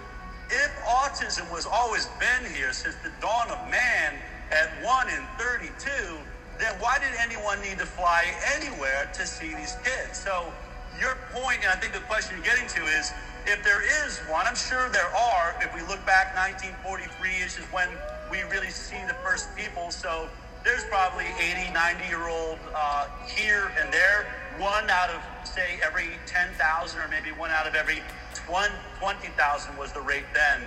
If 0.51 0.73
autism 0.85 1.51
was 1.53 1.65
always 1.65 2.07
been 2.19 2.53
here 2.53 2.73
since 2.73 2.97
the 3.05 3.13
dawn 3.21 3.49
of 3.51 3.71
man 3.71 4.15
at 4.51 4.69
1 4.85 5.09
in 5.09 5.23
32, 5.39 6.19
then 6.59 6.75
why 6.81 6.99
did 6.99 7.15
anyone 7.21 7.61
need 7.61 7.79
to 7.79 7.87
fly 7.87 8.25
anywhere 8.57 9.09
to 9.15 9.27
see 9.27 9.55
these 9.55 9.77
kids? 9.85 10.19
So 10.19 10.53
your 10.99 11.17
point, 11.33 11.61
and 11.63 11.71
I 11.71 11.77
think 11.77 11.93
the 11.93 12.05
question 12.11 12.37
you're 12.37 12.45
getting 12.45 12.67
to 12.69 12.83
is, 12.99 13.13
if 13.47 13.63
there 13.65 13.83
is 14.05 14.19
one, 14.29 14.45
I'm 14.47 14.57
sure 14.57 14.89
there 14.91 15.09
are. 15.15 15.55
If 15.63 15.73
we 15.75 15.81
look 15.83 16.05
back, 16.05 16.35
1943 16.37 17.31
is 17.41 17.57
when 17.73 17.89
we 18.31 18.43
really 18.51 18.71
see 18.71 18.99
the 19.07 19.15
first 19.25 19.55
people. 19.57 19.91
So 19.91 20.29
there's 20.65 20.85
probably 20.85 21.27
80, 21.39 21.73
90 21.73 22.05
year 22.09 22.29
old 22.29 22.59
uh, 22.75 23.09
here 23.25 23.73
and 23.81 23.93
there. 23.93 24.27
One 24.59 24.91
out 24.91 25.09
of, 25.11 25.23
say, 25.47 25.79
every 25.85 26.11
10,000, 26.27 26.59
or 27.01 27.09
maybe 27.09 27.31
one 27.31 27.51
out 27.51 27.67
of 27.67 27.75
every 27.75 28.03
20 28.35 28.75
20,000 28.99 29.77
was 29.79 29.93
the 29.93 30.01
rate 30.01 30.27
then. 30.35 30.61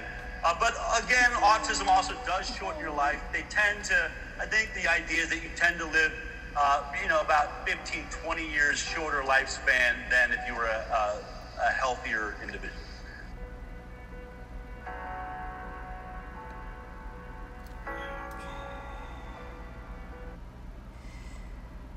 Uh, 0.43 0.55
but 0.59 0.73
again, 1.03 1.29
autism 1.33 1.87
also 1.87 2.15
does 2.25 2.49
shorten 2.57 2.81
your 2.81 2.91
life. 2.91 3.21
They 3.31 3.43
tend 3.49 3.83
to, 3.85 4.11
I 4.39 4.45
think 4.47 4.73
the 4.73 4.89
idea 4.89 5.21
is 5.21 5.29
that 5.29 5.43
you 5.43 5.49
tend 5.55 5.77
to 5.77 5.85
live, 5.85 6.11
uh, 6.57 6.83
you 7.01 7.07
know, 7.07 7.21
about 7.21 7.67
15, 7.67 8.05
20 8.23 8.51
years 8.51 8.79
shorter 8.79 9.21
lifespan 9.21 9.93
than 10.09 10.31
if 10.31 10.39
you 10.47 10.55
were 10.55 10.65
a, 10.65 11.19
a, 11.61 11.71
healthier 11.73 12.35
individual. 12.41 12.73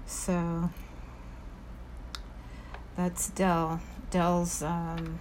So 0.04 0.70
that's 2.94 3.30
Del. 3.30 3.80
Del's 4.10 4.62
um, 4.62 5.18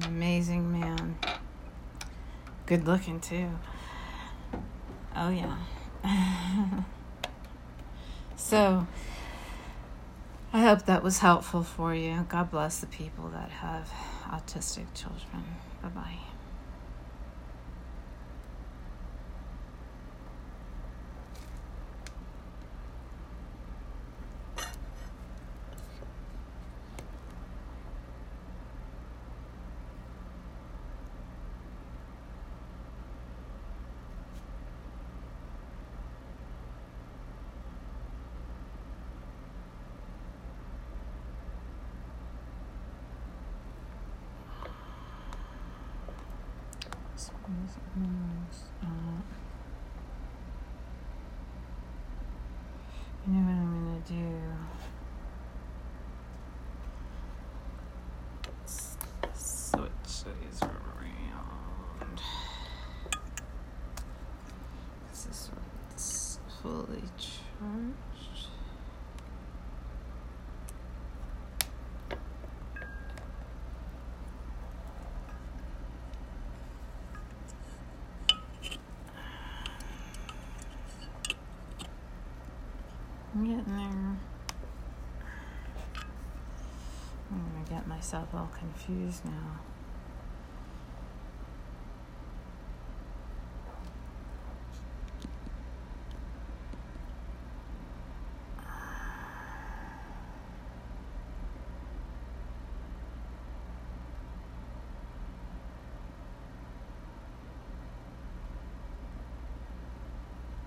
an 0.00 0.06
amazing 0.06 0.70
man. 0.70 1.16
Good 2.68 2.86
looking 2.86 3.18
too. 3.18 3.48
Oh 5.16 5.30
yeah. 5.30 5.56
so 8.36 8.86
I 10.52 10.60
hope 10.60 10.84
that 10.84 11.02
was 11.02 11.20
helpful 11.20 11.62
for 11.62 11.94
you. 11.94 12.26
God 12.28 12.50
bless 12.50 12.80
the 12.80 12.86
people 12.86 13.30
that 13.30 13.48
have 13.48 13.90
autistic 14.30 14.84
children. 14.92 15.44
Bye 15.82 15.88
bye. 15.88 16.27
Mm-hmm. 47.48 49.16
You 53.26 53.32
know 53.32 53.40
what 53.40 53.58
I'm 53.58 53.72
gonna 53.84 54.02
do? 54.06 54.28
Switch 59.34 60.24
these 60.24 60.60
around. 60.62 62.16
This 65.10 65.22
is 65.96 66.38
fully 66.60 67.04
charged. 67.16 68.07
Getting 83.44 83.76
there. 83.76 84.16
I'm 87.30 87.52
gonna 87.52 87.68
get 87.68 87.86
myself 87.86 88.28
all 88.34 88.50
confused 88.58 89.24
now. 89.24 89.60